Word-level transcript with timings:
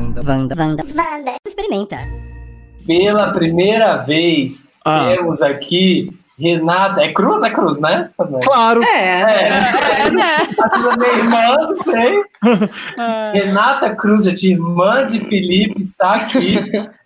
Wanda, 0.00 0.22
Wanda, 0.26 0.54
Wanda, 0.56 0.82
Wanda. 0.96 1.32
Experimenta. 1.46 1.98
Pela 2.86 3.32
primeira 3.32 3.98
vez, 3.98 4.62
Ah. 4.84 5.10
temos 5.10 5.42
aqui 5.42 6.10
Renata. 6.38 7.02
É 7.02 7.12
Cruz? 7.12 7.42
É 7.42 7.50
Cruz, 7.50 7.78
né? 7.78 8.08
Claro. 8.42 8.82
É. 8.82 9.20
É, 10.06 10.10
né? 10.10 10.36
a 10.72 10.96
minha 10.96 11.12
irmã, 11.12 11.56
não 11.58 11.76
sei. 11.76 12.22
Renata 13.42 13.94
Cruz, 13.94 14.24
gente, 14.24 14.50
irmã 14.50 15.04
de 15.04 15.20
Felipe, 15.20 15.82
está 15.82 16.14
aqui 16.14 16.56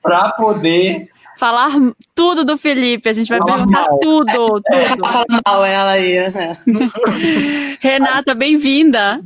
para 0.00 0.30
poder. 0.30 1.08
Falar 1.36 1.72
tudo 2.14 2.44
do 2.44 2.56
Felipe, 2.56 3.08
a 3.08 3.12
gente 3.12 3.28
vai 3.28 3.38
Falar 3.40 3.56
perguntar 3.56 3.88
mal. 3.88 3.98
tudo, 3.98 4.32
tudo. 4.32 4.62
Fala 5.02 5.24
mal 5.44 5.64
ela 5.64 5.90
aí. 5.90 6.12
é. 6.16 6.56
Renata, 7.80 8.36
bem-vinda. 8.36 9.20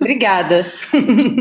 Obrigada. 0.00 0.70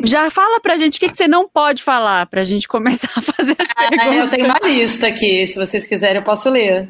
Já 0.04 0.30
fala 0.30 0.60
pra 0.60 0.78
gente 0.78 0.98
o 0.98 1.00
que, 1.00 1.10
que 1.10 1.18
você 1.18 1.28
não 1.28 1.48
pode 1.48 1.84
falar, 1.84 2.26
pra 2.28 2.46
gente 2.46 2.68
começar 2.68 3.10
a 3.16 3.22
fazer 3.22 3.56
as 3.60 3.70
Ah, 3.76 3.90
perguntas. 3.90 4.16
eu 4.18 4.28
tenho 4.30 4.46
uma 4.46 4.60
lista 4.64 5.08
aqui, 5.08 5.46
se 5.48 5.56
vocês 5.58 5.86
quiserem 5.86 6.18
eu 6.18 6.24
posso 6.24 6.50
ler. 6.50 6.90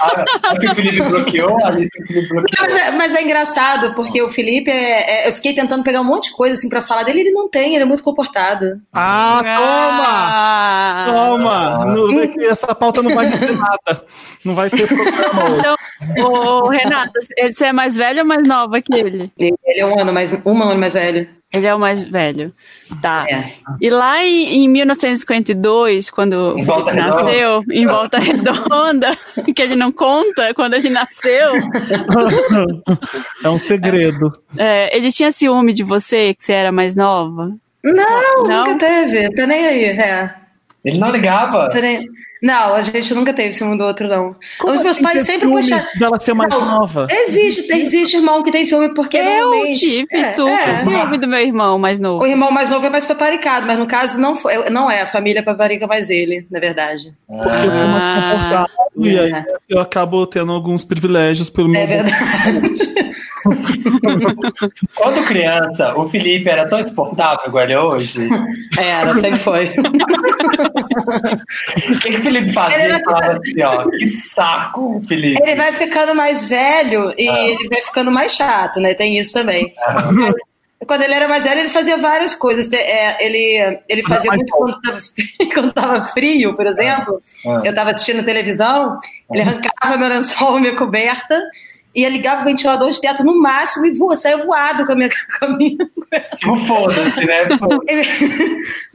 A, 0.00 0.50
a 0.50 0.58
que 0.58 0.66
o 0.66 0.74
Felipe 0.74 1.02
bloqueou, 1.08 1.64
a 1.64 1.70
lista 1.70 1.90
que 1.98 2.02
o 2.04 2.06
Felipe 2.06 2.28
bloqueou. 2.34 2.68
Mas 2.68 2.74
é, 2.76 2.90
mas 2.90 3.14
é 3.14 3.22
engraçado, 3.22 3.94
porque 3.94 4.20
o 4.22 4.28
Felipe, 4.28 4.70
é- 4.70 5.24
é- 5.24 5.28
eu 5.28 5.32
fiquei 5.32 5.54
tentando 5.54 5.82
pegar 5.84 6.00
um 6.00 6.04
monte 6.04 6.30
de 6.30 6.36
coisa 6.36 6.54
assim 6.54 6.68
pra 6.68 6.82
falar 6.82 7.02
dele, 7.04 7.20
ele 7.20 7.32
não 7.32 7.48
tem, 7.48 7.74
ele 7.74 7.82
é 7.82 7.86
muito 7.86 8.02
comportado. 8.02 8.80
Ah, 8.92 9.40
toma! 9.42 10.06
Ah. 10.08 11.06
Toma! 11.08 11.96
Vai 12.16 12.28
ter- 12.28 12.44
essa 12.46 12.74
pauta 12.74 13.02
não 13.02 13.14
vai 13.14 13.30
ter 13.30 13.52
nada. 13.56 14.04
Não 14.44 14.54
vai 14.54 14.70
ter 14.70 14.86
programa 14.86 15.44
hoje. 15.44 15.58
Então, 15.58 15.76
ô, 16.30 16.68
Renata, 16.68 17.18
você 17.50 17.66
é 17.66 17.72
mais 17.72 17.96
velha 17.96 18.22
ou 18.22 18.28
mais 18.28 18.46
nova 18.46 18.80
que 18.80 18.94
ele? 18.94 19.30
Ele, 19.38 19.54
é 19.76 19.84
um 19.86 19.98
ano 20.00 20.12
mais, 20.12 20.32
um 20.44 20.62
ano 20.70 20.80
mais 20.80 20.92
velho. 20.94 21.28
Ele 21.52 21.66
é 21.66 21.74
o 21.74 21.78
mais 21.78 22.00
velho. 22.00 22.52
Tá. 23.00 23.24
É. 23.30 23.52
E 23.80 23.88
lá 23.88 24.22
em, 24.24 24.64
em 24.64 24.68
1952, 24.68 26.10
quando 26.10 26.32
o 26.54 26.58
Em 26.58 26.64
Felipe 26.64 26.90
Redonda. 26.90 27.06
nasceu, 27.24 27.60
em 27.70 27.86
Volta 27.86 28.18
Redonda, 28.18 29.16
que 29.54 29.62
ele 29.62 29.76
não 29.76 29.92
conta 29.92 30.52
quando 30.54 30.74
ele 30.74 30.90
nasceu, 30.90 31.52
É 33.44 33.48
um 33.48 33.58
segredo. 33.58 34.32
é, 34.58 34.94
ele 34.96 35.10
tinha 35.12 35.30
ciúme 35.30 35.72
de 35.72 35.82
você, 35.84 36.34
que 36.34 36.44
você 36.44 36.52
era 36.52 36.72
mais 36.72 36.94
nova? 36.94 37.52
Não, 37.84 38.44
Não? 38.44 38.66
nunca 38.66 38.86
teve. 38.86 39.30
Tá 39.30 39.46
nem 39.46 39.64
aí, 39.66 39.84
é. 39.84 40.34
Ele 40.86 40.98
não 40.98 41.10
ligava. 41.10 41.68
Não, 42.42 42.74
a 42.74 42.82
gente 42.82 43.12
nunca 43.14 43.32
teve 43.32 43.52
ciúme 43.54 43.76
do 43.78 43.84
outro, 43.84 44.06
não. 44.06 44.30
Os 44.64 44.82
meus 44.82 44.88
assim 44.98 45.02
pais 45.02 45.22
sempre 45.22 45.48
ciúme 45.48 45.62
puxaram. 45.62 45.86
dela 45.98 46.20
ser 46.20 46.34
mais 46.34 46.50
Não, 46.50 46.64
nova. 46.64 47.06
Existe, 47.10 47.66
existe 47.72 48.16
irmão 48.16 48.42
que 48.42 48.52
tem 48.52 48.64
ciúme 48.64 48.92
porque 48.94 49.16
Eu 49.16 49.24
normalmente. 49.24 49.80
tive 49.80 50.06
É, 50.12 50.30
super 50.32 50.68
é. 50.68 50.76
ciúme 50.76 51.16
do 51.18 51.26
meu 51.26 51.40
irmão 51.40 51.78
mais 51.78 51.98
O 51.98 52.02
novo. 52.02 52.26
irmão 52.26 52.50
mais 52.50 52.68
novo 52.70 52.84
é 52.86 52.90
mais 52.90 53.06
paparicado, 53.06 53.66
mas 53.66 53.78
no 53.78 53.86
caso 53.86 54.20
não, 54.20 54.36
foi, 54.36 54.68
não 54.70 54.88
é. 54.90 55.00
A 55.00 55.06
família 55.06 55.42
paparica 55.42 55.86
mais 55.86 56.10
ele, 56.10 56.46
na 56.50 56.60
verdade. 56.60 57.12
Porque 57.26 57.48
eu 57.48 57.58
fui 57.58 57.68
mais 57.86 58.02
Ah. 58.02 58.30
comportado 58.30 58.70
e 58.98 59.18
aí 59.18 59.32
É. 59.32 59.44
eu 59.70 59.80
acabo 59.80 60.26
tendo 60.26 60.52
alguns 60.52 60.84
privilégios 60.84 61.48
pelo 61.50 61.68
meu. 61.70 61.80
É 61.80 61.86
verdade. 61.86 62.14
Quando 64.94 65.24
criança, 65.26 65.94
o 65.96 66.08
Felipe 66.08 66.48
era 66.48 66.68
tão 66.68 66.78
exportável 66.78 67.46
igual 67.46 67.64
ele 67.64 67.72
é 67.72 67.80
hoje. 67.80 68.28
Era, 68.78 69.14
sempre 69.16 69.38
foi. 69.38 69.64
O 71.90 71.98
que, 72.00 72.10
que 72.10 72.16
o 72.16 72.22
Felipe 72.24 72.52
fazia? 72.52 72.84
Ele 72.84 73.04
falava 73.04 73.32
assim, 73.32 73.62
ó, 73.62 73.88
que 73.90 74.08
saco, 74.08 75.02
Felipe. 75.06 75.40
Ele 75.42 75.56
vai 75.56 75.72
ficando 75.72 76.14
mais 76.14 76.44
velho 76.44 77.12
e 77.16 77.28
Ah. 77.28 77.48
ele 77.48 77.68
vai 77.68 77.82
ficando 77.82 78.10
mais 78.10 78.32
chato, 78.34 78.80
né? 78.80 78.94
Tem 78.94 79.18
isso 79.18 79.32
também. 79.32 79.74
Ah. 79.80 80.10
Quando 80.86 81.02
ele 81.02 81.14
era 81.14 81.26
mais 81.26 81.44
velho, 81.44 81.60
ele 81.60 81.70
fazia 81.70 81.96
várias 81.96 82.34
coisas. 82.34 82.70
É, 82.72 83.24
ele, 83.24 83.80
ele 83.88 84.02
fazia 84.02 84.30
muito 84.30 84.52
quando 84.54 84.80
tava, 84.82 85.00
quando 85.54 85.72
tava 85.72 86.02
frio, 86.08 86.54
por 86.54 86.66
exemplo. 86.66 87.22
Ah. 87.46 87.62
Eu 87.64 87.74
tava 87.74 87.90
assistindo 87.90 88.24
televisão, 88.24 88.98
ele 89.32 89.42
arrancava 89.42 89.96
meu 89.96 90.08
lençol, 90.08 90.60
minha 90.60 90.76
coberta, 90.76 91.42
e 91.96 92.04
ele 92.04 92.18
ligava 92.18 92.42
o 92.42 92.44
ventilador 92.44 92.90
de 92.90 93.00
teto 93.00 93.24
no 93.24 93.40
máximo 93.40 93.86
e 93.86 93.94
voa, 93.94 94.14
saia 94.14 94.44
voado 94.44 94.84
com 94.84 94.92
a 94.92 94.94
minha, 94.94 95.08
com 95.40 95.46
a 95.46 95.48
minha 95.56 95.76
Tipo, 96.36 96.54
foda-se, 96.66 97.24
né? 97.24 97.48
Foda-se. 97.58 97.80
Ele, 97.88 98.02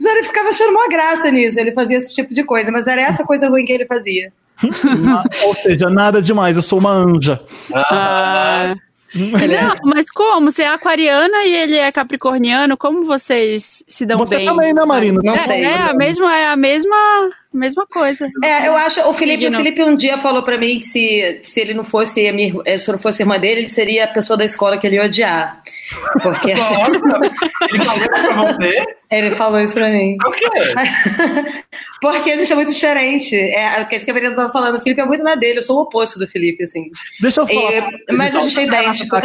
mas 0.00 0.04
ele 0.04 0.22
ficava 0.22 0.48
achando 0.50 0.70
uma 0.70 0.88
graça 0.88 1.28
nisso, 1.30 1.58
ele 1.58 1.72
fazia 1.72 1.98
esse 1.98 2.14
tipo 2.14 2.32
de 2.32 2.44
coisa, 2.44 2.70
mas 2.70 2.86
era 2.86 3.02
essa 3.02 3.24
coisa 3.24 3.48
ruim 3.48 3.64
que 3.64 3.72
ele 3.72 3.86
fazia. 3.86 4.32
Ou 5.44 5.54
seja, 5.54 5.90
nada 5.90 6.22
demais, 6.22 6.56
eu 6.56 6.62
sou 6.62 6.78
uma 6.78 6.92
anja. 6.92 7.40
Ah, 7.74 8.76
não, 9.12 9.90
mas 9.90 10.08
como? 10.08 10.50
Você 10.50 10.62
é 10.62 10.68
aquariana 10.68 11.44
e 11.44 11.54
ele 11.54 11.76
é 11.76 11.90
capricorniano, 11.90 12.76
como 12.76 13.04
vocês 13.04 13.82
se 13.86 14.06
dão 14.06 14.18
Você 14.18 14.36
bem? 14.36 14.46
também, 14.46 14.72
né, 14.72 14.84
Marina? 14.84 15.20
Não 15.22 15.34
é, 15.34 15.38
sei. 15.38 15.64
É 15.64 15.76
a 15.76 15.92
mesma, 15.92 16.36
é 16.36 16.46
a 16.46 16.56
mesma, 16.56 16.96
mesma 17.52 17.86
coisa. 17.86 18.28
É, 18.42 18.66
eu 18.68 18.76
acho. 18.76 19.00
O 19.08 19.14
Felipe, 19.14 19.46
o. 19.46 19.52
Felipe 19.52 19.82
um 19.82 19.94
dia 19.96 20.18
falou 20.18 20.42
pra 20.42 20.58
mim 20.58 20.78
que 20.78 20.86
se, 20.86 21.40
se 21.42 21.60
ele 21.60 21.74
não 21.74 21.84
fosse 21.84 22.26
a 22.26 22.32
minha, 22.32 22.54
eh, 22.64 22.78
se 22.78 22.90
eu 22.90 22.94
não 22.94 23.02
fosse 23.02 23.22
irmã 23.22 23.38
dele, 23.38 23.60
ele 23.62 23.68
seria 23.68 24.04
a 24.04 24.08
pessoa 24.08 24.36
da 24.36 24.44
escola 24.44 24.76
que 24.78 24.86
ele 24.86 24.96
ia 24.96 25.04
odiar. 25.04 25.62
Porque 26.22 26.54
Nossa, 26.54 26.74
ele 27.70 27.84
falou 27.84 28.08
pra 28.08 28.52
você? 28.58 28.84
ele 29.10 29.30
falou 29.36 29.60
isso 29.60 29.74
pra 29.74 29.90
mim. 29.90 30.16
Por 30.18 30.34
quê? 30.34 30.46
Porque 32.00 32.30
a 32.32 32.36
gente 32.36 32.52
é 32.52 32.56
muito 32.56 32.72
diferente. 32.72 33.36
É, 33.36 33.82
o 33.82 33.86
que 33.88 33.94
esse 33.96 34.06
cabelinho 34.06 34.34
tava 34.34 34.52
falando, 34.52 34.78
o 34.78 34.80
Felipe 34.80 35.00
é 35.00 35.04
muito 35.04 35.22
na 35.22 35.34
dele, 35.34 35.58
eu 35.58 35.62
sou 35.62 35.76
o 35.78 35.82
oposto 35.82 36.18
do 36.18 36.26
Felipe, 36.26 36.64
assim. 36.64 36.90
Deixa 37.20 37.42
eu 37.42 37.46
falar. 37.46 37.72
E- 37.72 38.12
mas 38.12 38.34
a 38.34 38.40
gente 38.40 38.58
é 38.58 38.64
idêntico. 38.64 39.16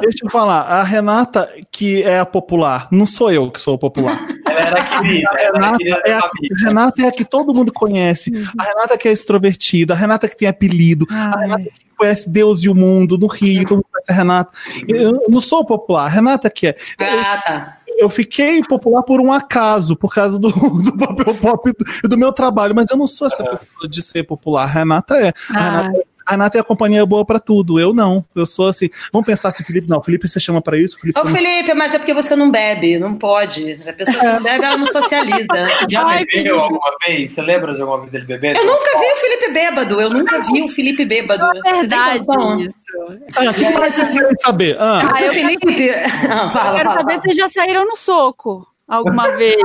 Deixa 0.00 0.24
eu 0.24 0.30
falar. 0.30 0.62
A 0.62 0.82
Renata, 0.82 1.50
que 1.70 2.02
é 2.02 2.18
a 2.18 2.26
popular, 2.26 2.88
não 2.90 3.06
sou 3.06 3.30
eu 3.32 3.50
que 3.50 3.60
sou 3.60 3.74
o 3.74 3.78
popular. 3.78 4.26
Ela 4.56 4.66
era 4.78 4.84
querida, 4.84 5.28
A 5.30 5.36
Renata 5.36 5.76
querida 5.78 6.02
é 6.06 6.12
a. 6.14 6.30
Renata 6.64 7.02
é 7.02 7.08
a 7.08 7.12
que 7.12 7.24
todo 7.24 7.54
mundo 7.54 7.72
conhece. 7.72 8.32
A 8.58 8.62
Renata 8.62 8.98
que 8.98 9.08
é 9.08 9.12
extrovertida, 9.12 9.94
a 9.94 9.96
Renata 9.96 10.28
que 10.28 10.36
tem 10.36 10.48
apelido, 10.48 11.06
a 11.10 11.38
Renata 11.40 11.62
que 11.64 11.72
conhece 11.96 12.28
Deus 12.28 12.62
e 12.62 12.68
o 12.68 12.74
mundo 12.74 13.16
no 13.16 13.26
Rio, 13.26 13.62
todo 13.64 13.76
mundo 13.76 13.86
conhece 13.92 14.10
a 14.10 14.14
Renata. 14.14 14.54
Eu 14.88 15.24
não 15.28 15.40
sou 15.40 15.64
popular, 15.64 16.04
a 16.06 16.08
Renata 16.08 16.50
que 16.50 16.68
é. 16.68 16.76
Ah, 17.00 17.42
tá. 17.46 17.76
Eu 17.98 18.10
fiquei 18.10 18.62
popular 18.62 19.02
por 19.02 19.22
um 19.22 19.32
acaso, 19.32 19.96
por 19.96 20.12
causa 20.12 20.38
do, 20.38 20.50
do 20.82 20.98
papel 20.98 21.34
pop 21.36 21.72
e 22.04 22.08
do 22.08 22.18
meu 22.18 22.30
trabalho, 22.32 22.74
mas 22.74 22.90
eu 22.90 22.96
não 22.96 23.06
sou 23.06 23.26
essa 23.26 23.42
pessoa 23.42 23.88
de 23.88 24.02
ser 24.02 24.24
popular. 24.24 24.64
A 24.64 24.66
Renata 24.66 25.16
é. 25.16 25.28
A 25.28 25.32
Ah. 25.58 25.80
Renata, 25.82 26.00
a 26.26 26.32
Renata 26.32 26.58
é 26.58 26.60
a 26.60 26.64
companhia 26.64 27.06
boa 27.06 27.24
pra 27.24 27.38
tudo. 27.38 27.78
Eu 27.78 27.94
não. 27.94 28.24
Eu 28.34 28.44
sou 28.44 28.66
assim. 28.66 28.88
Vamos 29.12 29.26
pensar 29.26 29.50
se 29.52 29.62
o 29.62 29.64
Felipe. 29.64 29.88
Não, 29.88 29.98
o 29.98 30.02
Felipe 30.02 30.26
você 30.26 30.40
chama 30.40 30.60
pra 30.60 30.76
isso, 30.78 30.96
o 30.96 31.00
Felipe 31.00 31.18
Ô, 31.18 31.22
você 31.22 31.28
não 31.30 31.36
Felipe, 31.38 31.74
mas 31.74 31.94
é 31.94 31.98
porque 31.98 32.12
você 32.12 32.34
não 32.36 32.50
bebe, 32.50 32.98
não 32.98 33.14
pode. 33.14 33.80
A 33.86 33.92
pessoa 33.92 34.18
que 34.18 34.26
não 34.26 34.42
bebe, 34.42 34.64
ela 34.64 34.76
não 34.76 34.86
socializa. 34.86 35.66
Já 35.88 36.04
Ai, 36.06 36.24
bebeu 36.24 36.42
Felipe. 36.42 36.48
alguma 36.58 36.96
vez? 37.06 37.30
Você 37.30 37.42
lembra 37.42 37.74
de 37.74 37.80
alguma 37.80 37.98
vez 38.00 38.10
dele 38.12 38.24
beber? 38.24 38.56
Eu 38.56 38.66
nunca 38.66 38.98
vi 38.98 39.12
o 39.12 39.16
Felipe 39.16 39.52
bêbado, 39.52 40.00
eu 40.00 40.10
nunca 40.10 40.40
vi 40.42 40.62
o 40.62 40.68
Felipe 40.68 41.04
bêbado. 41.04 41.46
É 41.64 41.72
verdade 41.72 42.18
isso. 42.60 42.76
Ah, 43.36 43.50
o 43.50 43.54
que 43.54 43.70
mais 43.70 43.94
você 43.94 44.06
quer 44.06 44.34
saber? 44.42 44.76
Ah, 44.80 45.02
Mas 45.12 45.28
o 45.28 45.32
Felipe. 45.32 45.90
Ah, 45.90 46.44
Eu 46.46 46.50
fala, 46.50 46.76
quero 46.76 46.88
fala, 46.90 47.00
saber 47.00 47.16
fala. 47.18 47.22
se 47.22 47.34
já 47.34 47.48
saíram 47.48 47.86
no 47.86 47.96
soco 47.96 48.66
alguma 48.88 49.30
vez. 49.36 49.56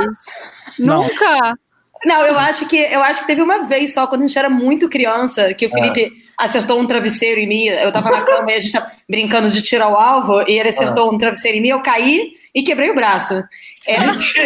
Não. 0.79 1.03
Nunca? 1.03 1.57
Não, 2.06 2.25
eu 2.25 2.38
acho 2.39 2.67
que 2.67 2.78
eu 2.78 3.01
acho 3.01 3.22
que 3.22 3.28
teve 3.28 3.41
uma 3.41 3.63
vez 3.67 3.94
só, 3.94 4.07
quando 4.07 4.23
a 4.23 4.28
gente 4.28 4.38
era 4.39 4.50
muito 4.50 4.89
criança, 4.89 5.53
que 5.53 5.67
o 5.67 5.69
Felipe 5.69 6.12
acertou 6.38 6.79
um 6.79 6.88
travesseiro 6.88 7.39
em 7.39 7.47
mim. 7.47 7.66
Eu 7.66 7.91
tava 7.91 8.09
na 8.09 8.22
cama 8.22 8.51
e 8.51 8.56
a 8.56 8.59
gente 8.59 8.72
tava 8.73 8.91
brincando 9.07 9.50
de 9.50 9.62
tirar 9.62 9.88
o 9.89 9.95
alvo, 9.95 10.41
e 10.47 10.59
ele 10.59 10.69
acertou 10.69 11.13
um 11.13 11.17
travesseiro 11.17 11.57
em 11.57 11.62
mim, 11.62 11.69
eu 11.69 11.81
caí 11.81 12.31
e 12.56 12.63
quebrei 12.63 12.89
o 12.89 12.95
braço. 12.95 13.41
É, 13.88 13.95
gente- 14.13 14.39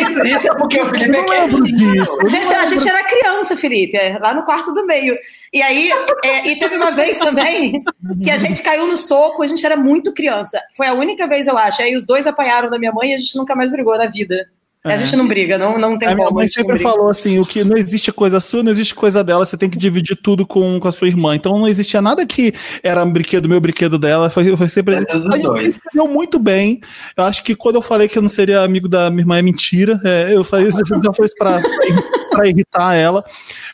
Isso, 0.00 0.26
isso 0.26 0.46
é 0.46 0.54
porque 0.56 0.80
o 0.80 0.86
Felipe 0.90 1.16
é 1.16 1.22
quietinho. 1.24 1.64
disso. 1.64 2.18
A 2.22 2.28
gente, 2.28 2.54
a 2.54 2.66
gente 2.66 2.88
era 2.88 3.04
criança, 3.04 3.56
Felipe, 3.56 3.96
é, 3.96 4.18
lá 4.18 4.32
no 4.34 4.42
quarto 4.44 4.72
do 4.72 4.84
meio. 4.86 5.16
E 5.52 5.62
aí, 5.62 5.90
é, 6.24 6.48
e 6.48 6.56
teve 6.58 6.76
uma 6.76 6.90
vez 6.90 7.18
também 7.18 7.82
que 8.22 8.30
a 8.30 8.36
gente 8.38 8.62
caiu 8.62 8.86
no 8.86 8.96
soco, 8.96 9.42
a 9.42 9.46
gente 9.46 9.64
era 9.64 9.76
muito 9.76 10.12
criança. 10.12 10.60
Foi 10.76 10.86
a 10.86 10.92
única 10.94 11.26
vez, 11.26 11.46
eu 11.46 11.56
acho. 11.56 11.80
Aí 11.82 11.94
os 11.96 12.04
dois 12.04 12.26
apanharam 12.26 12.68
da 12.70 12.78
minha 12.78 12.92
mãe 12.92 13.10
e 13.12 13.14
a 13.14 13.18
gente 13.18 13.36
nunca 13.36 13.54
mais 13.54 13.70
brigou 13.70 13.96
na 13.96 14.06
vida. 14.06 14.46
A 14.84 14.94
É. 14.94 14.98
gente 14.98 15.14
não 15.14 15.28
briga, 15.28 15.56
não, 15.56 15.78
não 15.78 15.96
tem 15.96 16.08
A 16.08 16.14
minha 16.14 16.26
como. 16.26 16.38
mãe 16.38 16.44
a 16.44 16.46
gente 16.48 16.56
não 16.56 16.62
sempre 16.64 16.74
briga. 16.78 16.90
falou 16.90 17.08
assim: 17.08 17.38
o 17.38 17.46
que 17.46 17.62
não 17.62 17.76
existe 17.76 18.10
coisa 18.10 18.40
sua, 18.40 18.64
não 18.64 18.72
existe 18.72 18.94
coisa 18.96 19.22
dela, 19.22 19.46
você 19.46 19.56
tem 19.56 19.70
que 19.70 19.78
dividir 19.78 20.16
tudo 20.16 20.44
com, 20.44 20.80
com 20.80 20.88
a 20.88 20.92
sua 20.92 21.06
irmã. 21.06 21.36
Então 21.36 21.56
não 21.56 21.68
existia 21.68 22.02
nada 22.02 22.26
que 22.26 22.52
era 22.82 23.04
um 23.04 23.10
brinquedo 23.12 23.48
meu, 23.48 23.60
brinquedo 23.60 23.96
dela. 23.96 24.28
Foi, 24.28 24.56
foi 24.56 24.68
sempre. 24.68 24.96
É 24.96 24.98
a 24.98 25.62
gente 25.62 25.72
se 25.72 25.80
deu 25.94 26.08
muito 26.08 26.38
bem. 26.38 26.80
Eu 27.16 27.22
acho 27.24 27.44
que 27.44 27.54
quando 27.54 27.76
eu 27.76 27.82
falei 27.82 28.08
que 28.08 28.18
eu 28.18 28.22
não 28.22 28.28
seria 28.28 28.60
amigo 28.62 28.88
da 28.88 29.08
minha 29.08 29.22
irmã 29.22 29.38
é 29.38 29.42
mentira. 29.42 30.00
É, 30.04 30.34
eu 30.34 30.42
falei 30.42 30.66
isso, 30.66 30.78
já 31.02 31.12
foi 31.12 31.26
isso 31.26 31.36
pra. 31.38 31.60
Para 32.32 32.48
irritar 32.48 32.94
ela. 32.94 33.24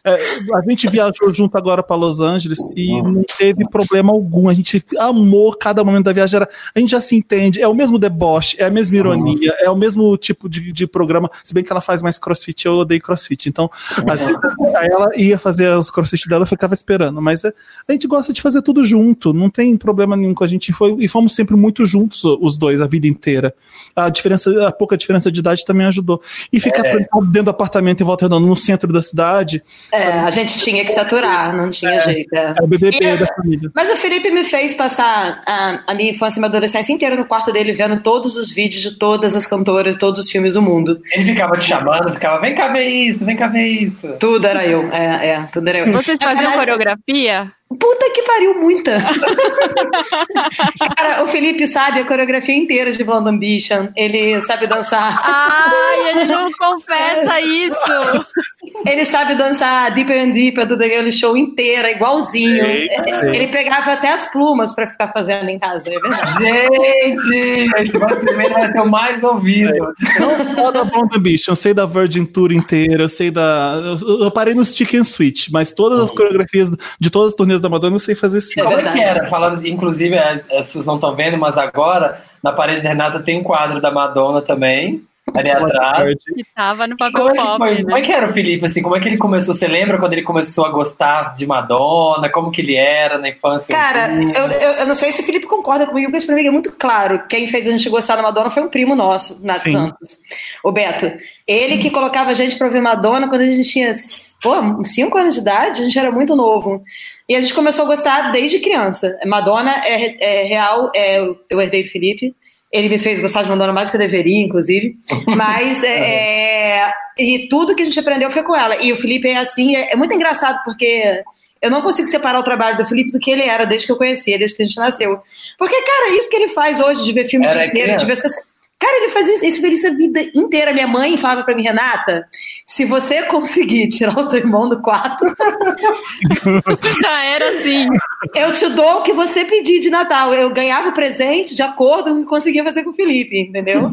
É, 0.05 0.39
a 0.55 0.61
gente 0.69 0.89
viajou 0.89 1.33
junto 1.33 1.57
agora 1.57 1.83
para 1.83 1.97
Los 1.97 2.21
Angeles 2.21 2.59
e 2.77 3.01
não 3.03 3.25
teve 3.39 3.69
problema 3.69 4.13
algum. 4.13 4.49
A 4.49 4.55
gente 4.55 4.83
amou 4.99 5.55
cada 5.55 5.83
momento 5.85 6.05
da 6.07 6.13
viagem. 6.13 6.37
Era, 6.37 6.49
a 6.75 6.79
gente 6.79 6.91
já 6.91 7.01
se 7.01 7.17
entende. 7.17 7.61
É 7.61 7.69
o 7.69 7.75
mesmo 7.75 7.99
deboche, 7.99 8.57
é 8.59 8.65
a 8.67 8.71
mesma 8.71 8.97
ironia, 8.97 9.55
é 9.61 9.71
o 9.71 9.77
mesmo 9.77 10.17
tipo 10.17 10.49
de, 10.49 10.73
de 10.73 10.87
programa. 10.87 11.31
Se 11.43 11.55
bem 11.55 11.63
que 11.65 11.73
ela 11.73 11.81
faz 11.81 12.03
mais 12.03 12.19
crossfit, 12.19 12.67
eu 12.67 12.75
odeio 12.75 13.01
crossfit. 13.01 13.49
Então, 13.49 13.71
às 13.97 14.21
vezes, 14.21 14.37
ela 14.83 15.11
ia 15.17 15.39
fazer 15.39 15.77
os 15.77 15.91
crossfit 15.91 16.29
dela, 16.29 16.43
eu 16.43 16.47
ficava 16.47 16.75
esperando. 16.75 17.21
Mas 17.23 17.45
é, 17.45 17.53
a 17.87 17.93
gente 17.93 18.07
gosta 18.07 18.33
de 18.33 18.43
fazer 18.43 18.63
tudo 18.63 18.85
junto. 18.85 19.33
Não 19.33 19.49
tem 19.51 19.77
problema 19.77 20.17
nenhum 20.17 20.35
com 20.35 20.45
a 20.45 20.49
gente. 20.49 20.73
Foi, 20.73 20.97
e 20.99 21.09
fomos 21.09 21.35
sempre 21.35 21.55
muito 21.57 21.87
juntos, 21.87 22.25
os 22.25 22.57
dois, 22.57 22.81
a 22.81 22.87
vida 22.87 23.07
inteira. 23.07 23.55
A 23.95 24.09
diferença, 24.09 24.67
a 24.67 24.73
pouca 24.73 24.97
diferença 24.97 25.31
de 25.31 25.41
idade 25.41 25.65
também 25.65 25.87
ajudou. 25.87 26.21
E 26.53 26.61
ficar 26.61 26.87
É. 26.87 26.97
dentro 26.99 27.43
do 27.45 27.51
apartamento 27.51 28.01
em 28.01 28.05
Volta 28.05 28.25
Redonda, 28.25 28.47
no 28.49 28.57
centro 28.57 28.93
da 28.93 29.01
cidade, 29.03 29.63
É, 29.93 30.05
a 30.21 30.31
gente 30.31 30.59
tinha 30.59 30.85
que 30.85 30.93
se 30.93 30.99
aturar, 31.01 31.57
não 31.57 31.71
tinha 31.71 32.01
jeito. 32.01 32.35
é. 32.35 32.55
é 32.59 32.63
o 32.63 32.67
BBB 32.67 32.99
E- 33.01 33.17
da 33.17 33.27
família. 33.35 33.71
Mas 33.75 33.91
o 33.91 33.97
Felipe 33.97 34.31
me 34.31 34.45
fez 34.45 34.75
passar 34.75 35.43
a, 35.47 35.81
a 35.87 35.95
minha 35.95 36.11
infância 36.11 36.39
e 36.39 36.41
minha 36.41 36.49
adolescência 36.49 36.93
inteira 36.93 37.17
no 37.17 37.25
quarto 37.27 37.53
dele, 37.53 37.73
vendo 37.73 38.01
todos 38.03 38.37
os 38.37 38.51
vídeos 38.53 38.83
de 38.83 38.93
todas 38.99 39.37
as 39.37 39.47
cantoras, 39.47 39.97
todos 39.97 40.25
os 40.25 40.31
filmes 40.31 40.55
do 40.55 40.63
mundo. 40.63 41.01
Ele 41.15 41.25
ficava 41.25 41.57
te 41.57 41.65
chamando, 41.65 42.13
ficava, 42.13 42.41
vem 42.41 42.55
cá 42.55 42.69
ver 42.69 42.85
isso, 42.89 43.25
vem 43.25 43.37
cá 43.37 43.47
ver 43.47 43.67
isso. 43.67 44.07
Tudo 44.19 44.47
era 44.47 44.67
eu. 44.67 44.91
É, 44.93 45.29
é, 45.31 45.43
tudo 45.53 45.69
era 45.69 45.81
eu. 45.81 45.93
Vocês 45.93 46.19
faziam 46.21 46.53
coreografia? 46.53 47.53
Puta 47.69 48.11
que 48.15 48.23
pariu, 48.23 48.55
muita. 48.55 48.99
Cara, 50.97 51.25
o 51.25 51.29
Felipe 51.29 51.69
sabe 51.69 52.01
a 52.01 52.07
coreografia 52.07 52.55
inteira 52.55 52.91
de 52.91 53.05
Blonde 53.05 53.29
Ambition. 53.29 53.89
Ele 53.95 54.41
sabe 54.43 54.67
dançar. 54.67 55.21
Ai, 55.23 56.11
ele 56.11 56.25
não 56.25 56.51
confessa 56.53 57.41
isso. 57.41 57.77
Ele 58.87 59.05
sabe 59.05 59.37
dançar 59.37 59.95
Deeper 59.95 60.21
and 60.21 60.31
Deeper 60.31 60.67
do 60.67 60.77
The 60.77 60.89
Girl 60.89 61.11
Show 61.13 61.37
inteira, 61.37 61.93
igualzinho. 61.93 62.65
É. 62.65 63.35
Ele 63.35 63.49
pegava 63.49 63.93
até 63.93 64.13
as 64.13 64.27
plumas 64.27 64.75
pra 64.75 64.87
ficar 64.87 65.13
fazendo 65.13 65.49
em 65.49 65.59
casa, 65.59 65.89
é 65.89 65.93
verdade. 65.93 66.45
Gente, 66.45 67.71
esse 67.77 67.99
vai, 67.99 68.17
primeiro 68.17 68.55
vai 68.55 68.73
ser 68.73 68.81
o 68.81 68.91
mais 68.91 69.23
ouvido. 69.23 69.95
Não 70.19 70.57
só 70.57 70.73
da 70.73 70.85
Blonde 70.85 71.17
Ambition, 71.17 71.53
eu 71.53 71.57
sei 71.57 71.73
da 71.73 71.87
Virgin 71.87 72.25
Tour 72.25 72.53
inteira, 72.53 73.05
eu 73.05 73.09
sei 73.09 73.31
da. 73.31 73.81
Eu, 74.03 74.25
eu 74.25 74.31
parei 74.31 74.55
no 74.55 74.65
Stick 74.65 74.93
and 74.95 75.05
Switch, 75.05 75.49
mas 75.51 75.71
todas 75.71 76.01
as 76.01 76.11
coreografias 76.11 76.71
de 76.99 77.11
todas 77.11 77.29
as 77.29 77.37
turnês 77.37 77.61
da 77.61 77.69
Madonna 77.69 77.95
eu 77.95 78.01
sei 78.01 78.17
fazer 78.17 78.41
sim. 78.41 78.61
É 78.61 78.65
Como 78.65 78.77
é 78.77 78.93
que 78.93 79.01
era? 79.01 79.29
Falando, 79.29 79.65
inclusive, 79.65 80.17
é, 80.17 80.43
as 80.59 80.67
pessoas 80.67 80.87
não 80.87 80.97
estão 80.97 81.15
vendo, 81.15 81.39
mas 81.39 81.57
agora, 81.57 82.21
na 82.43 82.53
parede 82.53 82.83
da 82.83 82.89
Renata 82.89 83.21
tem 83.21 83.39
um 83.39 83.45
quadro 83.45 83.81
da 83.81 83.91
Madonna 83.91 84.43
também, 84.43 85.05
ali 85.35 85.51
atrás. 85.51 86.15
Que 86.35 86.45
tava 86.55 86.87
no 86.87 86.95
E 86.95 86.99
Como 86.99 87.13
papel 87.13 87.29
é, 87.29 87.33
que 87.33 87.39
pop, 87.39 87.59
foi? 87.59 87.75
né? 87.75 87.83
como 87.83 87.97
é 87.97 88.01
que 88.03 88.13
era 88.13 88.29
o 88.29 88.33
Felipe, 88.33 88.67
assim? 88.67 88.83
Como 88.83 88.97
é 88.97 89.01
que 89.01 89.09
ele 89.09 89.19
começou? 89.19 89.55
Você 89.55 89.67
lembra 89.67 89.99
quando 89.99 90.13
ele 90.13 90.23
começou 90.23 90.65
a 90.65 90.71
gostar 90.71 91.35
de 91.35 91.47
Madonna? 91.47 92.29
Como 92.31 92.51
que 92.51 92.61
ele 92.61 92.77
era 92.77 93.19
na 93.19 93.29
infância? 93.29 93.75
Cara, 93.75 94.13
eu, 94.13 94.47
eu, 94.47 94.73
eu 94.75 94.87
não 94.87 94.95
sei 94.95 95.13
se 95.13 95.21
o 95.21 95.25
Felipe 95.25 95.47
concorda 95.47 95.87
comigo, 95.87 96.11
mas 96.13 96.25
pra 96.25 96.35
mim 96.35 96.47
é 96.47 96.51
muito 96.51 96.73
claro. 96.73 97.23
Quem 97.29 97.49
fez 97.49 97.67
a 97.67 97.71
gente 97.71 97.89
gostar 97.89 98.17
da 98.17 98.23
Madonna 98.23 98.51
foi 98.51 98.63
um 98.63 98.69
primo 98.69 98.95
nosso, 98.95 99.39
Nath 99.45 99.63
Sim. 99.63 99.73
Santos. 99.73 100.19
O 100.65 100.73
Beto. 100.73 101.13
Ele 101.47 101.79
que 101.79 101.91
colocava 101.91 102.31
a 102.31 102.35
gente 102.35 102.57
pra 102.57 102.67
ouvir 102.67 102.81
Madonna 102.81 103.29
quando 103.29 103.43
a 103.43 103.47
gente 103.47 103.69
tinha, 103.69 103.95
pô, 104.43 104.85
5 104.85 105.19
anos 105.19 105.35
de 105.35 105.41
idade, 105.41 105.81
a 105.81 105.85
gente 105.85 105.99
era 105.99 106.11
muito 106.11 106.37
novo. 106.37 106.83
E 107.29 107.37
a 107.37 107.41
gente 107.41 107.53
começou 107.53 107.85
a 107.85 107.89
gostar 107.89 108.33
desde 108.33 108.59
criança. 108.59 109.19
Madonna 109.27 109.83
é, 109.85 110.43
é 110.43 110.43
real, 110.45 110.91
é, 110.95 111.19
eu 111.51 111.61
herdei 111.61 111.83
do 111.83 111.91
Felipe. 111.91 112.35
Ele 112.71 112.89
me 112.89 112.99
fez 112.99 113.19
gostar 113.19 113.43
de 113.43 113.49
Madonna 113.49 113.73
mais 113.73 113.89
do 113.89 113.93
que 113.93 113.97
eu 113.97 114.01
deveria, 114.01 114.45
inclusive. 114.45 114.97
Mas 115.27 115.83
é, 115.83 116.81
é, 116.81 116.93
e 117.19 117.49
tudo 117.49 117.75
que 117.75 117.83
a 117.83 117.85
gente 117.85 117.99
aprendeu 117.99 118.31
foi 118.31 118.43
com 118.43 118.55
ela. 118.55 118.77
E 118.83 118.93
o 118.93 118.97
Felipe 118.97 119.29
é 119.29 119.39
assim, 119.39 119.75
é, 119.75 119.93
é 119.93 119.97
muito 119.97 120.15
engraçado 120.15 120.63
porque 120.65 121.23
eu 121.61 121.71
não 121.71 121.83
consigo 121.83 122.07
separar 122.07 122.39
o 122.39 122.45
trabalho 122.45 122.77
do 122.77 122.87
Felipe 122.87 123.11
do 123.11 123.19
que 123.19 123.31
ele 123.31 123.43
era 123.43 123.65
desde 123.65 123.87
que 123.87 123.93
eu 123.93 123.97
conhecia, 123.97 124.39
desde 124.39 124.57
que 124.57 124.63
a 124.63 124.67
gente 124.67 124.77
nasceu. 124.77 125.19
Porque, 125.59 125.83
cara, 125.83 126.17
isso 126.17 126.31
que 126.31 126.37
ele 126.37 126.49
faz 126.51 126.81
hoje, 126.81 127.05
de 127.05 127.13
ver 127.13 127.29
filme 127.29 127.47
Era 127.47 127.67
inteiro, 127.67 127.97
de 127.97 128.05
ver 128.05 128.13
as 128.13 128.23
coisas. 128.23 128.48
Cara, 128.81 128.97
ele 128.99 129.09
faz 129.11 129.29
isso, 129.29 129.45
isso 129.45 129.61
feliz 129.61 129.85
a 129.85 129.91
vida 129.91 130.21
inteira. 130.35 130.73
Minha 130.73 130.87
mãe 130.87 131.17
falava 131.17 131.43
pra 131.43 131.55
mim, 131.55 131.63
Renata, 131.65 132.25
se 132.65 132.85
você 132.85 133.23
conseguir 133.27 133.89
tirar 133.89 134.17
o 134.17 134.29
teu 134.29 134.39
irmão 134.39 134.69
do 134.69 134.81
quarto, 134.81 135.27
Já 137.03 137.25
era 137.25 137.49
assim. 137.51 137.89
eu 138.35 138.53
te 138.53 138.69
dou 138.69 138.99
o 138.99 139.03
que 139.03 139.13
você 139.13 139.45
pedir 139.45 139.81
de 139.81 139.91
Natal. 139.91 140.33
Eu 140.33 140.51
ganhava 140.51 140.91
o 140.91 140.93
presente 140.93 141.55
de 141.57 141.63
acordo 141.63 142.11
com 142.11 142.17
o 142.21 142.23
que 142.23 142.29
conseguia 142.29 142.63
fazer 142.63 142.85
com 142.85 142.91
o 142.91 142.95
Felipe, 142.95 143.41
entendeu? 143.41 143.91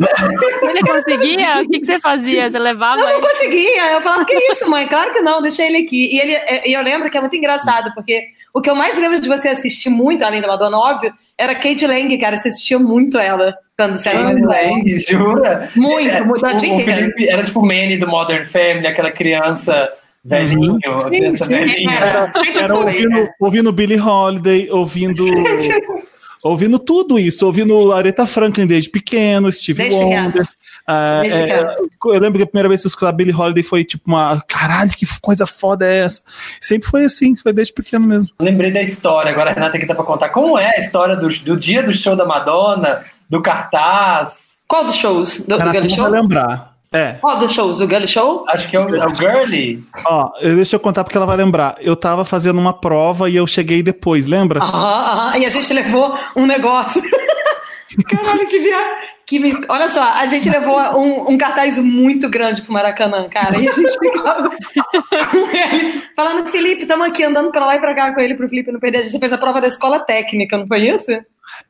Ele 0.62 0.82
conseguia? 0.82 1.62
O 1.62 1.68
que, 1.70 1.80
que 1.80 1.86
você 1.86 2.00
fazia? 2.00 2.50
Você 2.50 2.60
levava 2.60 3.02
Eu 3.02 3.06
não 3.08 3.14
ele? 3.18 3.22
conseguia. 3.28 3.92
Eu 3.92 4.02
falava, 4.02 4.26
que 4.26 4.36
isso, 4.52 4.70
mãe? 4.70 4.88
Claro 4.88 5.14
que 5.14 5.22
não, 5.22 5.42
deixa 5.42 5.64
ele 5.66 5.78
aqui. 5.78 6.14
E, 6.16 6.20
ele, 6.20 6.38
e 6.66 6.74
eu 6.74 6.84
lembro 6.84 7.10
que 7.10 7.18
é 7.18 7.22
muito 7.22 7.36
engraçado, 7.36 7.92
porque 7.96 8.26
o 8.54 8.62
que 8.62 8.70
eu 8.70 8.76
mais 8.76 8.98
lembro 8.98 9.20
de 9.20 9.28
você 9.28 9.50
assistir 9.50 9.90
muito, 9.90 10.24
além 10.24 10.42
da 10.42 10.48
Madonna, 10.48 10.78
óbvio, 10.78 11.12
era 11.38 11.56
Kate 11.56 11.88
Lang, 11.88 12.16
cara. 12.20 12.38
Você 12.38 12.50
assistia 12.50 12.78
muito 12.78 13.18
ela 13.18 13.56
quando 13.78 14.00
nova. 14.04 14.46
Lang, 14.46 14.98
jura? 14.98 15.70
Muito, 15.76 16.10
É, 16.10 16.22
muito, 16.22 16.46
a 16.46 16.54
o, 16.54 16.56
o. 16.56 16.60
Felipe 16.60 17.28
era 17.28 17.44
tipo 17.44 17.60
o 17.60 17.66
Manny 17.66 17.98
do 17.98 18.08
Modern 18.08 18.46
Family, 18.46 18.88
aquela 18.88 19.12
criança 19.12 19.90
velhinho, 20.24 20.80
a 20.86 21.10
criança 21.10 21.46
sim. 21.46 21.52
velhinha. 21.52 21.92
Era, 21.92 22.32
sempre 22.32 22.60
Era 22.60 22.76
foi, 22.76 22.86
ouvindo, 22.86 23.10
né? 23.10 23.30
ouvindo 23.40 23.72
Billie 23.72 24.00
Holiday, 24.00 24.70
ouvindo. 24.72 25.24
ouvindo 26.42 26.80
tudo 26.80 27.18
isso, 27.20 27.46
ouvindo 27.46 27.92
Aretha 27.92 28.26
Franklin 28.26 28.68
desde 28.68 28.90
pequeno, 28.90 29.52
Steve 29.52 29.82
Desde 29.84 30.00
Wonder. 30.00 30.48
Ah, 30.88 31.24
é, 31.26 31.78
eu 32.06 32.20
lembro 32.20 32.38
que 32.38 32.44
a 32.44 32.48
primeira 32.48 32.70
vez 32.70 32.82
que 32.82 32.86
eu 32.86 32.90
escutei 32.90 33.12
Billie 33.12 33.34
Holiday 33.34 33.64
foi 33.64 33.84
tipo 33.84 34.04
uma. 34.06 34.40
Caralho, 34.48 34.92
que 34.92 35.06
coisa 35.20 35.48
foda 35.48 35.86
é 35.88 35.98
essa? 36.00 36.22
Sempre 36.62 36.88
foi 36.88 37.06
assim, 37.06 37.36
foi 37.36 37.52
desde 37.52 37.74
pequeno 37.74 38.06
mesmo. 38.06 38.32
Lembrei 38.40 38.72
da 38.72 38.84
história, 38.84 39.32
agora 39.32 39.50
a 39.50 39.54
Renata 39.54 39.78
aqui 39.78 39.88
tá 39.88 39.96
pra 39.96 40.04
contar. 40.04 40.30
Como 40.30 40.60
é 40.60 40.78
a 40.78 40.80
história 40.80 41.16
do, 41.16 41.28
do 41.28 41.58
dia 41.58 41.82
do 41.82 41.92
show 41.92 42.16
da 42.16 42.24
Madonna, 42.24 43.04
do 43.30 43.42
cartaz? 43.42 44.46
Qual 44.68 44.86
dos 44.86 44.96
shows? 44.96 45.40
Do, 45.40 45.46
do 45.48 45.58
Renata 45.58 45.74
Gully 45.80 45.90
não 45.90 45.96
Show? 46.04 46.08
lembrar. 46.14 46.76
É, 46.92 47.14
Qual 47.20 47.38
dos 47.38 47.52
shows? 47.54 47.80
Do 47.80 47.88
Gully 47.88 48.08
Show? 48.08 48.46
Acho 48.48 48.70
que 48.70 48.78
é 48.78 48.80
o, 48.80 48.96
é 48.96 49.06
o 49.06 49.14
Girly. 49.14 49.84
ó, 50.06 50.32
deixa 50.42 50.78
eu 50.78 50.80
contar 50.80 51.04
porque 51.04 51.18
ela 51.18 51.26
vai 51.26 51.36
lembrar. 51.36 51.76
Eu 51.82 51.96
tava 51.96 52.24
fazendo 52.24 52.58
uma 52.58 52.72
prova 52.74 53.30
e 53.30 53.36
eu 53.36 53.46
cheguei 53.46 53.84
depois, 53.84 54.26
lembra? 54.26 54.62
Aham, 54.64 55.04
aham. 55.04 55.38
E 55.38 55.46
a 55.46 55.50
gente 55.50 55.74
levou 55.74 56.16
um 56.38 56.46
negócio. 56.46 57.02
Caralho, 58.10 58.48
que 58.48 58.60
viagem. 58.60 58.96
Que 59.26 59.42
Olha 59.70 59.90
só, 59.90 60.04
a 60.04 60.26
gente 60.28 60.50
levou 60.50 60.78
um, 60.98 61.32
um 61.34 61.38
cartaz 61.38 61.80
muito 61.80 62.30
grande 62.30 62.62
pro 62.62 62.72
Maracanã, 62.74 63.28
cara. 63.28 63.58
E 63.58 63.68
a 63.68 63.72
gente 63.72 63.98
ficava 64.00 64.50
com 64.50 65.58
ele, 65.58 66.04
falando, 66.16 66.50
Felipe, 66.52 66.84
estamos 66.84 67.08
aqui 67.08 67.24
andando 67.24 67.52
pra 67.52 67.66
lá 67.66 67.76
e 67.76 67.80
pra 67.80 67.94
cá 67.96 68.14
com 68.14 68.22
ele 68.22 68.36
pro 68.36 68.48
Felipe 68.48 68.72
não 68.72 68.80
perder. 68.80 69.00
A 69.00 69.04
gente 69.04 69.20
fez 69.20 69.34
a 69.34 69.38
prova 69.38 69.60
da 69.60 69.68
escola 69.68 70.00
técnica, 70.00 70.58
não 70.58 70.68
foi 70.68 70.82
isso? 70.82 71.12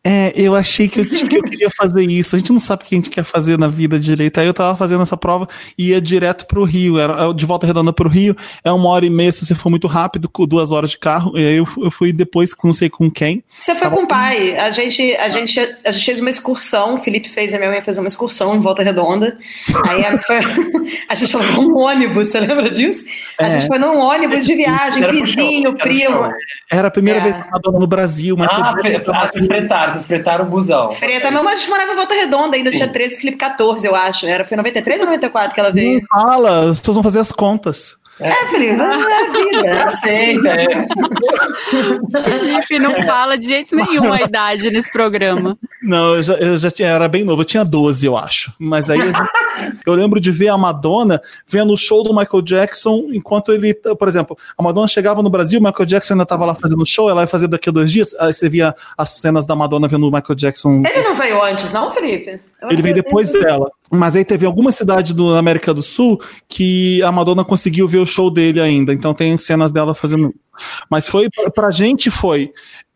É, 0.04 0.32
eu 0.36 0.56
achei 0.56 0.88
que 0.88 1.00
eu, 1.00 1.06
que 1.06 1.36
eu 1.38 1.44
queria 1.44 1.70
fazer 1.70 2.04
isso. 2.10 2.36
A 2.36 2.40
gente 2.40 2.52
não 2.52 2.60
sabe 2.60 2.84
o 2.84 2.86
que 2.86 2.96
a 2.96 2.98
gente 2.98 3.10
quer 3.10 3.24
fazer 3.24 3.58
na 3.58 3.68
vida 3.68 4.00
direito. 4.00 4.40
Aí 4.40 4.46
eu 4.48 4.54
tava 4.54 4.78
fazendo 4.78 5.02
essa 5.04 5.18
prova 5.18 5.48
e 5.78 5.90
ia 5.90 6.02
direto 6.02 6.46
pro 6.46 6.64
Rio. 6.64 7.00
Era 7.00 7.32
de 7.34 7.46
volta 7.46 7.66
redonda 7.66 7.92
pro 7.92 8.08
Rio. 8.10 8.36
É 8.64 8.72
uma 8.72 8.88
hora 8.90 9.06
e 9.06 9.10
meia 9.10 9.32
se 9.32 9.46
você 9.46 9.56
for 9.56 9.70
muito 9.70 9.88
rápido, 9.88 10.30
com 10.30 10.46
duas 10.46 10.72
horas 10.72 10.92
de 10.92 10.98
carro. 10.98 11.38
E 11.38 11.46
aí 11.46 11.56
eu, 11.58 11.68
eu 11.78 11.90
fui 11.92 12.14
depois, 12.14 12.52
não 12.64 12.74
sei 12.74 12.90
com 12.90 13.10
quem. 13.10 13.44
Você 13.60 13.74
foi 13.76 13.90
com 13.90 14.04
o 14.04 14.08
pai. 14.08 14.56
A 14.58 14.70
gente, 14.72 15.16
a, 15.16 15.30
gente, 15.30 15.60
a 15.84 15.92
gente 15.92 16.06
fez 16.06 16.20
uma 16.20 16.30
excursão, 16.30 16.96
o 16.96 16.98
Felipe 17.00 17.30
fez, 17.30 17.54
a 17.54 17.58
minha 17.58 17.70
mãe 17.72 17.82
fez 17.82 17.98
uma 17.98 18.08
excursão 18.08 18.56
em 18.56 18.60
Volta 18.60 18.84
Redonda. 18.84 19.38
Aí 19.88 20.06
a, 20.06 20.22
foi- 20.22 20.38
a 21.10 21.16
gente 21.16 21.36
levou 21.38 21.72
um 21.72 21.78
ônibus, 21.78 22.28
você 22.30 22.40
lembra 22.40 22.70
disso? 22.70 23.04
A 23.40 23.48
É. 23.48 23.52
gente 23.52 23.68
foi 23.68 23.78
num 23.80 23.98
ônibus 24.00 24.46
de 24.46 24.56
viagem, 24.56 25.04
Era 25.04 25.12
vizinho, 25.12 25.76
primo. 25.78 26.30
Era 26.72 26.88
a 26.88 26.92
primeira 26.92 27.20
É. 27.20 27.24
vez 27.24 27.36
que 27.36 27.42
eu 27.56 27.62
tava 27.62 27.80
no 27.80 27.88
Brasil. 27.88 28.36
Mas 28.38 28.50
Ah, 28.52 28.74
fretaram, 29.66 29.94
vocês 29.94 30.08
fretaram 30.08 30.46
o 30.46 30.48
busão. 30.48 30.92
Freta, 30.92 31.32
mas 31.32 31.46
a 31.46 31.56
gente 31.56 31.70
morava 31.70 31.92
em 31.92 31.96
Volta 31.96 32.14
Redonda, 32.14 32.56
ainda 32.56 32.72
tinha 32.72 32.88
13, 32.88 33.18
Felipe 33.18 33.38
14, 33.38 33.86
eu 33.86 33.96
acho. 33.96 34.26
Era, 34.26 34.46
foi 34.46 34.56
93 34.58 35.00
ou 35.02 35.06
94 35.08 35.54
que 35.54 35.60
ela 35.60 35.70
não 35.70 35.76
veio? 35.76 36.02
fala, 36.10 36.70
as 36.70 36.80
pessoas 36.80 36.96
vão 36.96 37.04
fazer 37.04 37.20
as 37.20 37.32
contas. 37.32 37.98
É, 38.20 38.32
Felipe, 38.48 38.80
é 38.80 38.84
a 38.84 39.32
vida. 39.32 39.84
Aceita, 39.84 40.48
é. 40.50 40.88
Felipe 42.24 42.80
não 42.80 43.04
fala 43.04 43.38
de 43.38 43.46
jeito 43.46 43.76
nenhum 43.76 44.14
a 44.14 44.22
idade 44.22 44.72
nesse 44.72 44.90
programa. 44.92 45.58
Não, 45.84 46.16
eu 46.16 46.24
já, 46.24 46.34
eu 46.36 46.58
já 46.58 46.72
tinha, 46.72 46.88
era 46.88 47.10
bem 47.10 47.26
novo, 47.26 47.42
eu 47.42 47.46
tinha 47.46 47.66
12, 47.66 48.06
eu 48.06 48.16
acho. 48.16 48.54
Mas 48.58 48.90
aí 48.90 49.00
eu 49.86 49.94
lembro 49.94 50.20
de 50.20 50.32
ver 50.32 50.48
a 50.48 50.58
Madonna 50.58 51.22
vendo 51.46 51.74
o 51.74 51.78
show 51.78 52.04
do 52.04 52.16
Michael 52.16 52.42
Jackson 52.42 53.08
enquanto 53.12 53.52
ele, 53.52 53.74
por 53.74 54.08
exemplo, 54.08 54.38
a 54.58 54.64
Madonna 54.64 54.88
chegava 54.88 55.22
no 55.22 55.30
Brasil, 55.30 55.60
o 55.60 55.64
Michael 55.64 55.86
Jackson 55.86 56.14
ainda 56.14 56.24
estava 56.24 56.46
lá 56.46 56.56
fazendo 56.56 56.82
o 56.82 56.86
show, 56.86 57.10
ela 57.10 57.22
ia 57.22 57.28
fazer 57.28 57.48
daqui 57.48 57.68
a 57.68 57.72
dois 57.72 57.92
dias, 57.92 58.16
aí 58.18 58.34
você 58.34 58.48
via 58.48 58.74
as 58.98 59.10
cenas 59.10 59.46
da 59.46 59.56
Madonna 59.56 59.90
vendo 59.90 60.08
o 60.08 60.12
Michael 60.12 60.36
Jackson. 60.36 60.84
Ele 60.86 61.02
não 61.02 61.16
veio 61.16 61.42
antes, 61.44 61.72
não, 61.74 61.92
Felipe? 61.92 62.40
Ele 62.72 62.82
veio 62.82 62.96
depois 62.96 63.30
dela. 63.30 63.70
Mas 63.92 64.16
aí 64.16 64.26
teve 64.26 64.46
alguma 64.46 64.72
cidade 64.72 65.14
do, 65.14 65.32
na 65.32 65.40
América 65.40 65.74
do 65.74 65.84
Sul 65.84 66.20
que 66.48 67.02
a 67.04 67.12
Madonna 67.12 67.44
conseguiu 67.44 67.88
ver 67.88 68.00
o 68.00 68.06
show 68.06 68.30
dele 68.30 68.60
ainda. 68.60 68.94
Então 68.94 69.14
tem 69.14 69.38
cenas 69.38 69.72
dela 69.72 69.94
fazendo. 69.94 70.34
Mas 70.90 71.08
foi, 71.08 71.30
pra 71.54 71.72
gente 71.72 72.10
foi. 72.10 72.52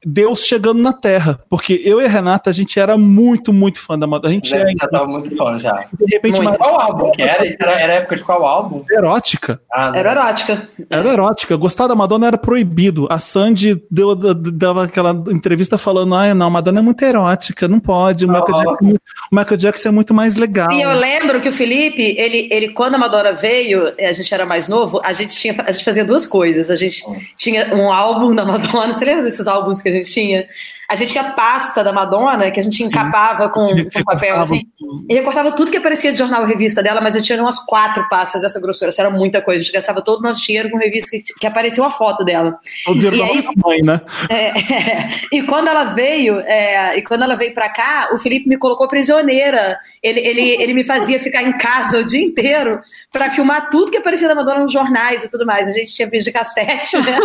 Deus 0.06 0.46
chegando 0.46 0.82
na 0.82 0.94
Terra. 0.94 1.40
Porque 1.50 1.82
eu 1.84 2.02
e 2.02 2.06
a 2.06 2.10
Renata, 2.10 2.50
a 2.50 2.54
gente 2.54 2.80
era 2.80 2.98
muito, 2.98 3.52
muito 3.52 3.80
fã 3.82 3.98
da 3.98 4.08
Madonna. 4.08 4.32
A 4.32 4.34
gente 4.34 4.50
Já, 4.50 4.58
é, 4.58 4.72
já 4.80 4.88
tava 4.88 5.08
muito 5.08 5.36
fã 5.36 5.60
já. 5.60 5.86
de 6.00 6.14
repente, 6.16 6.38
Muito. 6.42 6.50
uma 6.50 6.58
Qual 6.58 6.80
álbum 6.80 7.12
que 7.12 7.22
era? 7.22 7.46
Isso 7.46 7.58
era, 7.60 7.80
era 7.80 7.94
época 7.96 8.16
de 8.16 8.24
qual 8.24 8.46
álbum? 8.46 8.84
erótica. 8.92 9.60
Ah, 9.72 9.92
Era 9.96 10.12
erótica. 10.12 10.70
Era 10.90 11.10
erótica. 11.10 11.56
Gostar 11.58 11.88
da 11.88 11.96
Madonna 11.96 12.28
era 12.28 12.38
proibido. 12.38 13.08
A 13.10 13.20
Sandy 13.20 13.82
deu, 13.92 14.16
dava 14.16 14.86
aquela 14.86 15.12
entrevista 15.32 15.78
falando: 15.78 16.16
ai, 16.16 16.34
não, 16.34 16.48
a 16.48 16.50
Madonna 16.50 16.80
é 16.80 16.82
muito 16.84 17.04
erótica, 17.04 17.68
não 17.68 17.80
pode. 17.80 18.26
O 18.26 18.28
Michael, 18.30 18.46
Ah. 18.56 18.64
Jackson, 18.64 18.96
o 19.32 19.36
Michael 19.36 19.58
Jackson 19.58 19.90
é 19.90 19.92
muito 19.92 20.14
mais 20.14 20.36
legal. 20.36 20.72
E 20.72 20.82
eu 20.82 20.94
lembro 20.94 21.42
que 21.42 21.50
o 21.50 21.54
Felipe, 21.54 22.16
ele, 22.18 22.48
ele 22.52 22.70
quando 22.70 22.96
a 22.96 22.98
Madonna 22.98 23.34
veio, 23.34 23.94
a 24.00 24.14
gente 24.14 24.34
era 24.34 24.46
mais 24.46 24.68
novo, 24.68 25.02
a 25.04 25.14
gente 25.14 25.36
tinha, 25.36 25.56
a 25.66 25.72
gente 25.72 25.84
fazia 25.84 26.06
duas 26.06 26.26
coisas. 26.26 26.70
A 26.70 26.76
gente 26.76 27.04
tinha 27.38 27.74
um 27.76 27.92
álbum 27.92 28.34
da 28.34 28.46
Madonna, 28.46 28.94
você 28.94 29.04
lembra 29.06 29.24
desses 29.24 29.48
álbuns 29.48 29.82
que 29.82 29.89
a 29.90 29.94
gente 29.94 30.12
tinha? 30.12 30.48
A 30.90 30.96
gente 30.96 31.12
tinha 31.12 31.32
pasta 31.34 31.84
da 31.84 31.94
Madonna, 31.94 32.50
que 32.50 32.60
a 32.60 32.64
gente 32.64 32.84
encapava 32.84 33.50
com, 33.50 33.68
com 33.94 34.04
papel 34.04 34.42
assim. 34.42 34.62
E 35.08 35.14
recortava 35.14 35.52
tudo 35.52 35.70
que 35.70 35.78
aparecia 35.78 36.12
de 36.12 36.18
jornal 36.18 36.44
e 36.44 36.48
revista 36.48 36.82
dela, 36.82 37.00
mas 37.00 37.16
eu 37.16 37.22
tinha 37.22 37.40
umas 37.40 37.60
quatro 37.60 38.08
pastas 38.10 38.42
dessa 38.42 38.60
grossura, 38.60 38.90
isso 38.90 39.00
era 39.00 39.10
muita 39.12 39.40
coisa. 39.40 39.60
A 39.60 39.64
gente 39.64 39.72
gastava 39.74 40.02
todo 40.02 40.20
o 40.20 40.24
nosso 40.24 40.42
dinheiro 40.42 40.70
com 40.72 40.78
revista 40.78 41.12
que, 41.12 41.22
que 41.40 41.46
aparecia 41.46 41.84
uma 41.84 41.92
foto 41.92 42.24
dela. 42.26 42.58
O 42.88 42.94
dinheiro 42.96 43.16
E 43.16 43.20
da 43.20 43.26
aí- 43.26 43.48
mãe, 43.64 43.82
né? 43.84 44.02
É, 44.30 44.48
é. 44.48 45.10
E 45.32 45.44
quando 45.44 45.68
ela 45.68 45.84
veio, 45.86 46.40
é, 46.40 46.98
e 46.98 47.02
quando 47.04 47.24
ela 47.24 47.36
veio 47.36 47.54
pra 47.54 47.70
cá, 47.70 48.10
o 48.14 48.18
Felipe 48.18 48.50
me 48.50 48.58
colocou 48.58 48.88
prisioneira. 48.88 49.78
Ele, 50.02 50.20
ele, 50.22 50.42
ele 50.62 50.74
me 50.74 50.84
fazia 50.84 51.22
ficar 51.22 51.44
em 51.44 51.56
casa 51.58 52.00
o 52.00 52.06
dia 52.06 52.24
inteiro 52.24 52.80
pra 53.12 53.30
filmar 53.32 53.70
tudo 53.70 53.92
que 53.92 53.98
aparecia 53.98 54.28
da 54.28 54.36
Madonna 54.36 54.62
nos 54.62 54.72
jornais 54.72 55.24
e 55.24 55.30
tudo 55.30 55.46
mais. 55.46 55.68
A 55.68 55.72
gente 55.72 55.94
tinha 55.94 56.10
vídeo 56.10 56.24
de 56.26 56.32
cassete, 56.32 56.98
né? 56.98 57.20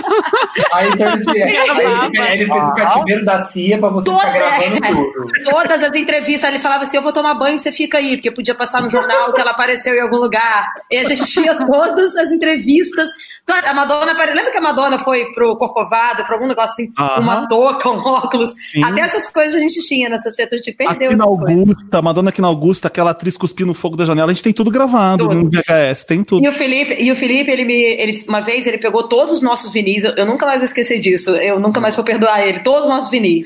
Aí, 0.72 0.90
então, 0.90 1.12
ele, 1.12 1.30
ele, 1.40 2.42
ele 2.42 2.52
fez 2.52 2.64
o 2.64 2.74
cativeiro 2.74 3.24
da 3.24 3.38
Você 3.54 3.74
ficar 3.76 3.90
Toda- 4.02 4.32
gravando 4.32 4.80
tudo. 5.12 5.44
Todas 5.44 5.82
as 5.82 5.94
entrevistas 5.96 6.50
ele 6.50 6.62
falava 6.62 6.84
assim: 6.84 6.96
eu 6.96 7.02
vou 7.02 7.12
tomar 7.12 7.34
banho, 7.34 7.58
você 7.58 7.70
fica 7.72 7.98
aí, 7.98 8.16
porque 8.16 8.30
podia 8.30 8.54
passar 8.54 8.80
no 8.82 8.90
jornal 8.90 9.32
que 9.32 9.40
ela 9.40 9.50
apareceu 9.52 9.94
em 9.94 10.00
algum 10.00 10.16
lugar. 10.16 10.72
E 10.90 10.96
a 10.98 11.04
gente 11.04 11.24
tinha 11.26 11.54
todas 11.66 12.16
as 12.16 12.30
entrevistas. 12.30 13.08
Toda- 13.46 13.70
A 13.70 13.74
Madonna 13.74 14.12
apare- 14.12 14.32
Lembra 14.34 14.50
que 14.50 14.58
a 14.58 14.60
Madonna 14.60 14.98
foi 15.00 15.26
pro 15.32 15.56
Corcovado, 15.56 16.24
pra 16.24 16.34
algum 16.34 16.46
negócio 16.46 16.70
assim, 16.72 16.86
com 16.92 17.02
Aham. 17.02 17.20
uma 17.20 17.48
touca, 17.48 17.90
um 17.90 17.98
óculos? 17.98 18.52
Sim. 18.72 18.82
Até 18.84 19.00
essas 19.02 19.26
coisas 19.30 19.54
a 19.54 19.58
gente 19.60 19.80
tinha 19.86 20.08
nessas 20.08 20.34
feitas, 20.34 20.60
a 20.60 20.62
gente 20.62 20.76
perdeu 20.76 21.08
Aqui 21.08 21.16
na 21.16 21.24
essas 21.24 21.38
coisas. 21.40 21.58
Augusta, 21.68 22.02
Madonna 22.02 22.28
aqui 22.30 22.40
na 22.40 22.48
Augusta, 22.48 22.88
aquela 22.88 23.10
atriz 23.10 23.36
cuspindo 23.36 23.72
o 23.72 23.74
fogo 23.74 23.96
da 23.96 24.04
janela, 24.04 24.30
a 24.30 24.34
gente 24.34 24.42
tem 24.42 24.52
tudo 24.52 24.70
gravado 24.70 25.28
Tudo. 25.28 25.34
no 25.34 25.50
VHS, 25.50 26.04
tem 26.04 26.24
tudo. 26.24 26.44
E 26.44 26.48
o 26.48 26.52
Felipe, 26.52 26.96
e 27.02 27.12
o 27.12 27.16
Felipe 27.16 27.50
ele 27.50 27.64
me, 27.64 27.74
ele, 27.74 28.24
uma 28.26 28.40
vez 28.40 28.66
ele 28.66 28.78
pegou 28.78 29.06
todos 29.08 29.34
os 29.34 29.42
nossos 29.42 29.70
vinis, 29.72 30.04
eu, 30.04 30.12
eu 30.12 30.24
nunca 30.26 30.46
mais 30.46 30.58
vou 30.60 30.64
esquecer 30.64 30.98
disso, 30.98 31.30
eu 31.36 31.60
nunca 31.60 31.80
mais 31.80 31.94
vou 31.94 32.04
perdoar 32.04 32.46
ele, 32.46 32.60
todos 32.60 32.84
os 32.84 32.88
nossos 32.90 33.10
vinis, 33.10 33.43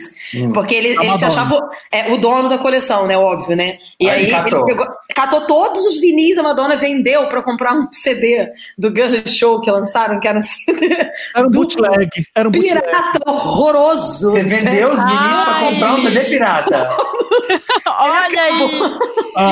porque 0.54 0.74
ele, 0.74 0.94
Da 0.94 1.04
ele 1.04 1.18
se 1.18 1.24
achava 1.24 1.60
é, 1.92 2.12
o 2.12 2.18
dono 2.18 2.48
da 2.48 2.58
coleção, 2.58 3.06
né, 3.06 3.16
óbvio, 3.18 3.56
né? 3.56 3.78
E 4.00 4.08
Aí 4.08 4.16
aí, 4.16 4.22
ele 4.24 4.32
ele 4.34 4.42
catou. 4.42 4.64
pegou, 4.64 4.86
catou 5.14 5.46
todos 5.46 5.84
os 5.86 6.00
vinis, 6.00 6.36
a 6.38 6.42
Madonna 6.42 6.76
vendeu 6.76 7.26
pra 7.28 7.42
comprar 7.42 7.74
um 7.74 7.86
CD 7.92 8.48
do 8.76 8.88
Girl 8.88 9.14
Show 9.26 9.60
que 9.60 9.70
lançaram, 9.70 10.18
que 10.20 10.28
era 10.28 10.38
um 10.38 10.42
CD 10.42 10.96
Era 11.34 11.46
um 11.46 11.50
bootleg, 11.50 12.08
era 12.34 12.48
um 12.48 12.52
bootleg. 12.52 12.80
pirata 12.80 13.30
horroroso. 13.30 14.30
Você 14.32 14.42
vendeu 14.44 14.88
os 14.90 14.94
pra 14.96 15.04
Ai. 15.08 15.72
comprar 15.72 15.94
um 15.94 16.02
CD 16.02 16.24
pirata. 16.24 16.88
Olha 17.86 18.42
aí. 18.42 18.70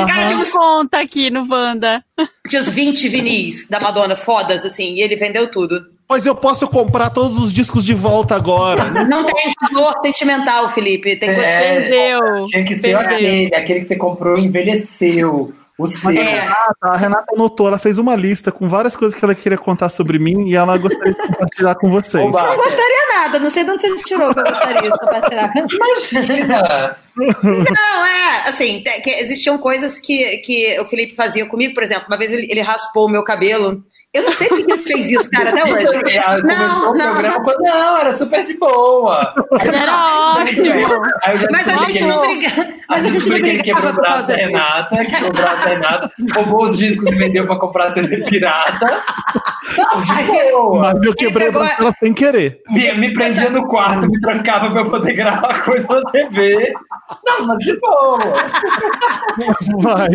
Cara, 0.07 0.27
tipo, 0.29 0.43
Isso 0.43 0.59
conta 0.59 0.99
aqui 1.01 1.31
no 1.31 1.47
Wanda. 1.49 2.05
tinha 2.49 2.61
os 2.63 2.69
20 2.69 3.09
vinis 3.09 3.69
da 3.69 3.81
Madonna 3.81 4.17
fodas, 4.17 4.65
assim, 4.65 4.95
e 4.95 5.01
ele 5.01 5.17
vendeu 5.17 5.51
tudo. 5.51 5.96
Mas 6.09 6.25
eu 6.25 6.35
posso 6.35 6.69
comprar 6.69 7.11
todos 7.11 7.39
os 7.39 7.53
discos 7.53 7.85
de 7.85 7.95
volta 7.95 8.37
agora. 8.37 8.91
Não 9.05 9.25
tem 9.25 9.53
valor 9.73 9.95
sentimental, 10.03 10.71
Felipe, 10.71 11.17
tem 11.17 11.35
coisa 11.35 11.51
que 11.51 11.57
É. 11.57 11.81
Perdeu. 11.81 12.43
Tinha 12.45 12.65
que 12.65 12.77
ser 12.77 12.97
Perdeu. 12.97 13.01
aquele, 13.01 13.55
aquele 13.55 13.81
que 13.81 13.87
você 13.87 13.97
comprou 13.97 14.39
e 14.39 14.45
envelheceu. 14.45 15.53
O 15.79 15.87
seu. 15.87 16.11
É. 16.11 16.41
Renata, 16.41 16.77
a 16.81 16.97
Renata 16.97 17.35
anotou, 17.35 17.69
ela 17.69 17.79
fez 17.79 17.99
uma 17.99 18.17
lista 18.17 18.51
com 18.51 18.67
várias 18.67 18.97
coisas 18.97 19.19
que 19.19 19.23
ela 19.23 19.35
queria 19.35 19.59
contar 19.59 19.91
sobre 19.91 20.19
mim 20.19 20.49
e 20.49 20.57
ela 20.57 20.79
gostaria 20.79 21.13
de 21.13 21.19
compartilhar 21.21 21.75
com 21.75 21.91
vocês. 21.91 22.25
Oba. 22.25 22.43
Não 22.43 22.57
gostaria 22.57 23.09
nada, 23.15 23.39
não 23.39 23.51
sei 23.51 23.63
de 23.63 23.71
onde 23.73 23.83
você 23.87 24.03
tirou 24.05 24.33
que 24.33 24.41
eu 24.41 24.45
gostaria 24.45 24.91
de 24.91 24.99
compartilhar. 24.99 25.53
Imagina! 25.55 26.97
Não, 27.15 28.05
é, 28.07 28.49
assim, 28.49 28.83
que 29.03 29.11
existiam 29.11 29.59
coisas 29.59 30.01
que, 30.01 30.39
que 30.39 30.81
o 30.81 30.87
Felipe 30.87 31.15
fazia 31.15 31.45
comigo, 31.47 31.75
por 31.75 31.83
exemplo, 31.83 32.07
uma 32.09 32.17
vez 32.17 32.33
ele, 32.33 32.47
ele 32.51 32.63
raspou 32.63 33.05
o 33.05 33.11
meu 33.11 33.23
cabelo. 33.23 33.85
Eu 34.17 34.23
não 34.23 34.31
sei 34.31 34.49
por 34.49 34.65
que 34.65 34.73
ele 34.73 34.83
fez 34.83 35.11
isso, 35.11 35.31
cara, 35.31 35.51
até 35.51 35.65
hoje. 35.73 35.85
é, 36.11 36.43
Não, 36.43 36.91
o 36.91 36.95
não. 36.97 37.13
programa 37.13 37.45
quando 37.45 37.61
não, 37.61 37.99
era 37.99 38.13
super 38.15 38.43
de 38.45 38.55
boa. 38.59 39.35
Era 39.61 40.39
ótimo. 40.41 40.73
Aí 41.25 41.35
eu 41.35 41.39
já 41.39 41.49
Mas 41.51 41.69
a 41.69 41.75
gente 41.85 42.05
não 42.05 42.21
brigava, 42.23 42.69
mas 42.89 43.05
a 43.05 43.09
gente 43.11 43.29
não 43.29 43.39
brigava 43.41 43.63
quebrou 43.63 43.91
o 43.91 43.95
por 43.95 44.01
braço 44.03 44.29
da 44.29 44.35
disso. 44.35 44.47
Renata, 44.49 45.05
quebrou 45.05 45.31
o 45.31 45.33
braço 45.33 45.57
da 45.63 45.69
Renata, 45.69 46.11
roubou 46.35 46.65
os 46.65 46.79
discos 46.79 47.07
e 47.13 47.15
vendeu 47.15 47.47
pra 47.47 47.57
comprar 47.57 47.93
CD 47.93 48.25
pirata. 48.25 49.03
Não, 49.77 50.01
de 50.03 50.23
boa. 50.25 50.79
Mas 50.95 51.03
eu 51.05 51.15
quebrei 51.15 51.49
o 51.49 51.53
braço 51.53 51.79
dela 51.79 51.93
sem 52.03 52.15
querer. 52.15 52.61
Me, 52.71 52.93
me 52.95 53.13
prendia 53.13 53.51
no 53.51 53.67
quarto, 53.69 54.09
me 54.11 54.21
trancava 54.21 54.71
pra 54.71 54.81
eu 54.81 54.91
poder 54.91 55.13
gravar 55.13 55.63
coisa 55.65 55.87
na 55.89 56.11
TV. 56.11 56.73
Não, 57.25 57.47
mas 57.47 57.59
de 57.59 57.79
boa. 57.81 58.19
Vai. 59.81 60.09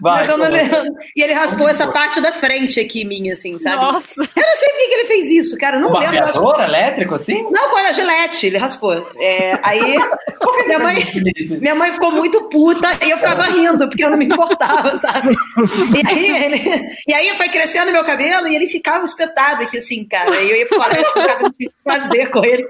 Vai, 0.00 0.20
Mas 0.22 0.30
eu 0.30 0.38
não 0.38 0.48
lembro. 0.48 0.84
E 1.14 1.22
ele 1.22 1.32
raspou 1.32 1.68
essa 1.68 1.86
parte 1.88 2.20
da 2.20 2.32
frente 2.32 2.78
aqui, 2.80 3.04
minha, 3.04 3.32
assim, 3.32 3.58
sabe? 3.58 3.76
Nossa. 3.76 4.20
Eu 4.20 4.42
não 4.46 4.56
sei 4.56 4.68
por 4.68 4.76
que 4.78 4.94
ele 4.94 5.06
fez 5.06 5.30
isso, 5.30 5.56
cara. 5.58 5.76
eu 5.76 5.80
Não 5.80 5.90
Um 5.90 5.98
lembro. 5.98 6.16
eu 6.16 6.24
acho- 6.24 6.40
barbeador 6.42 6.64
elétrico, 6.64 7.14
assim? 7.14 7.42
Não, 7.50 7.70
com 7.70 7.76
a 7.76 7.92
gilete, 7.92 8.46
ele 8.46 8.58
raspou. 8.58 9.08
É, 9.18 9.58
aí, 9.62 9.96
minha 10.66 10.78
mãe, 10.78 11.06
minha 11.60 11.74
mãe 11.74 11.92
ficou 11.92 12.10
muito 12.10 12.42
puta 12.48 12.88
e 13.04 13.10
eu 13.10 13.18
ficava 13.18 13.44
rindo, 13.44 13.88
porque 13.88 14.04
eu 14.04 14.10
não 14.10 14.16
me 14.18 14.24
importava, 14.24 14.98
sabe? 15.00 15.34
E 15.96 16.06
aí, 16.06 16.44
ele, 16.44 16.86
e 17.06 17.14
aí 17.14 17.28
foi 17.36 17.48
crescendo 17.48 17.92
meu 17.92 18.04
cabelo 18.04 18.46
e 18.48 18.54
ele 18.54 18.68
ficava 18.68 19.04
espetado 19.04 19.62
aqui, 19.62 19.78
assim, 19.78 20.04
cara. 20.04 20.40
E 20.42 20.50
eu 20.50 20.56
ia 20.56 20.66
pro 20.66 20.78
colégio, 20.78 21.04
eu 21.04 21.22
ficava 21.22 21.42
não 21.42 21.50
tinha 21.52 21.68
o 21.68 21.72
que 21.72 21.76
fazer 21.84 22.30
com 22.30 22.44
ele. 22.44 22.66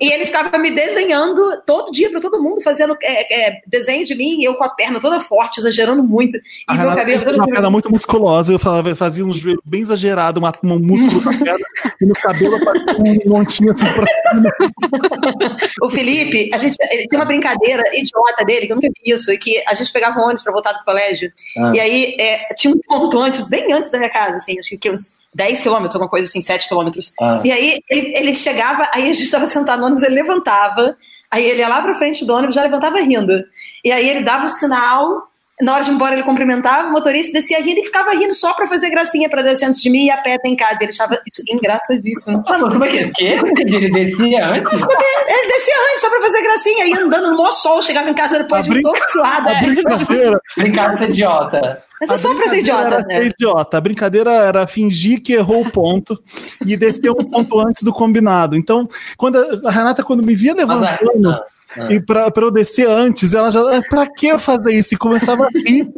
E 0.00 0.12
ele 0.12 0.26
ficava 0.26 0.56
me 0.58 0.70
desenhando 0.70 1.62
todo 1.66 1.92
dia 1.92 2.10
pra 2.10 2.20
todo 2.20 2.42
mundo, 2.42 2.60
fazendo 2.62 2.96
é, 3.02 3.48
é, 3.48 3.60
desenho 3.66 4.04
de 4.04 4.14
mim, 4.14 4.38
e 4.40 4.44
eu 4.44 4.54
com 4.54 4.64
a 4.64 4.68
perna 4.68 5.00
toda 5.00 5.20
forte, 5.20 5.58
exagerando 5.58 6.02
muito. 6.02 6.38
E 6.60 6.62
A 6.66 6.74
meu 6.74 6.90
Renata 6.90 7.24
todo 7.24 7.36
uma 7.36 7.46
perna 7.46 7.70
muito 7.70 7.90
musculosa, 7.90 8.52
eu 8.52 8.58
falava, 8.58 8.94
fazia 8.96 9.24
um 9.24 9.32
joelho 9.32 9.62
bem 9.64 9.82
exagerado, 9.82 10.40
uma, 10.40 10.52
um 10.62 10.78
músculo 10.78 11.20
na 11.24 11.38
perna, 11.38 11.66
e 12.00 12.06
no 12.06 12.14
cabelo 12.14 12.58
um 12.98 13.30
montinho 13.30 13.72
assim 13.72 13.86
pra 13.92 14.06
cima. 14.30 14.52
O 15.82 15.90
Felipe, 15.90 16.50
a 16.52 16.58
gente 16.58 16.76
ele 16.90 17.06
tinha 17.06 17.20
uma 17.20 17.24
brincadeira 17.24 17.82
idiota 17.94 18.44
dele, 18.44 18.66
que 18.66 18.72
eu 18.72 18.76
nunca 18.76 18.88
vi 18.88 19.12
isso, 19.12 19.32
e 19.32 19.38
que 19.38 19.62
a 19.66 19.74
gente 19.74 19.92
pegava 19.92 20.18
um 20.18 20.22
ônibus 20.24 20.42
pra 20.42 20.52
voltar 20.52 20.72
do 20.72 20.84
colégio, 20.84 21.32
Ah. 21.56 21.72
e 21.74 21.80
aí 21.80 22.16
é, 22.18 22.54
tinha 22.54 22.72
um 22.74 22.78
ponto 22.78 23.18
antes, 23.18 23.48
bem 23.48 23.72
antes 23.72 23.90
da 23.90 23.98
minha 23.98 24.10
casa, 24.10 24.36
assim, 24.36 24.58
acho 24.58 24.78
que 24.78 24.90
uns 24.90 25.16
10 25.34 25.60
quilômetros, 25.62 25.94
alguma 25.94 26.10
coisa 26.10 26.26
assim, 26.26 26.40
7 26.40 26.68
quilômetros. 26.68 27.12
Ah. 27.20 27.40
E 27.44 27.52
aí 27.52 27.80
ele, 27.88 28.12
ele 28.16 28.34
chegava, 28.34 28.88
aí 28.92 29.04
a 29.04 29.12
gente 29.12 29.22
estava 29.24 29.46
sentado 29.46 29.80
no 29.80 29.86
ônibus, 29.86 30.02
ele 30.02 30.14
levantava, 30.14 30.96
aí 31.30 31.44
ele 31.44 31.60
ia 31.60 31.68
lá 31.68 31.80
pra 31.82 31.94
frente 31.94 32.24
do 32.26 32.34
ônibus, 32.34 32.54
já 32.54 32.62
levantava 32.62 32.98
rindo. 33.00 33.44
E 33.84 33.92
aí 33.92 34.08
ele 34.08 34.20
dava 34.24 34.46
o 34.46 34.48
sinal, 34.48 35.27
na 35.60 35.74
hora 35.74 35.84
de 35.84 35.90
ir 35.90 35.94
embora 35.94 36.14
ele 36.14 36.22
cumprimentava 36.22 36.88
o 36.88 36.92
motorista, 36.92 37.32
descia 37.32 37.60
rindo 37.60 37.80
e 37.80 37.84
ficava 37.84 38.12
rindo 38.12 38.32
só 38.34 38.54
pra 38.54 38.66
fazer 38.68 38.90
gracinha 38.90 39.28
pra 39.28 39.42
descer 39.42 39.66
antes 39.66 39.80
de 39.82 39.90
mim 39.90 40.04
e 40.06 40.10
a 40.10 40.16
pé 40.18 40.34
até 40.34 40.48
em 40.48 40.56
casa. 40.56 40.78
Ele 40.82 40.90
achava 40.90 41.20
isso 41.26 41.42
engraçadíssimo. 41.50 42.42
Ah, 42.46 42.58
mas 42.58 42.72
como 42.72 42.84
é 42.84 42.88
que 42.88 42.98
é? 42.98 43.10
Quê? 43.10 43.38
Ele 43.56 43.90
descia 43.90 44.46
antes? 44.46 44.72
Ele 44.72 45.48
descia 45.48 45.74
antes 45.90 46.00
só 46.00 46.10
pra 46.10 46.20
fazer 46.20 46.42
gracinha, 46.42 46.86
ia 46.86 47.00
andando 47.00 47.30
no 47.30 47.36
maior 47.36 47.50
sol, 47.50 47.82
chegava 47.82 48.08
em 48.08 48.14
casa 48.14 48.38
depois 48.38 48.68
A 48.68 48.72
de 48.72 48.82
todo 48.82 48.98
suado. 49.12 49.48
Brincadeira. 49.66 50.40
Brincar 50.56 50.92
de 50.92 50.98
ser 50.98 51.08
idiota. 51.10 51.82
Mas 52.00 52.10
é 52.10 52.14
A 52.14 52.18
só 52.18 52.32
pra 52.34 52.46
ser 52.48 52.58
idiota, 52.58 52.86
era 52.86 52.98
né? 53.04 53.14
ser 53.22 53.26
idiota. 53.26 53.76
A 53.76 53.80
brincadeira 53.80 54.32
era 54.32 54.66
fingir 54.68 55.20
que 55.20 55.32
errou 55.32 55.62
o 55.62 55.70
ponto 55.70 56.16
e 56.64 56.76
descer 56.76 57.10
um 57.10 57.24
ponto 57.28 57.58
antes 57.58 57.82
do 57.82 57.92
combinado. 57.92 58.54
Então, 58.54 58.88
quando 59.16 59.36
a, 59.38 59.68
a 59.68 59.70
Renata, 59.72 60.04
quando 60.04 60.22
me 60.22 60.34
via 60.36 60.54
Mas 60.54 60.70
a- 60.70 60.74
levantando 60.74 61.40
E 61.90 62.00
pra, 62.00 62.30
pra 62.30 62.44
eu 62.44 62.50
descer 62.50 62.88
antes, 62.88 63.34
ela 63.34 63.50
já. 63.50 63.60
"Ah, 63.60 63.80
Pra 63.88 64.06
que 64.06 64.26
eu 64.26 64.38
fazer 64.38 64.72
isso? 64.72 64.94
E 64.94 64.96
começava 64.96 65.44
a 65.44 65.48
rir 65.48 65.88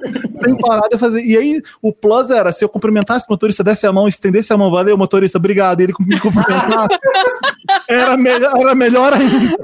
sem 0.42 0.56
parar 0.58 0.88
de 0.88 0.98
fazer. 0.98 1.22
E 1.24 1.36
aí, 1.36 1.62
o 1.80 1.92
plus 1.92 2.30
era: 2.30 2.50
se 2.52 2.64
eu 2.64 2.68
cumprimentasse 2.68 3.26
o 3.28 3.32
motorista, 3.32 3.62
desse 3.62 3.86
a 3.86 3.92
mão, 3.92 4.08
estendesse 4.08 4.52
a 4.52 4.56
mão, 4.56 4.70
valeu, 4.70 4.96
motorista, 4.98 5.38
obrigado, 5.38 5.80
e 5.80 5.84
ele 5.84 5.94
me 6.00 6.18
cumprimentasse, 6.18 6.98
era 7.88 8.16
melhor, 8.16 8.52
era 8.60 8.74
melhor 8.74 9.12
ainda. 9.12 9.56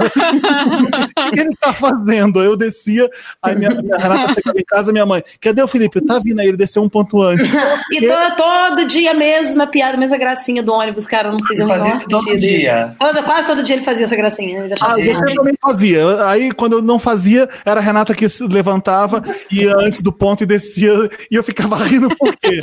o 1.28 1.30
que 1.32 1.40
ele 1.40 1.56
tá 1.60 1.72
fazendo? 1.72 2.42
Eu 2.42 2.56
descia, 2.56 3.08
aí 3.42 3.56
minha, 3.56 3.70
minha 3.70 3.96
Renata 3.96 4.32
chegava 4.34 4.58
em 4.58 4.64
casa, 4.64 4.92
minha 4.92 5.06
mãe, 5.06 5.22
cadê 5.40 5.62
o 5.62 5.68
Felipe? 5.68 6.00
Tá 6.00 6.18
vindo 6.18 6.40
aí, 6.40 6.48
ele 6.48 6.56
desceu 6.56 6.82
um 6.82 6.88
ponto 6.88 7.20
antes. 7.22 7.46
E 7.92 8.00
to- 8.00 8.36
todo 8.36 8.84
dia 8.86 9.12
a 9.12 9.14
mesma 9.14 9.66
piada, 9.66 9.96
a 9.96 10.00
mesma 10.00 10.16
gracinha 10.18 10.62
do 10.62 10.72
ônibus, 10.72 11.06
cara, 11.06 11.30
não 11.30 11.38
fazia 11.38 11.62
Ele 11.64 11.64
um 11.64 11.68
fazia 11.68 12.00
todo 12.08 12.38
dia. 12.38 12.96
Todo- 12.98 13.22
quase 13.22 13.46
todo 13.46 13.62
dia 13.62 13.76
ele 13.76 13.84
fazia 13.84 14.04
essa 14.04 14.16
gracinha. 14.16 14.64
Ele 14.64 14.74
Ah, 14.80 14.92
assim, 14.92 15.12
você 15.12 15.34
também 15.34 15.54
fazia. 15.62 15.95
Aí, 16.26 16.52
quando 16.52 16.74
eu 16.74 16.82
não 16.82 16.98
fazia, 16.98 17.48
era 17.64 17.80
a 17.80 17.82
Renata 17.82 18.14
que 18.14 18.28
se 18.28 18.44
levantava, 18.46 19.22
ia 19.50 19.74
antes 19.76 20.00
do 20.02 20.12
ponto 20.12 20.42
e 20.42 20.46
descia, 20.46 20.92
e 21.30 21.34
eu 21.36 21.42
ficava 21.42 21.76
rindo 21.76 22.08
por 22.16 22.34
quê? 22.36 22.60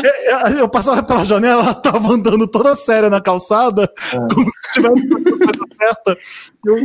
Eu- 0.00 0.62
Eu 0.62 0.68
passava 0.68 1.02
pela 1.02 1.24
janela, 1.24 1.62
ela 1.62 1.74
tava 1.74 2.12
andando 2.12 2.46
toda 2.46 2.74
séria 2.76 3.08
na 3.10 3.20
calçada, 3.20 3.90
como 4.32 4.46
se 4.50 4.72
tivesse 4.72 5.08
coisa 5.08 5.66
certa. 5.78 6.18
Eu 6.66 6.76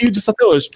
rio 0.00 0.10
disso 0.10 0.30
até 0.30 0.44
hoje. 0.44 0.70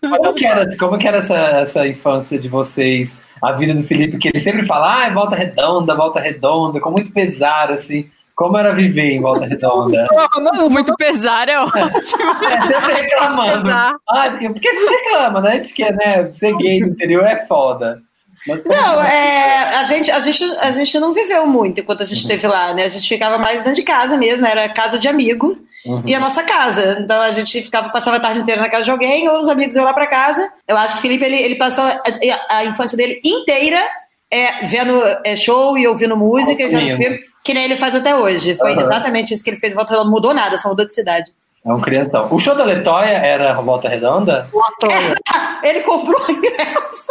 Como 0.00 0.34
que 0.34 0.46
era, 0.46 0.76
como 0.76 0.98
que 0.98 1.08
era 1.08 1.18
essa, 1.18 1.34
essa 1.34 1.86
infância 1.88 2.38
de 2.38 2.48
vocês? 2.48 3.16
A 3.42 3.52
vida 3.52 3.74
do 3.74 3.84
Felipe, 3.84 4.16
que 4.18 4.28
ele 4.28 4.40
sempre 4.40 4.64
fala, 4.64 5.06
ah, 5.06 5.12
volta 5.12 5.36
redonda, 5.36 5.94
volta 5.94 6.20
redonda, 6.20 6.80
com 6.80 6.90
muito 6.90 7.12
pesar, 7.12 7.70
assim. 7.70 8.08
Como 8.36 8.56
era 8.58 8.72
viver 8.74 9.12
em 9.12 9.20
volta 9.20 9.46
redonda? 9.46 10.06
Não, 10.40 10.68
muito 10.68 10.94
pesar 10.96 11.48
é 11.48 11.58
ótimo. 11.58 11.86
É, 12.44 12.60
sempre 12.60 12.92
reclamando. 12.92 13.62
Pesar. 13.64 13.94
Ah, 14.08 14.30
porque 14.30 14.68
a 14.68 14.72
gente 14.74 14.90
reclama, 14.90 15.40
né? 15.40 15.50
A 15.52 15.54
gente 15.60 15.74
quer, 15.74 15.92
né? 15.94 16.28
Ser 16.32 16.54
gay 16.56 16.80
no 16.80 16.88
interior 16.88 17.24
é 17.24 17.46
foda. 17.46 18.02
Mas 18.46 18.64
Não, 18.66 19.00
que- 19.00 19.06
é, 19.10 19.76
a, 19.78 19.84
gente, 19.84 20.10
a, 20.10 20.20
gente, 20.20 20.44
a 20.60 20.70
gente 20.70 21.00
não 21.00 21.12
viveu 21.14 21.46
muito 21.46 21.80
enquanto 21.80 22.02
a 22.02 22.04
gente 22.04 22.18
esteve 22.18 22.46
lá, 22.46 22.74
né? 22.74 22.84
A 22.84 22.88
gente 22.90 23.08
ficava 23.08 23.38
mais 23.38 23.58
dentro 23.58 23.72
de 23.74 23.82
casa 23.82 24.16
mesmo, 24.16 24.46
era 24.46 24.68
casa 24.68 24.98
de 24.98 25.08
amigo 25.08 25.56
Uhum. 25.86 26.02
e 26.04 26.14
a 26.14 26.20
nossa 26.20 26.42
casa. 26.42 26.98
Então 27.00 27.20
a 27.22 27.32
gente 27.32 27.62
ficava, 27.62 27.88
passava 27.88 28.18
a 28.18 28.20
tarde 28.20 28.40
inteira 28.40 28.60
na 28.60 28.68
casa 28.68 28.84
de 28.84 28.90
alguém, 28.90 29.28
ou 29.28 29.38
os 29.38 29.48
amigos 29.48 29.76
iam 29.76 29.84
lá 29.84 29.94
pra 29.94 30.06
casa. 30.08 30.48
Eu 30.68 30.76
acho 30.76 30.94
que 30.94 30.98
o 30.98 31.02
Felipe, 31.02 31.24
ele, 31.24 31.36
ele 31.36 31.54
passou 31.54 31.84
a, 31.84 32.02
a- 32.50 32.64
infância 32.64 32.96
dele 32.96 33.18
inteira 33.24 33.80
é, 34.30 34.66
vendo 34.66 35.00
é, 35.24 35.34
show 35.36 35.78
e 35.78 35.86
ouvindo 35.88 36.16
música, 36.16 36.62
e 36.62 36.68
vendo 36.68 36.96
filme, 36.98 37.20
que 37.46 37.54
nem 37.54 37.64
ele 37.64 37.76
faz 37.76 37.94
até 37.94 38.14
hoje. 38.14 38.56
Foi 38.56 38.72
Aham. 38.72 38.82
exatamente 38.82 39.32
isso 39.32 39.44
que 39.44 39.50
ele 39.50 39.60
fez. 39.60 39.72
em 39.72 39.76
Volta 39.76 39.92
Redonda. 39.92 40.04
Não 40.06 40.12
mudou 40.12 40.34
nada, 40.34 40.58
só 40.58 40.68
mudou 40.68 40.84
de 40.84 40.92
cidade. 40.92 41.30
É 41.64 41.72
um 41.72 41.80
crianção. 41.80 42.28
O 42.32 42.38
show 42.40 42.56
da 42.56 42.64
Letóia 42.64 43.16
era 43.16 43.54
Volta 43.60 43.88
Redonda? 43.88 44.48
Ele 45.62 45.80
comprou 45.80 46.20
o 46.28 46.30
ingresso. 46.30 47.04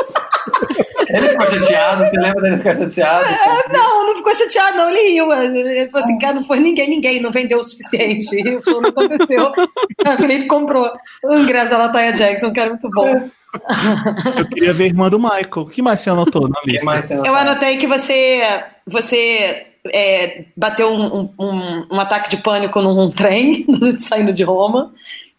Ele 1.10 1.30
ficou 1.30 1.48
chateado, 1.48 2.06
você 2.06 2.18
lembra 2.18 2.42
dele 2.42 2.58
ficar 2.58 2.76
chateado? 2.76 3.26
Não, 3.72 4.06
não 4.08 4.16
ficou 4.16 4.34
chateado, 4.34 4.78
não. 4.78 4.90
Ele 4.90 5.10
riu. 5.10 5.28
mas 5.28 5.54
Ele 5.54 5.90
falou 5.90 6.06
assim, 6.06 6.18
cara, 6.20 6.34
não 6.36 6.46
foi 6.46 6.60
ninguém, 6.60 6.90
ninguém, 6.90 7.22
não 7.22 7.32
vendeu 7.32 7.60
o 7.60 7.64
suficiente. 7.64 8.56
O 8.58 8.64
show 8.64 8.82
não 8.82 8.90
aconteceu. 8.90 9.52
O 10.06 10.18
Felipe 10.18 10.48
comprou 10.48 10.92
o 11.24 11.36
ingresso 11.36 11.70
da 11.70 11.78
Latoya 11.78 12.12
Jackson, 12.12 12.54
que 12.54 12.60
era 12.60 12.70
muito 12.70 12.90
bom. 12.92 13.08
Eu 14.38 14.48
queria 14.50 14.74
ver 14.74 14.84
a 14.84 14.88
irmã 14.88 15.10
do 15.10 15.18
Michael. 15.18 15.48
O 15.56 15.66
que 15.70 15.82
mais 15.82 16.00
você 16.02 16.12
anotou 16.12 16.48
na 16.48 16.60
lista? 16.64 17.08
Eu 17.26 17.34
anotei 17.36 17.78
que 17.78 17.88
você, 17.88 18.64
você 18.86 19.75
é, 19.94 20.46
bateu 20.56 20.90
um, 20.92 21.30
um- 21.40 21.88
um- 21.92 22.00
ataque 22.00 22.30
de 22.30 22.38
pânico 22.38 22.82
num 22.82 23.10
trem, 23.12 23.66
saindo 23.98 24.34
de 24.34 24.44
Roma. 24.44 24.92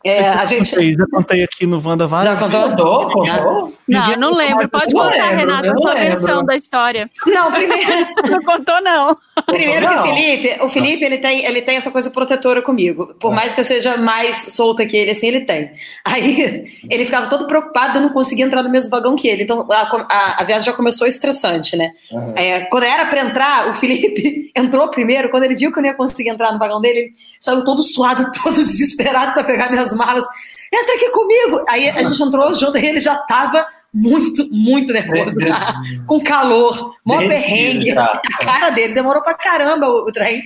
É, 0.07 0.29
a 0.29 0.45
gente. 0.45 0.71
Contei, 0.71 0.95
já 0.95 1.07
contei 1.11 1.43
aqui 1.45 1.67
no 1.67 1.83
Wanda 1.85 2.07
várias 2.07 2.39
Já 2.39 2.49
contou? 2.49 3.09
Contou? 3.11 3.27
Não, 3.27 4.01
Ninguém 4.01 4.17
não 4.17 4.35
lembro. 4.35 4.69
Pode 4.69 4.95
Eu 4.95 5.01
contar, 5.03 5.17
lembro, 5.31 5.37
Renata, 5.37 5.73
a 5.73 5.77
sua 5.79 5.95
versão 5.95 6.45
da 6.45 6.57
história. 6.57 7.11
Não, 7.27 7.53
primeiro, 7.53 8.07
Não 8.31 8.43
contou, 8.43 8.83
não. 8.83 9.17
Primeiro 9.47 9.87
que 9.89 9.95
o 9.95 10.03
Felipe, 10.03 10.59
o 10.65 10.71
Felipe 10.71 11.05
ele 11.05 11.19
tem, 11.19 11.45
ele 11.45 11.63
tem 11.63 11.77
essa 11.77 11.91
coisa 11.91 12.11
protetora 12.11 12.61
comigo. 12.63 13.15
Por 13.21 13.33
mais 13.33 13.55
que 13.55 13.61
eu 13.61 13.65
seja 13.65 13.97
mais 13.97 14.47
solta 14.53 14.85
que 14.87 14.97
ele, 14.97 15.11
assim, 15.13 15.29
ele 15.29 15.41
tem. 15.41 15.71
Aí 16.05 16.65
ele 16.91 17.05
ficava 17.05 17.29
todo 17.29 17.47
preocupado 17.47 17.93
de 17.93 17.99
eu 17.99 18.03
não 18.03 18.11
conseguir 18.11 18.43
entrar 18.43 18.63
no 18.63 18.71
mesmo 18.71 18.91
vagão 18.91 19.15
que 19.15 19.29
ele. 19.29 19.43
Então 19.45 19.67
a, 19.71 19.83
a- 20.09 20.37
a 20.41 20.45
viagem 20.45 20.67
já 20.67 20.73
começou 20.73 21.07
estressante, 21.07 21.77
né? 21.77 21.93
Uhum. 22.11 22.33
É, 22.37 22.61
quando 22.63 22.85
era 22.85 23.07
pra 23.07 23.21
entrar, 23.21 23.69
o 23.71 23.75
Felipe 23.75 24.51
entrou 24.57 24.89
primeiro. 24.89 25.29
Quando 25.31 25.45
ele 25.45 25.55
viu 25.55 25.71
que 25.73 25.79
eu 25.79 25.83
não 25.83 25.91
ia 25.91 25.95
conseguir 25.97 26.31
entrar 26.31 26.53
no 26.53 26.59
vagão 26.59 26.81
dele, 26.81 26.99
ele 26.99 27.13
saiu 27.41 27.65
todo 27.65 27.83
suado, 27.83 28.31
todo 28.43 28.55
desesperado 28.57 29.33
pra 29.33 29.45
pegar 29.45 29.71
minhas 29.71 29.95
malas. 29.97 30.25
Entra 30.73 30.95
aqui 30.95 31.11
comigo! 31.11 31.65
Aí 31.69 31.89
a 31.89 32.03
gente 32.03 32.23
entrou 32.23 32.53
junto 32.55 32.77
e 32.77 32.87
ele 32.87 33.01
já 33.01 33.17
tava 33.17 33.67
muito, 33.93 34.49
muito 34.51 34.93
nervoso, 34.93 35.37
tá? 35.39 35.75
com 36.07 36.21
calor, 36.23 36.95
mó 37.05 37.19
Derretido 37.19 37.49
perrengue. 37.49 37.95
já. 37.95 38.05
A 38.41 38.45
cara 38.45 38.71
dele 38.71 38.93
demorou 38.93 39.23
pra 39.23 39.35
caramba 39.35 39.89
o, 39.89 40.09
o 40.09 40.13
trem. 40.13 40.43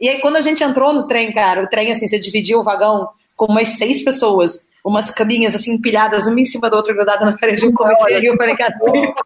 E 0.00 0.08
aí, 0.08 0.20
quando 0.20 0.36
a 0.36 0.40
gente 0.40 0.62
entrou 0.62 0.92
no 0.92 1.06
trem, 1.06 1.32
cara, 1.32 1.62
o 1.62 1.68
trem, 1.68 1.92
assim, 1.92 2.08
você 2.08 2.18
dividia 2.18 2.58
o 2.58 2.64
vagão 2.64 3.08
com 3.36 3.46
umas 3.46 3.68
seis 3.68 4.02
pessoas, 4.04 4.66
umas 4.84 5.10
caminhas, 5.10 5.54
assim, 5.54 5.72
empilhadas, 5.72 6.26
uma 6.26 6.40
em 6.40 6.44
cima 6.44 6.68
da 6.68 6.76
outra, 6.76 6.92
grudada 6.94 7.24
na 7.24 7.36
parede. 7.36 7.64
Eu 7.64 7.72
comecei 7.72 8.14
a 8.16 8.18
rir, 8.20 8.26
eu 8.26 8.36
falei, 8.36 8.56
cara, 8.56 8.74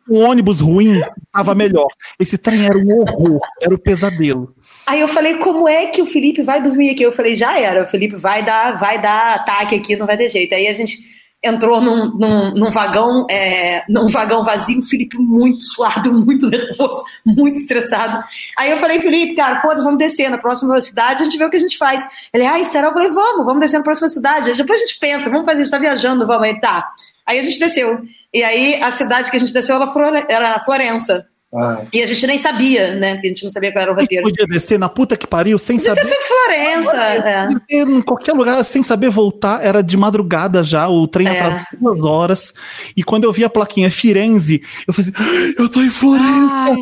O 0.09 0.19
ônibus 0.19 0.61
ruim 0.61 1.01
tava 1.33 1.55
melhor. 1.55 1.89
Esse 2.19 2.37
trem 2.39 2.65
era 2.67 2.79
um 2.79 3.01
horror, 3.01 3.41
era 3.61 3.75
o 3.75 3.79
pesadelo. 3.79 4.55
Aí 4.89 5.01
eu 5.01 5.09
falei, 5.09 5.35
como 5.35 5.69
é 5.69 5.85
que 5.89 6.01
o 6.01 6.07
Felipe 6.07 6.41
vai 6.41 6.63
dormir 6.63 6.89
aqui? 6.89 7.03
Eu 7.03 7.13
falei, 7.13 7.37
já 7.37 7.59
era, 7.59 7.85
o 7.85 7.87
Felipe 7.87 8.17
vai 8.17 8.43
dar, 8.43 8.79
vai 8.79 8.99
dar 8.99 9.35
ataque 9.35 9.75
aqui, 9.75 9.95
não 9.97 10.07
vai 10.07 10.17
ter 10.17 10.31
jeito. 10.31 10.55
Aí 10.55 10.67
a 10.67 10.73
gente 10.73 10.97
entrou 11.45 11.79
num, 11.79 12.17
num, 12.17 12.55
num 12.55 12.71
vagão, 12.71 13.27
é, 13.31 13.85
num 13.87 14.09
vagão 14.09 14.43
vazio, 14.47 14.81
o 14.81 14.87
Felipe 14.87 15.19
muito 15.19 15.63
suado, 15.63 16.11
muito 16.25 16.49
nervoso, 16.49 17.05
muito 17.27 17.61
estressado. 17.61 18.25
Aí 18.57 18.71
eu 18.71 18.79
falei, 18.79 18.99
Felipe, 18.99 19.35
cara, 19.35 19.61
foda, 19.61 19.83
vamos 19.83 19.99
descer 19.99 20.31
na 20.31 20.39
próxima 20.39 20.81
cidade, 20.81 21.21
a 21.21 21.25
gente 21.27 21.37
vê 21.37 21.45
o 21.45 21.51
que 21.51 21.59
a 21.59 21.61
gente 21.61 21.77
faz. 21.77 22.03
Ele, 22.33 22.47
ai, 22.47 22.65
será? 22.65 22.89
Eu 22.89 22.95
falei, 22.95 23.11
vamos, 23.11 23.45
vamos 23.45 23.61
descer 23.61 23.77
na 23.77 23.85
próxima 23.85 24.09
cidade. 24.09 24.57
Depois 24.57 24.81
a 24.81 24.87
gente 24.87 24.99
pensa, 24.99 25.29
vamos 25.29 25.45
fazer, 25.45 25.61
a 25.61 25.65
gente 25.65 25.71
tá 25.71 25.79
viajando, 25.79 26.27
vamos 26.27 26.45
aí, 26.45 26.59
tá. 26.59 26.89
Aí 27.27 27.39
a 27.39 27.43
gente 27.43 27.59
desceu. 27.59 28.01
E 28.33 28.43
aí 28.43 28.83
a 28.83 28.91
cidade 28.91 29.31
que 29.31 29.37
a 29.37 29.41
gente 29.41 29.53
desceu 29.53 29.77
era 29.77 30.61
Florença. 30.65 31.27
Ah, 31.55 31.83
E 31.93 32.03
a 32.03 32.07
gente 32.07 32.27
nem 32.27 32.37
sabia, 32.37 32.95
né? 32.95 33.15
Porque 33.15 33.29
a 33.29 33.31
gente 33.31 33.45
não 33.45 33.51
sabia 33.51 33.73
qual 33.73 33.83
era 33.83 33.93
o 33.93 33.95
roteiro. 33.97 34.25
podia 34.25 34.47
descer 34.47 34.79
na 34.79 34.89
puta 34.89 35.17
que 35.17 35.27
pariu 35.27 35.59
sem 35.59 35.79
saber. 35.79 36.03
Descer 36.03 36.19
Florença. 36.27 36.97
É. 36.97 37.49
Em 37.71 38.03
qualquer 38.03 38.33
lugar, 38.35 38.63
sem 38.65 38.83
saber 38.83 39.09
voltar, 39.09 39.65
era 39.65 39.83
de 39.83 39.97
madrugada 39.97 40.63
já, 40.63 40.89
o 40.89 41.09
trem 41.09 41.27
É. 41.27 41.41
atrasou 41.41 41.65
duas 41.81 42.05
horas. 42.05 42.53
E 42.95 43.03
quando 43.03 43.25
eu 43.25 43.33
vi 43.33 43.45
a 43.45 43.49
plaquinha 43.51 43.91
Firenze, 43.91 44.63
eu 44.87 44.93
falei 44.93 45.11
assim: 45.17 45.55
eu 45.59 45.69
tô 45.71 45.81
em 45.81 45.91
Florença, 45.91 46.55
Ai, 46.55 46.77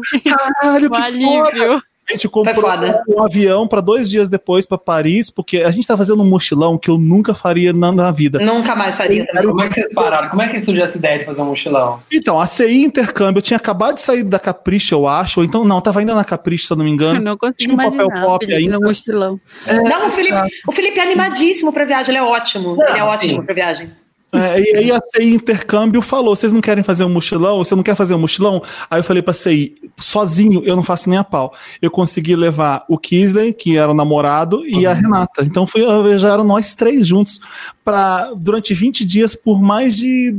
caralho, 0.61 0.91
que 0.91 1.23
foda. 1.23 1.83
A 2.09 2.13
gente 2.13 2.29
comprou 2.29 2.55
foda. 2.55 3.03
um 3.09 3.23
avião 3.23 3.67
para 3.67 3.81
dois 3.81 4.09
dias 4.09 4.29
depois 4.29 4.65
para 4.65 4.79
Paris, 4.79 5.29
porque 5.29 5.59
a 5.59 5.71
gente 5.71 5.87
tá 5.87 5.97
fazendo 5.97 6.23
um 6.23 6.27
mochilão 6.27 6.79
que 6.79 6.89
eu 6.89 6.99
nunca 6.99 7.35
faria 7.35 7.73
na, 7.73 7.91
na 7.91 8.11
vida. 8.13 8.39
Nunca 8.39 8.77
mais 8.77 8.97
faria 8.97 9.27
também. 9.27 9.47
como 9.49 9.63
é 9.63 9.69
que 9.69 9.75
vocês 9.75 9.93
pararam? 9.93 10.29
Como 10.29 10.41
é 10.43 10.49
que 10.49 10.61
surgiu 10.61 10.85
essa 10.85 10.97
ideia 10.97 11.19
de 11.19 11.25
fazer 11.25 11.43
um 11.43 11.47
mochilão? 11.47 12.01
Então, 12.13 12.41
a 12.41 12.47
CI 12.47 12.85
Intercâmbio, 12.85 13.39
eu 13.39 13.43
tinha 13.43 13.57
acabado 13.57 13.95
de 13.97 14.03
sair 14.03 14.23
da 14.23 14.39
Capricho, 14.39 14.95
eu 14.95 15.09
acho, 15.09 15.41
ou 15.41 15.47
então, 15.47 15.65
não, 15.65 15.81
tava 15.81 15.99
ainda 15.99 16.15
na 16.15 16.25
Capricho, 16.25 16.67
se 16.67 16.73
eu 16.73 16.77
não 16.77 16.85
me 16.85 16.91
Eu 16.91 16.95
engano. 16.95 17.21
não 17.21 17.37
consigo 17.37 17.59
Tinha 17.59 17.75
um 17.75 17.77
papel 17.77 17.93
imaginar 18.07 18.25
pop 18.27 18.47
Felipe 18.47 18.63
ainda. 18.65 18.79
no 18.79 18.87
mochilão. 18.87 19.41
Não, 19.67 20.09
o 20.09 20.11
Felipe, 20.13 20.39
o 20.69 20.73
Felipe 20.73 20.99
é 21.01 21.03
animadíssimo 21.03 21.73
pra 21.73 21.85
viagem, 21.85 22.11
ele 22.15 22.19
é 22.19 22.23
ótimo. 22.23 22.77
ele 22.89 22.99
é 22.99 23.05
ótimo 23.05 23.35
sim. 23.35 23.43
pra 23.43 23.55
viagem. 23.55 23.91
É, 24.37 24.61
e 24.61 24.77
aí 24.77 24.93
a 24.93 25.01
CI 25.01 25.35
Intercâmbio 25.35 26.01
falou: 26.03 26.35
vocês 26.37 26.53
não 26.53 26.61
querem 26.61 26.83
fazer 26.85 27.05
um 27.05 27.09
mochilão? 27.09 27.59
Você 27.59 27.75
não 27.75 27.83
quer 27.83 27.95
fazer 27.97 28.15
um 28.15 28.19
mochilão? 28.19 28.63
Aí 28.91 29.01
eu 29.01 29.05
falei 29.05 29.23
pra 29.23 29.33
CI, 29.33 29.75
sozinho 29.99 30.63
eu 30.65 30.77
não 30.77 30.83
faço 30.83 31.09
nem 31.09 31.19
a 31.19 31.25
pau. 31.25 31.53
Eu 31.81 31.91
consegui 31.91 32.37
levar 32.37 32.85
o 32.89 32.99
Kisley, 32.99 33.53
que 33.53 33.77
era 33.77 33.91
o 33.91 33.95
namorado, 33.95 34.65
e 34.67 34.87
a 34.87 34.93
Renata. 34.93 35.43
Então 35.45 35.67
foi, 35.67 35.83
já 36.19 36.33
eram 36.33 36.45
nós 36.45 36.75
três 36.75 37.07
juntos 37.07 37.41
para 37.85 38.33
durante 38.37 38.75
20 38.75 39.05
dias 39.05 39.35
por 39.35 39.61
mais 39.63 39.95
de 39.97 40.35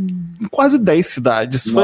quase 0.51 0.77
10 0.77 1.07
cidades. 1.07 1.69
Foi, 1.69 1.83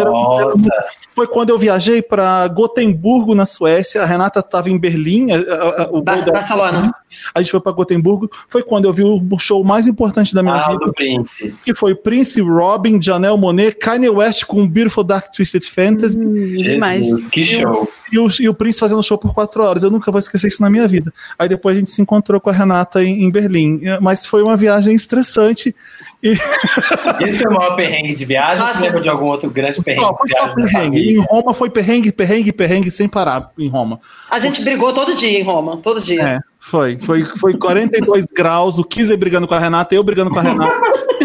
foi 1.16 1.28
quando 1.28 1.50
eu 1.52 1.58
viajei 1.58 2.02
para 2.02 2.48
Gotemburgo, 2.50 3.34
na 3.34 3.46
Suécia. 3.46 4.02
A 4.02 4.06
Renata 4.06 4.40
estava 4.42 4.70
em 4.70 4.78
Berlim. 4.78 5.32
a- 5.32 5.36
a- 5.38 5.84
a- 5.84 5.88
o 5.92 6.02
Ba 6.02 6.16
voo 6.16 6.26
dela- 6.26 6.38
Barcelona. 6.38 6.94
A 7.34 7.42
gente 7.42 7.52
foi 7.52 7.60
para 7.60 7.72
Gotemburgo. 7.72 8.30
Foi 8.48 8.64
quando 8.64 8.86
eu 8.86 8.94
vi 8.94 9.04
o 9.04 9.22
show 9.40 9.64
mais 9.64 9.88
importante 9.88 10.34
da 10.34 10.42
minha 10.42 10.56
ah, 10.56 10.72
vida 10.72 10.86
do 10.86 10.94
Prince. 10.94 11.54
que 11.64 11.74
foi 11.74 11.96
Prince, 11.96 12.40
Robin, 12.42 13.02
Janelle 13.02 13.38
Monet, 13.38 13.78
Kanye 13.80 14.10
West 14.10 14.46
com 14.46 14.68
Beautiful 14.68 15.04
Dark 15.04 15.32
Twisted 15.34 15.64
Fantasy 15.64 16.18
Hum, 16.18 16.34
demais. 16.56 17.06
Jesus, 17.08 17.28
que 17.28 17.44
show. 17.44 17.90
e, 18.12 18.20
o, 18.20 18.28
e 18.40 18.50
o 18.50 18.54
Prince 18.54 18.80
fazendo 18.80 19.02
show 19.04 19.18
por 19.18 19.34
quatro 19.34 19.64
horas. 19.64 19.84
Eu 19.84 19.90
nunca 19.92 20.12
vou 20.12 20.20
esquecer 20.20 20.48
isso 20.48 20.62
na 20.62 20.70
minha 20.70 20.88
vida. 20.88 21.14
Aí 21.38 21.50
depois 21.50 21.76
a 21.76 21.80
gente 21.80 21.92
se 21.92 22.02
encontrou 22.02 22.40
com 22.40 22.50
a 22.50 22.54
Renata 22.54 23.04
em, 23.04 23.24
em 23.24 23.30
Berlim. 23.30 23.82
Mas 24.02 24.26
foi 24.26 24.42
uma 24.44 24.56
viagem 24.56 24.94
estressante. 24.94 25.76
Esse 26.24 27.40
foi 27.40 27.52
o 27.52 27.54
maior 27.54 27.76
perrengue 27.76 28.14
de 28.14 28.24
viagem? 28.26 28.60
Nossa. 28.64 28.80
Você 28.80 28.86
lembra 28.86 29.02
de 29.02 29.10
algum 29.10 29.26
outro 29.26 29.50
grande 29.50 29.82
perrengue 29.82 30.06
Não, 30.06 30.16
foi 30.16 30.28
de 30.28 30.34
só 30.34 30.48
perrengue. 30.56 31.00
Em? 31.14 31.18
Roma 31.20 31.54
foi 31.54 31.70
perrengue, 31.70 32.12
perrengue, 32.12 32.52
perrengue, 32.54 32.92
sem 32.92 33.08
parar 33.10 33.52
em 33.60 33.68
Roma. 33.68 34.00
A 34.30 34.40
gente 34.40 34.62
brigou 34.64 34.94
todo 34.94 35.16
dia 35.16 35.40
em 35.40 35.44
Roma, 35.44 35.78
todo 35.78 36.00
dia. 36.00 36.22
É, 36.24 36.40
foi. 36.64 36.98
Foi, 37.00 37.24
foi 37.38 37.58
42 37.58 38.26
graus, 38.34 38.78
o 38.78 38.84
Kizer 38.84 39.18
brigando 39.18 39.48
com 39.48 39.54
a 39.54 39.60
Renata, 39.60 39.94
eu 39.94 40.04
brigando 40.04 40.32
com 40.32 40.40
a 40.40 40.42
Renata. 40.42 40.74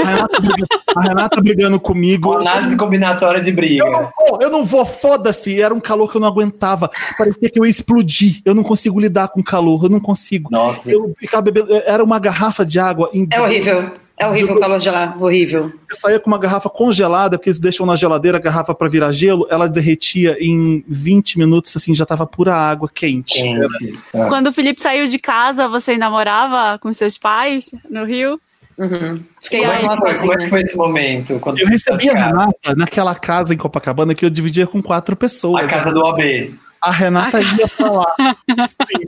A 0.00 0.04
Renata, 0.10 0.40
briga- 0.40 0.66
a 0.96 1.00
Renata 1.00 1.40
brigando 1.40 1.80
comigo. 1.80 2.32
Análise 2.34 2.76
combinatória 2.76 3.40
de 3.40 3.48
Eu 3.50 3.54
não 3.54 3.56
briga. 3.56 4.12
vou, 4.16 4.38
eu 4.40 4.50
não 4.50 4.64
vou, 4.64 4.84
foda-se. 4.86 5.60
Era 5.60 5.74
um 5.74 5.80
calor 5.80 6.10
que 6.10 6.16
eu 6.16 6.20
não 6.20 6.28
aguentava. 6.28 6.90
Parecia 7.16 7.50
que 7.50 7.58
eu 7.58 7.64
ia 7.64 7.70
explodir. 7.70 8.40
Eu 8.44 8.54
não 8.54 8.62
consigo 8.62 9.00
lidar 9.00 9.28
com 9.28 9.42
calor, 9.42 9.84
eu 9.84 9.88
não 9.88 9.98
consigo. 10.00 10.48
Nossa, 10.52 10.90
Eu 10.92 11.14
ficava 11.18 11.42
bebendo, 11.42 11.68
era 11.84 12.02
uma 12.04 12.18
garrafa 12.18 12.64
de 12.64 12.78
água. 12.78 13.10
Em, 13.12 13.26
É 13.32 13.40
horrível. 13.40 13.92
É 14.20 14.26
horrível 14.26 14.56
o 14.56 14.60
calor 14.60 14.78
de 14.78 14.90
lá, 14.90 15.16
horrível. 15.20 15.72
Você 15.88 16.00
saía 16.00 16.18
com 16.18 16.26
uma 16.28 16.38
garrafa 16.38 16.68
congelada, 16.68 17.38
porque 17.38 17.50
eles 17.50 17.60
deixam 17.60 17.86
na 17.86 17.94
geladeira 17.94 18.38
a 18.38 18.40
garrafa 18.40 18.74
para 18.74 18.88
virar 18.88 19.12
gelo, 19.12 19.46
ela 19.48 19.68
derretia 19.68 20.36
em 20.40 20.84
20 20.88 21.38
minutos, 21.38 21.76
assim, 21.76 21.94
já 21.94 22.04
tava 22.04 22.26
pura 22.26 22.52
água 22.52 22.90
quente. 22.92 23.34
quente. 23.34 23.98
Ah. 24.12 24.26
Quando 24.26 24.48
o 24.48 24.52
Felipe 24.52 24.82
saiu 24.82 25.06
de 25.06 25.18
casa, 25.20 25.68
você 25.68 25.92
ainda 25.92 26.10
morava 26.10 26.78
com 26.78 26.92
seus 26.92 27.16
pais 27.16 27.70
no 27.88 28.04
Rio? 28.04 28.40
Uhum. 28.76 29.20
Fiquei 29.40 29.60
Como 29.60 29.72
é, 29.72 29.82
lá 29.82 29.96
que 29.96 30.00
foi, 30.00 30.14
como 30.14 30.32
é 30.32 30.36
que 30.36 30.46
foi 30.46 30.62
esse 30.62 30.76
momento? 30.76 31.40
Quando 31.40 31.58
Eu 31.58 31.66
recebi 31.66 32.10
a? 32.10 32.26
Renata 32.26 32.74
naquela 32.76 33.14
casa 33.14 33.52
em 33.52 33.56
Copacabana 33.56 34.14
que 34.14 34.24
eu 34.24 34.30
dividia 34.30 34.66
com 34.66 34.82
quatro 34.82 35.16
pessoas. 35.16 35.64
A 35.64 35.68
casa 35.68 35.92
do 35.92 36.00
OB. 36.00 36.54
A 36.80 36.90
Renata 36.92 37.40
ia 37.40 37.68
pra 37.76 37.90
lá. 37.90 38.14
Sim, 38.68 39.04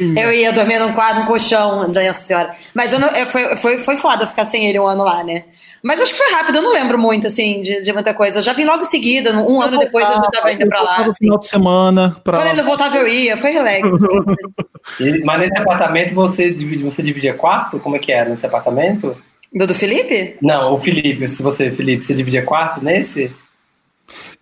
Eu 0.00 0.32
ia 0.32 0.52
dormir 0.52 0.78
num 0.78 0.92
quadro, 0.92 1.20
num 1.20 1.26
colchão, 1.26 1.88
nossa 1.88 2.12
senhora. 2.12 2.54
Mas 2.74 2.92
eu 2.92 2.98
não, 2.98 3.08
eu, 3.08 3.28
foi, 3.30 3.56
foi, 3.56 3.78
foi 3.78 3.96
foda 3.96 4.26
ficar 4.26 4.44
sem 4.44 4.66
ele 4.66 4.78
um 4.78 4.86
ano 4.86 5.04
lá, 5.04 5.24
né? 5.24 5.44
Mas 5.82 6.00
acho 6.00 6.12
que 6.12 6.18
foi 6.18 6.30
rápido, 6.32 6.56
eu 6.56 6.62
não 6.62 6.72
lembro 6.72 6.98
muito, 6.98 7.26
assim, 7.26 7.62
de, 7.62 7.80
de 7.80 7.92
muita 7.92 8.12
coisa. 8.12 8.38
Eu 8.38 8.42
já 8.42 8.52
vim 8.52 8.64
logo 8.64 8.82
em 8.82 8.84
seguida, 8.84 9.32
um 9.32 9.56
Eu 9.56 9.62
ano 9.62 9.78
depois 9.78 10.04
eu 10.04 10.14
já 10.14 10.20
voltava, 10.20 10.42
tava 10.44 10.52
indo 10.52 10.68
pra 10.68 10.78
lá. 10.80 10.84
voltava 10.86 11.04
no 11.04 11.10
assim. 11.10 11.18
final 11.24 11.38
de 11.38 11.46
semana. 11.46 12.16
Pra... 12.24 12.36
Quando 12.38 12.46
ele 12.48 12.56
não 12.56 12.64
voltava, 12.64 12.96
eu 12.96 13.06
ia, 13.08 13.36
foi 13.36 13.50
relax. 13.50 13.86
assim. 13.94 14.06
E- 15.00 15.22
Mas 15.22 15.40
nesse 15.40 15.58
apartamento 15.58 16.14
você 16.14 16.50
divide, 16.50 16.82
você 16.82 17.02
dividia 17.02 17.34
quarto? 17.34 17.78
Como 17.78 17.94
é 17.96 17.98
que 17.98 18.10
era 18.10 18.30
nesse 18.30 18.46
apartamento? 18.46 19.14
Do 19.52 19.66
do 19.66 19.74
Felipe? 19.74 20.36
Não, 20.40 20.72
o 20.72 20.78
Felipe, 20.78 21.28
se 21.28 21.42
você, 21.42 21.70
Felipe, 21.70 22.04
você 22.04 22.14
dividia 22.14 22.42
quarto 22.42 22.82
nesse? 22.82 23.30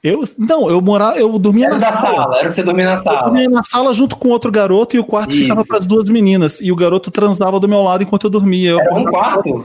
Eu, 0.09 0.29
não, 0.38 0.69
eu 0.71 0.81
morava, 0.81 1.19
eu 1.19 1.38
dormia 1.38 1.66
Era 1.66 1.79
na 1.79 1.90
da 1.90 1.97
sala. 1.97 2.14
sala, 2.16 2.35
era 2.37 2.45
pra 2.45 2.53
você 2.53 2.62
dormir 2.62 2.85
na 2.85 2.92
Eu 2.95 2.99
sala. 2.99 3.23
dormia 3.25 3.49
na 3.49 3.62
sala 3.62 3.92
junto 3.95 4.16
com 4.16 4.29
outro 4.29 4.51
garoto 4.53 4.95
e 4.97 4.99
o 4.99 5.05
quarto 5.05 5.31
Isso. 5.35 5.42
ficava 5.42 5.64
para 5.64 5.79
as 5.79 5.87
duas 5.87 6.09
meninas. 6.09 6.61
E 6.61 6.71
o 6.71 6.77
garoto 6.77 7.11
transava 7.11 7.59
do 7.59 7.69
meu 7.69 7.83
lado 7.83 8.03
enquanto 8.03 8.25
eu 8.25 8.31
dormia. 8.31 8.71
Eu- 8.73 8.81
Era 8.81 8.95
um 8.95 9.05
quarto? 9.05 9.64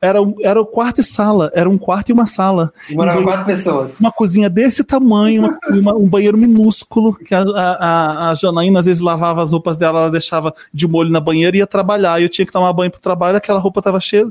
Era, 0.00 0.18
era 0.42 0.60
o 0.60 0.66
quarto 0.66 1.00
e 1.00 1.02
sala. 1.02 1.50
Era 1.54 1.68
um 1.70 1.78
quarto 1.78 2.10
e 2.10 2.12
uma 2.12 2.26
sala. 2.26 2.70
E 2.88 2.94
moravam 2.94 3.24
quatro 3.24 3.46
pessoas. 3.46 3.98
Uma 3.98 4.12
cozinha 4.12 4.48
desse 4.50 4.84
tamanho, 4.84 5.42
uma- 5.42 5.58
uma- 5.80 5.94
um 5.96 6.06
banheiro 6.06 6.36
minúsculo, 6.36 7.14
que 7.16 7.34
a, 7.34 7.40
a, 7.42 8.30
a 8.30 8.34
Janaína 8.34 8.80
às 8.80 8.86
vezes 8.86 9.00
lavava 9.02 9.42
as 9.42 9.52
roupas 9.52 9.78
dela, 9.78 10.00
ela 10.02 10.10
deixava 10.10 10.54
de 10.72 10.86
molho 10.86 11.10
na 11.10 11.18
banheira 11.18 11.56
e 11.56 11.60
ia 11.60 11.66
trabalhar. 11.66 12.20
E 12.20 12.24
eu 12.24 12.28
tinha 12.28 12.44
que 12.44 12.52
tomar 12.52 12.72
banho 12.74 12.90
pro 12.90 13.00
trabalho, 13.00 13.36
aquela 13.38 13.58
roupa 13.58 13.80
tava 13.80 13.98
cheia, 13.98 14.26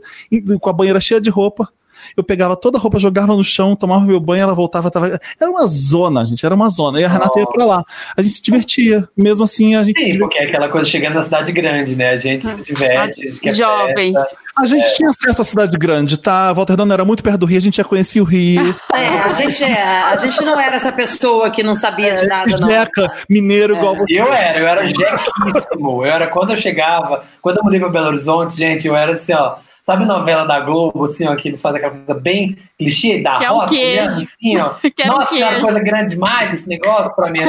com 0.61 0.69
a 0.69 0.73
banheira 0.73 0.99
cheia 0.99 1.19
de 1.19 1.31
roupa. 1.31 1.67
Eu 2.15 2.23
pegava 2.23 2.55
toda 2.55 2.77
a 2.77 2.81
roupa, 2.81 2.99
jogava 2.99 3.35
no 3.35 3.43
chão, 3.43 3.75
tomava 3.75 4.05
meu 4.05 4.19
banho, 4.19 4.43
ela 4.43 4.53
voltava, 4.53 4.91
tava. 4.91 5.19
Era 5.39 5.51
uma 5.51 5.67
zona, 5.67 6.25
gente, 6.25 6.45
era 6.45 6.55
uma 6.55 6.69
zona. 6.69 6.99
E 6.99 7.03
a 7.03 7.07
Renata 7.07 7.39
ia 7.39 7.47
pra 7.47 7.65
lá. 7.65 7.83
A 8.15 8.21
gente 8.21 8.35
se 8.35 8.41
divertia. 8.41 9.07
Mesmo 9.15 9.43
assim, 9.43 9.75
a 9.75 9.83
gente 9.83 9.99
Sim, 9.99 10.17
porque 10.19 10.37
é 10.37 10.43
aquela 10.43 10.69
coisa 10.69 10.89
chegando 10.89 11.15
na 11.15 11.21
cidade 11.21 11.51
grande, 11.51 11.95
né? 11.95 12.09
A 12.09 12.17
gente 12.17 12.45
se 12.45 12.63
diverte, 12.63 13.27
a 13.27 13.31
gente 13.31 13.53
Jovens. 13.53 14.13
festa. 14.13 14.37
A 14.57 14.65
gente 14.65 14.95
tinha 14.95 15.09
acesso 15.09 15.41
à 15.41 15.45
cidade 15.45 15.77
grande, 15.77 16.17
tá? 16.17 16.53
Volta 16.53 16.73
Redonda 16.73 16.93
era 16.93 17.03
muito 17.03 17.21
perto 17.21 17.39
do 17.39 17.45
Rio, 17.45 17.57
a 17.57 17.61
gente 17.61 17.75
já 17.75 17.83
conhecia 17.83 18.21
o 18.21 18.25
Rio. 18.25 18.73
É, 18.93 19.19
a 19.19 19.33
gente, 19.33 19.61
é, 19.61 19.83
a 19.83 20.15
gente 20.15 20.41
não 20.43 20.57
era 20.57 20.77
essa 20.77 20.93
pessoa 20.93 21.49
que 21.49 21.61
não 21.61 21.75
sabia 21.75 22.15
de 22.15 22.25
nada, 22.25 22.55
não. 22.57 22.69
Jeca, 22.69 23.11
mineiro 23.29 23.75
igual 23.75 23.97
você. 23.97 24.13
Eu 24.13 24.33
era, 24.33 24.57
eu 24.57 24.67
era 24.67 24.85
jequíssimo. 24.85 26.05
Eu 26.05 26.11
era 26.11 26.27
quando 26.27 26.51
eu 26.51 26.57
chegava, 26.57 27.23
quando 27.41 27.57
eu 27.57 27.63
mudei 27.65 27.79
pra 27.81 27.89
Belo 27.89 28.07
Horizonte, 28.07 28.55
gente, 28.55 28.87
eu 28.87 28.95
era 28.95 29.11
assim, 29.11 29.33
ó. 29.33 29.57
Sabe 29.85 30.03
novela 30.03 30.45
da 30.45 30.59
Globo, 30.61 31.03
assim, 31.05 31.27
ó, 31.27 31.35
que 31.35 31.47
eles 31.47 31.61
fazem 31.61 31.77
aquela 31.77 31.93
coisa 31.95 32.13
bem 32.19 32.57
clichê 32.75 33.21
da 33.21 33.37
Quer 33.37 33.51
um 33.51 33.55
roça, 33.59 33.67
queijo. 33.75 34.01
né, 34.19 34.27
assim, 34.39 34.57
ó. 34.57 34.71
Um 35.05 35.07
Nossa, 35.19 35.35
era 35.37 35.47
queijo. 35.49 35.61
coisa 35.65 35.79
grande 35.79 36.13
demais 36.15 36.53
esse 36.53 36.67
negócio 36.67 37.13
pra 37.15 37.29
mim. 37.29 37.39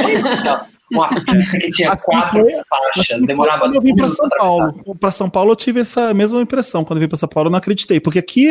Ó. 0.46 0.76
Uma 0.92 1.08
pista 1.08 1.58
que 1.58 1.68
tinha 1.70 1.90
Assim 1.92 2.04
quatro 2.04 2.40
foi- 2.42 2.52
faixas, 2.68 3.16
Assim, 3.16 3.26
demorava 3.26 3.60
quando 3.60 3.76
eu 3.76 3.80
vim 3.80 3.94
para 3.96 4.08
São 4.10 4.28
Paulo. 4.28 4.74
Para 5.00 5.10
São 5.10 5.30
Paulo 5.30 5.52
eu 5.52 5.56
tive 5.56 5.80
essa 5.80 6.12
mesma 6.12 6.40
impressão. 6.42 6.84
Quando 6.84 6.98
eu 6.98 7.00
vim 7.00 7.08
para 7.08 7.16
São 7.16 7.28
Paulo 7.28 7.48
eu 7.48 7.50
não 7.52 7.58
acreditei, 7.58 7.98
porque 8.00 8.18
aqui 8.18 8.46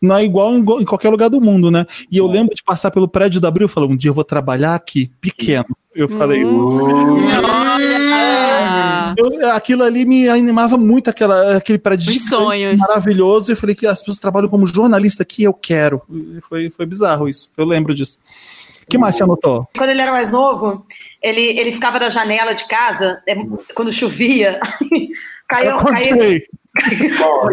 não 0.00 0.16
é 0.16 0.24
igual 0.24 0.54
em, 0.54 0.64
qualquer 0.84 1.08
lugar 1.10 1.28
do 1.28 1.40
mundo, 1.40 1.68
né? 1.68 1.84
E 2.10 2.16
eu 2.18 2.28
lembro 2.28 2.54
de 2.54 2.62
passar 2.62 2.90
pelo 2.92 3.08
prédio 3.08 3.40
da 3.40 3.48
Abril, 3.48 3.68
falei, 3.68 3.90
um 3.90 3.96
dia 3.96 4.08
eu 4.10 4.14
vou 4.14 4.24
trabalhar 4.24 4.74
aqui, 4.76 5.10
pequeno. 5.20 5.66
Eu 5.94 6.08
falei, 6.08 6.44
Olha! 6.44 7.75
Eu- 9.40 9.50
aquilo 9.52 9.82
ali 9.82 10.04
me 10.04 10.28
animava 10.28 10.76
muito, 10.76 11.08
aquela, 11.10 11.56
aquele 11.56 11.78
prédio 11.78 12.12
sonhos. 12.18 12.78
maravilhoso. 12.78 13.50
E 13.50 13.52
eu 13.52 13.56
falei 13.56 13.74
que 13.74 13.86
as 13.86 14.00
pessoas 14.00 14.18
trabalham 14.18 14.48
como 14.48 14.66
jornalista 14.66 15.22
aqui, 15.22 15.42
eu 15.44 15.52
quero. 15.54 16.02
E 16.10 16.40
foi, 16.42 16.70
foi 16.70 16.86
bizarro 16.86 17.28
isso. 17.28 17.50
Eu 17.56 17.64
lembro 17.64 17.94
disso. 17.94 18.18
O 18.82 18.88
que 18.88 18.96
mais 18.98 19.16
você 19.16 19.24
anotou? 19.24 19.66
Quando 19.76 19.90
ele 19.90 20.00
era 20.00 20.12
mais 20.12 20.30
novo, 20.32 20.86
ele, 21.20 21.40
ele 21.40 21.72
ficava 21.72 21.98
da 21.98 22.08
janela 22.08 22.54
de 22.54 22.68
casa, 22.68 23.20
é, 23.28 23.34
quando 23.74 23.90
chovia, 23.92 24.60
caiu, 25.48 25.76
caiu. 25.78 26.40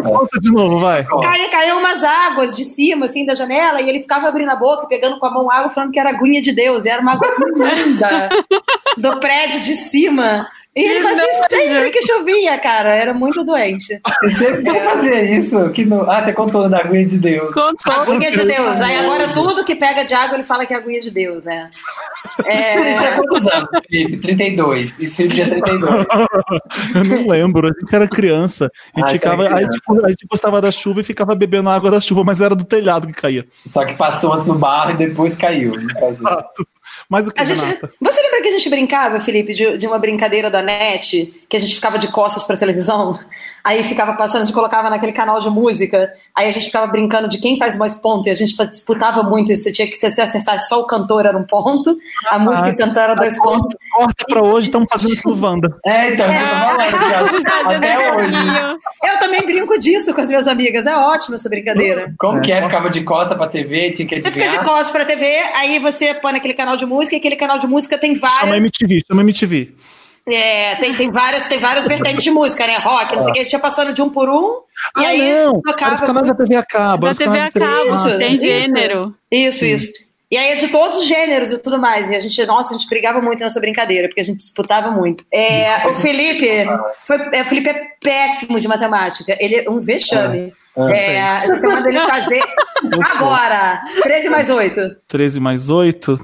Conta 0.02 0.38
de 0.40 0.50
novo, 0.52 0.78
vai. 0.78 1.04
caiu, 1.04 1.50
caiu 1.50 1.78
umas 1.78 2.02
águas 2.04 2.54
de 2.56 2.64
cima, 2.64 3.06
assim, 3.06 3.24
da 3.26 3.34
janela, 3.34 3.80
e 3.80 3.88
ele 3.88 4.00
ficava 4.00 4.28
abrindo 4.28 4.50
a 4.50 4.56
boca, 4.56 4.86
pegando 4.86 5.18
com 5.18 5.26
a 5.26 5.30
mão 5.32 5.50
água, 5.50 5.70
falando 5.70 5.90
que 5.92 5.98
era 5.98 6.10
aguinha 6.10 6.40
de 6.40 6.52
Deus, 6.52 6.84
e 6.84 6.88
era 6.88 7.00
uma 7.02 7.12
água 7.14 7.26
linda 7.56 8.28
do 8.96 9.18
prédio 9.18 9.60
de 9.62 9.74
cima. 9.74 10.46
E 10.76 10.82
ele 10.82 11.02
fazia 11.02 11.30
isso 11.30 11.44
sempre 11.48 11.90
que 11.90 12.02
chovia, 12.02 12.58
cara, 12.58 12.92
era 12.94 13.14
muito 13.14 13.44
doente. 13.44 14.00
Você 14.22 14.30
sempre 14.36 14.80
fazia 14.80 15.22
isso. 15.38 15.70
Que 15.70 15.84
no... 15.84 16.10
Ah, 16.10 16.24
você 16.24 16.32
contou 16.32 16.68
da 16.68 16.80
aguinha 16.80 17.04
de 17.04 17.16
Deus. 17.18 17.54
Contou. 17.54 17.92
Aguinha 17.92 18.32
de 18.32 18.44
Deus. 18.44 18.78
Aí 18.80 18.96
agora 18.96 19.32
tudo 19.32 19.64
que 19.64 19.76
pega 19.76 20.04
de 20.04 20.12
água 20.14 20.34
ele 20.36 20.42
fala 20.44 20.66
que 20.66 20.74
é 20.74 20.76
aguinha 20.76 21.00
de 21.00 21.12
Deus, 21.12 21.44
né? 21.46 21.70
Isso 22.40 22.48
É, 22.50 22.92
é 23.04 23.16
quantos 23.16 23.46
anos, 23.46 23.68
Felipe? 23.88 24.16
32. 24.18 24.98
Isso, 24.98 25.16
Felipe 25.16 25.34
tinha 25.36 25.48
32. 25.48 26.06
Eu 26.94 27.04
não 27.04 27.28
lembro, 27.28 27.68
a 27.68 27.72
gente 27.72 27.94
era 27.94 28.08
criança. 28.08 28.68
A 28.96 29.00
gente, 29.00 29.08
Ah, 29.08 29.12
ficava, 29.12 29.44
era 29.44 29.54
a, 29.54 29.62
gente, 29.62 29.78
a 30.04 30.08
gente 30.08 30.26
gostava 30.28 30.60
da 30.60 30.70
chuva 30.72 31.00
e 31.00 31.04
ficava 31.04 31.34
bebendo 31.36 31.70
água 31.70 31.90
da 31.90 32.00
chuva, 32.00 32.24
mas 32.24 32.40
era 32.40 32.54
do 32.56 32.64
telhado 32.64 33.06
que 33.06 33.12
caía. 33.12 33.46
Só 33.70 33.84
que 33.84 33.94
passou 33.94 34.32
antes 34.32 34.46
no 34.46 34.58
barro 34.58 34.90
e 34.90 34.96
depois 34.96 35.36
caiu. 35.36 35.72
no 35.80 35.86
caso. 35.94 36.66
Mas 37.08 37.26
o 37.26 37.32
que, 37.32 37.40
a 37.40 37.44
gente, 37.44 37.64
Renata? 37.64 37.92
você 38.00 38.20
lembra 38.22 38.42
que 38.42 38.48
a 38.48 38.52
gente 38.52 38.68
brincava, 38.68 39.20
Felipe, 39.20 39.52
de, 39.52 39.76
de 39.76 39.86
uma 39.86 39.98
brincadeira 39.98 40.50
da 40.50 40.62
net, 40.62 41.44
que 41.48 41.56
a 41.56 41.60
gente 41.60 41.74
ficava 41.74 41.98
de 41.98 42.08
costas 42.08 42.44
pra 42.44 42.56
televisão? 42.56 43.18
Aí 43.64 43.82
ficava 43.84 44.12
passando, 44.12 44.42
a 44.42 44.44
gente 44.44 44.54
colocava 44.54 44.90
naquele 44.90 45.12
canal 45.12 45.40
de 45.40 45.48
música, 45.48 46.12
aí 46.36 46.48
a 46.48 46.50
gente 46.50 46.66
ficava 46.66 46.86
brincando 46.86 47.28
de 47.28 47.38
quem 47.38 47.56
faz 47.56 47.78
mais 47.78 47.94
ponto, 47.94 48.28
e 48.28 48.30
a 48.30 48.34
gente 48.34 48.54
disputava 48.68 49.22
muito 49.22 49.50
isso. 49.52 49.62
Você 49.62 49.72
tinha 49.72 49.88
que 49.88 49.96
se 49.96 50.04
acertasse 50.04 50.68
só 50.68 50.80
o 50.80 50.86
cantor 50.86 51.24
era 51.24 51.38
um 51.38 51.44
ponto, 51.44 51.96
a 52.30 52.38
música 52.38 52.68
e 52.68 52.76
cantor 52.76 53.02
era 53.04 53.14
dois 53.14 53.38
pontos. 53.38 53.74
Corta 53.90 54.24
pra 54.28 54.42
hoje, 54.42 54.66
estamos 54.66 54.86
fazendo 54.90 55.14
isso 55.14 55.30
no 55.30 55.42
Wanda. 55.42 55.74
É, 55.86 56.12
então, 56.12 56.26
cara. 56.26 56.76
Fazendo 57.64 57.84
Até 57.84 58.16
hoje. 58.16 58.36
Eu 59.02 59.18
também 59.18 59.40
brinco 59.46 59.78
disso 59.78 60.12
com 60.12 60.20
as 60.20 60.28
minhas 60.28 60.46
amigas, 60.46 60.84
é 60.84 60.94
ótima 60.94 61.36
essa 61.36 61.48
brincadeira. 61.48 62.12
Como 62.18 62.42
que 62.42 62.52
é? 62.52 62.62
Ficava 62.62 62.90
de 62.90 63.02
costa 63.02 63.34
pra 63.34 63.48
TV, 63.48 63.92
tinha 63.92 64.06
que 64.06 64.20
Você 64.20 64.30
fica 64.30 64.40
de 64.40 64.56
adivinhar. 64.56 64.64
costas 64.64 64.90
pra 64.90 65.04
TV, 65.06 65.24
aí 65.54 65.78
você 65.78 66.12
põe 66.14 66.32
naquele 66.34 66.54
canal 66.54 66.76
de 66.76 66.83
música, 66.86 67.16
e 67.16 67.18
aquele 67.18 67.36
canal 67.36 67.58
de 67.58 67.66
música 67.66 67.98
tem 67.98 68.14
Chama 68.14 68.30
várias. 68.30 68.56
MTV, 68.56 69.02
chama 69.06 69.22
MTV. 69.22 69.74
É, 70.26 70.76
tem, 70.76 70.94
tem, 70.94 71.10
várias, 71.10 71.46
tem 71.48 71.60
várias 71.60 71.86
vertentes 71.86 72.24
de 72.24 72.30
música, 72.30 72.66
né? 72.66 72.78
Rock, 72.78 73.14
não 73.14 73.20
sei 73.20 73.30
o 73.30 73.34
que, 73.34 73.40
a 73.40 73.42
gente 73.42 73.52
ia 73.52 73.58
passando 73.58 73.92
de 73.92 74.00
um 74.00 74.08
por 74.08 74.28
um, 74.30 74.62
e 74.98 75.04
ah, 75.04 75.08
aí 75.08 75.32
não! 75.44 75.60
Tocava. 75.60 75.94
os 75.96 76.00
canais 76.00 76.26
da 76.26 76.34
TV 76.34 76.56
a 76.56 76.62
cabo. 76.62 77.06
Da 77.06 77.14
TV 77.14 77.24
canais 77.24 77.52
a 77.54 77.60
cabo, 77.60 77.90
Isso, 77.90 78.18
tem 78.18 78.36
gênero. 78.36 79.14
Isso, 79.30 79.66
isso. 79.66 79.92
E 80.30 80.36
aí 80.36 80.52
é 80.52 80.56
de 80.56 80.68
todos 80.68 80.98
os 80.98 81.06
gêneros 81.06 81.52
e 81.52 81.58
tudo 81.58 81.78
mais. 81.78 82.10
E 82.10 82.16
a 82.16 82.20
gente, 82.20 82.44
nossa, 82.46 82.74
a 82.74 82.78
gente 82.78 82.88
brigava 82.88 83.20
muito 83.20 83.40
nessa 83.40 83.60
brincadeira, 83.60 84.08
porque 84.08 84.20
a 84.20 84.24
gente 84.24 84.38
disputava 84.38 84.90
muito. 84.90 85.24
É, 85.32 85.86
o 85.86 85.94
Felipe, 85.94 86.66
foi, 87.06 87.18
é, 87.32 87.42
o 87.42 87.44
Felipe 87.44 87.68
é 87.68 87.82
péssimo 88.02 88.58
de 88.58 88.66
matemática. 88.66 89.36
Ele 89.38 89.56
é 89.56 89.70
um 89.70 89.78
vexame. 89.78 90.52
Ah, 90.76 90.90
É, 90.90 91.46
você 91.46 91.68
manda 91.68 91.88
ele 91.88 92.00
fazer 92.00 92.42
agora. 93.14 93.80
13 94.02 94.28
mais 94.28 94.50
8. 94.50 94.96
13 95.06 95.38
mais 95.38 95.70
8. 95.70 96.18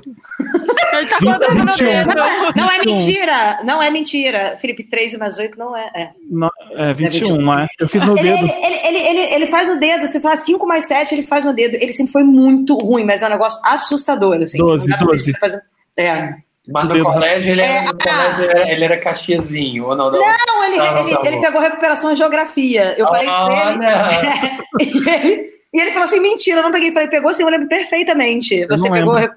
Ele 1.01 1.09
tá 1.11 1.19
contando 1.19 1.55
no 1.55 1.73
21. 1.73 1.87
dedo. 1.87 2.15
Não 2.57 2.71
é 2.71 2.79
21. 2.79 2.95
mentira, 2.95 3.61
não 3.65 3.83
é 3.83 3.91
mentira. 3.91 4.59
Felipe, 4.61 4.85
13 4.85 5.19
mais 5.19 5.39
8 5.39 5.59
não 5.59 5.77
é. 5.77 5.91
é. 5.95 6.11
Não, 6.31 6.51
é 6.77 6.93
21, 6.95 7.37
21. 7.37 7.55
é. 7.59 7.67
Eu 7.79 7.89
fiz 7.89 8.03
no 8.03 8.17
Ele, 8.19 8.31
dedo. 8.31 8.45
ele, 8.45 8.53
ele, 8.67 8.81
ele, 8.87 8.99
ele, 9.21 9.35
ele 9.35 9.47
faz 9.47 9.69
no 9.69 9.79
dedo, 9.79 10.07
você 10.07 10.21
fala 10.21 10.37
5 10.37 10.67
mais 10.67 10.87
7, 10.87 11.15
ele 11.15 11.27
faz 11.27 11.45
no 11.45 11.53
dedo. 11.53 11.75
Ele 11.75 11.93
sempre 11.93 12.13
foi 12.13 12.23
muito 12.25 12.77
ruim, 12.77 13.05
mas 13.05 13.23
é 13.23 13.27
um 13.27 13.31
negócio 13.31 13.61
assustador. 13.65 14.37
Assim. 14.43 14.59
12, 14.59 14.89
Não 14.89 14.99
dá 14.99 15.05
pra 15.05 15.13
12. 15.13 15.25
você 15.33 15.39
fazer- 15.39 15.63
É. 15.97 16.35
Mas 16.73 16.85
no 16.85 17.03
colégio 17.05 17.51
ele 17.53 17.63
É, 17.63 17.77
era, 17.79 17.93
no 17.93 17.99
colégio 17.99 18.45
ele 18.45 18.53
era, 18.53 18.73
ele 18.73 18.85
era 18.85 18.99
caxiazinho, 19.01 19.87
ou 19.87 19.97
não? 19.97 20.11
Não, 20.13 20.19
Não, 20.21 20.65
ele, 20.65 20.77
Tá, 20.77 21.01
ele, 21.01 21.15
tá 21.17 21.23
ele 21.25 21.41
pegou 21.41 21.61
recuperação 21.61 22.13
em 22.13 22.17
geografia. 22.17 22.95
Eu 22.97 23.07
falei 23.09 23.27
isso 23.27 23.47
pra 23.47 23.73
ele. 23.73 24.61
E, 24.81 25.09
ele 25.09 25.51
e 25.73 25.81
ele 25.81 25.91
falou 25.93 26.05
assim: 26.07 26.21
mentira, 26.21 26.59
eu 26.61 26.63
não 26.65 26.73
peguei. 26.73 26.89
Eu 26.89 26.93
falei, 26.93 27.09
pegou 27.09 27.33
sim, 27.35 27.43
eu 27.43 27.49
lembro 27.49 27.69
perfeitamente. 27.69 28.67
Você 28.67 28.91
pegou, 28.91 29.15
lembro. 29.15 29.35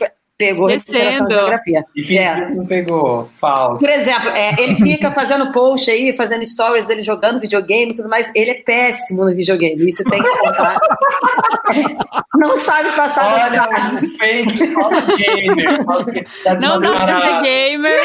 Pegou 0.49 0.67
recuperação 0.67 0.99
em 0.99 1.03
Esquecendo. 1.07 1.29
geografia. 1.29 1.85
E 1.95 2.03
Felipe 2.03 2.23
É. 2.23 2.49
não 2.49 2.65
pegou. 2.65 3.29
Falso. 3.39 3.79
Por 3.79 3.89
exemplo, 3.89 4.29
é, 4.29 4.55
ele 4.61 4.75
fica 4.77 5.11
fazendo 5.11 5.51
post 5.51 5.89
aí, 5.89 6.15
fazendo 6.15 6.45
stories 6.45 6.85
dele 6.85 7.01
jogando 7.01 7.39
videogame 7.39 7.91
e 7.91 7.95
tudo 7.95 8.09
mais. 8.09 8.29
Ele 8.35 8.51
é 8.51 8.55
péssimo 8.55 9.25
no 9.25 9.33
videogame, 9.35 9.87
isso 9.89 10.03
tem 10.03 10.21
que 10.21 10.29
contar. 10.37 10.79
Não 12.35 12.59
sabe 12.59 12.91
passar 12.91 13.23
das 13.23 13.43
Olha, 13.43 13.63
fases. 13.63 14.11
os 14.11 14.17
fake, 14.17 14.67
falso 14.73 15.17
gamer. 15.17 15.85
falso 15.85 16.05
gamer. 16.05 16.27
Não 16.59 16.79
dá 16.79 16.91
pra 16.91 17.15
ser 17.15 17.41
gamer. 17.41 17.99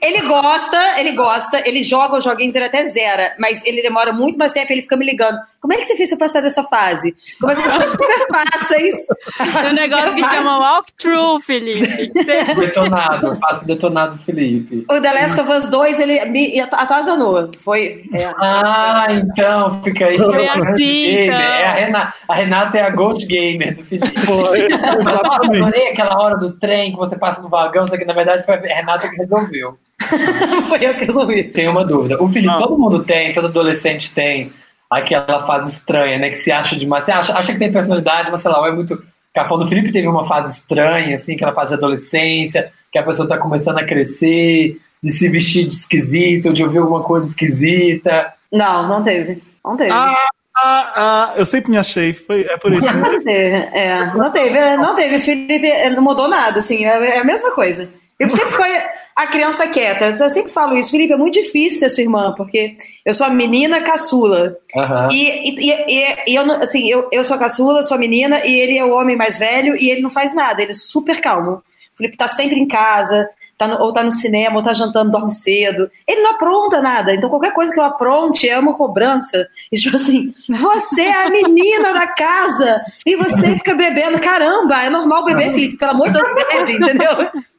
Ele 0.00 0.20
gosta, 0.22 1.00
ele 1.00 1.12
gosta, 1.12 1.62
ele 1.68 1.82
joga 1.82 2.16
os 2.18 2.24
joguinhos, 2.24 2.54
ele 2.54 2.64
até 2.64 2.86
zera, 2.86 3.34
mas 3.38 3.64
ele 3.64 3.82
demora 3.82 4.12
muito 4.12 4.38
mais 4.38 4.52
tempo, 4.52 4.72
ele 4.72 4.82
fica 4.82 4.96
me 4.96 5.04
ligando. 5.04 5.38
Como 5.60 5.72
é 5.72 5.76
que 5.76 5.84
você 5.84 5.96
fez 5.96 6.10
pra 6.10 6.18
passar 6.18 6.40
dessa 6.40 6.64
fase? 6.64 7.14
Como 7.40 7.52
é 7.52 7.56
que 7.56 7.62
você 7.62 8.26
passa 8.26 8.80
isso? 8.80 9.14
Tem 9.36 9.70
um 9.70 9.74
negócio 9.74 10.14
que 10.14 10.22
chama 10.22 10.58
walkthrough, 10.58 11.40
Felipe. 11.40 12.12
Detonado, 12.58 13.38
faço 13.40 13.66
detonado 13.66 14.16
do 14.16 14.22
Felipe. 14.22 14.84
O 14.90 15.00
The 15.00 15.12
Last 15.12 15.40
of 15.40 15.50
Us 15.50 15.68
2, 15.68 16.00
ele 16.00 16.24
me 16.26 16.60
atazanou. 16.60 17.50
Foi. 17.62 18.04
é. 18.12 18.32
Ah, 18.38 19.06
então, 19.10 19.82
fica 19.82 20.06
aí. 20.06 20.16
Foi 20.16 20.44
é 20.44 20.48
o 20.48 20.58
assim, 20.58 21.24
então. 21.24 21.38
É 21.38 21.66
a, 21.66 21.72
Renata, 21.72 22.14
a 22.28 22.34
Renata 22.34 22.78
é 22.78 22.82
a 22.82 22.90
Ghost 23.06 23.26
Gamer 23.26 23.76
do 23.76 23.84
Felipe. 23.84 24.12
Mas, 24.14 24.60
exatamente. 25.00 25.62
adorei 25.62 25.88
aquela 25.88 26.20
hora 26.20 26.36
do 26.36 26.52
trem 26.52 26.92
que 26.92 26.98
você 26.98 27.16
passa 27.16 27.42
no 27.42 27.48
vagão, 27.48 27.86
só 27.86 27.96
que 27.96 28.04
na 28.04 28.12
verdade 28.12 28.44
foi 28.44 28.54
a 28.54 28.60
Renata 28.60 29.08
que 29.08 29.16
resolveu. 29.16 29.78
Foi 30.68 30.84
eu 30.84 30.94
que 30.96 31.04
resolvi. 31.04 31.44
Tenho 31.44 31.70
uma 31.70 31.84
dúvida. 31.84 32.22
O 32.22 32.28
Felipe, 32.28 32.56
todo 32.58 32.76
mundo 32.76 33.04
tem, 33.04 33.32
todo 33.32 33.46
adolescente 33.46 34.12
tem 34.12 34.52
aquela 34.90 35.46
fase 35.46 35.72
estranha, 35.72 36.18
né? 36.18 36.30
Que 36.30 36.36
se 36.36 36.52
acha 36.52 36.76
demais. 36.76 37.04
Você 37.04 37.12
acha, 37.12 37.38
acha 37.38 37.52
que 37.52 37.58
tem 37.58 37.72
personalidade, 37.72 38.30
mas 38.30 38.40
sei 38.40 38.50
lá, 38.50 38.66
é 38.68 38.72
muito. 38.72 39.02
Cafão 39.32 39.58
do 39.58 39.66
Felipe 39.66 39.92
teve 39.92 40.06
uma 40.06 40.26
fase 40.26 40.58
estranha, 40.58 41.14
assim, 41.14 41.34
aquela 41.34 41.52
fase 41.52 41.70
de 41.70 41.76
adolescência, 41.76 42.72
que 42.92 42.98
a 42.98 43.02
pessoa 43.02 43.26
tá 43.26 43.38
começando 43.38 43.78
a 43.78 43.84
crescer, 43.84 44.78
de 45.02 45.10
se 45.10 45.28
vestir 45.28 45.66
de 45.66 45.74
esquisito, 45.74 46.52
de 46.52 46.62
ouvir 46.62 46.78
alguma 46.78 47.02
coisa 47.02 47.28
esquisita. 47.28 48.32
Não, 48.52 48.88
não 48.88 49.02
teve. 49.02 49.42
Não 49.64 49.76
teve. 49.76 49.90
Ah, 49.90 50.28
ah, 50.56 50.92
ah, 50.96 51.32
eu 51.36 51.44
sempre 51.46 51.70
me 51.70 51.78
achei. 51.78 52.12
Foi, 52.12 52.42
é 52.42 52.56
por 52.56 52.72
isso. 52.72 52.86
Não 52.94 53.20
teve, 53.22 53.30
é, 53.32 54.12
não 54.14 54.32
teve, 54.32 54.76
não 54.76 54.94
teve. 54.94 55.18
Felipe 55.18 55.66
é, 55.66 55.90
não 55.90 56.02
mudou 56.02 56.28
nada, 56.28 56.58
assim, 56.60 56.84
é, 56.84 57.16
é 57.16 57.18
a 57.18 57.24
mesma 57.24 57.50
coisa. 57.50 57.88
Eu 58.18 58.30
sempre 58.30 58.50
foi 58.52 58.70
a 59.16 59.26
criança 59.26 59.66
quieta. 59.66 60.06
Eu 60.18 60.30
sempre 60.30 60.52
falo 60.52 60.76
isso, 60.78 60.92
Felipe, 60.92 61.12
é 61.12 61.16
muito 61.16 61.34
difícil 61.34 61.80
ser 61.80 61.88
sua 61.88 62.02
irmã, 62.04 62.32
porque 62.36 62.76
eu 63.04 63.12
sou 63.12 63.26
a 63.26 63.30
menina 63.30 63.80
caçula. 63.82 64.56
Aham. 64.76 65.08
E, 65.12 65.50
e, 65.50 65.72
e- 65.72 66.16
e 66.28 66.34
eu, 66.36 66.50
assim, 66.52 66.88
eu, 66.88 67.08
eu 67.10 67.24
sou 67.24 67.34
a 67.36 67.40
caçula, 67.40 67.82
sou 67.82 67.96
a 67.96 68.00
menina, 68.00 68.40
e 68.46 68.56
ele 68.56 68.78
é 68.78 68.84
o 68.84 68.92
homem 68.94 69.16
mais 69.16 69.36
velho, 69.38 69.76
e 69.76 69.90
ele 69.90 70.00
não 70.02 70.10
faz 70.10 70.32
nada, 70.34 70.62
ele 70.62 70.70
é 70.70 70.74
super 70.74 71.20
calmo. 71.20 71.62
O 71.92 71.96
Felipe 71.96 72.16
tá 72.16 72.28
sempre 72.28 72.56
em 72.58 72.68
casa, 72.68 73.28
tá 73.56 73.68
no- 73.68 73.80
ou 73.80 73.92
tá 73.92 74.02
no 74.02 74.10
cinema, 74.10 74.56
ou 74.56 74.62
tá 74.62 74.72
jantando, 74.72 75.10
dorme 75.10 75.30
cedo. 75.30 75.90
Ele 76.06 76.22
não 76.22 76.32
apronta 76.32 76.82
nada, 76.82 77.14
então 77.14 77.30
qualquer 77.30 77.52
coisa 77.52 77.72
que 77.72 77.78
eu 77.78 77.84
apronte 77.84 78.48
é 78.48 78.58
uma 78.58 78.74
cobrança. 78.74 79.46
E 79.70 79.76
tipo 79.76 79.96
assim, 79.96 80.28
você 80.48 81.02
é 81.02 81.26
a 81.26 81.30
menina 81.30 81.92
da 81.92 82.06
casa, 82.06 82.80
e 83.06 83.14
você 83.16 83.54
fica 83.56 83.74
bebendo. 83.74 84.18
Caramba, 84.20 84.82
é 84.84 84.90
normal 84.90 85.24
beber, 85.24 85.52
Felipe, 85.52 85.76
pelo 85.76 85.92
amor 85.92 86.08
de 86.10 86.14
Deus, 86.14 86.28
bebe, 86.48 86.72
entendeu? 86.74 87.10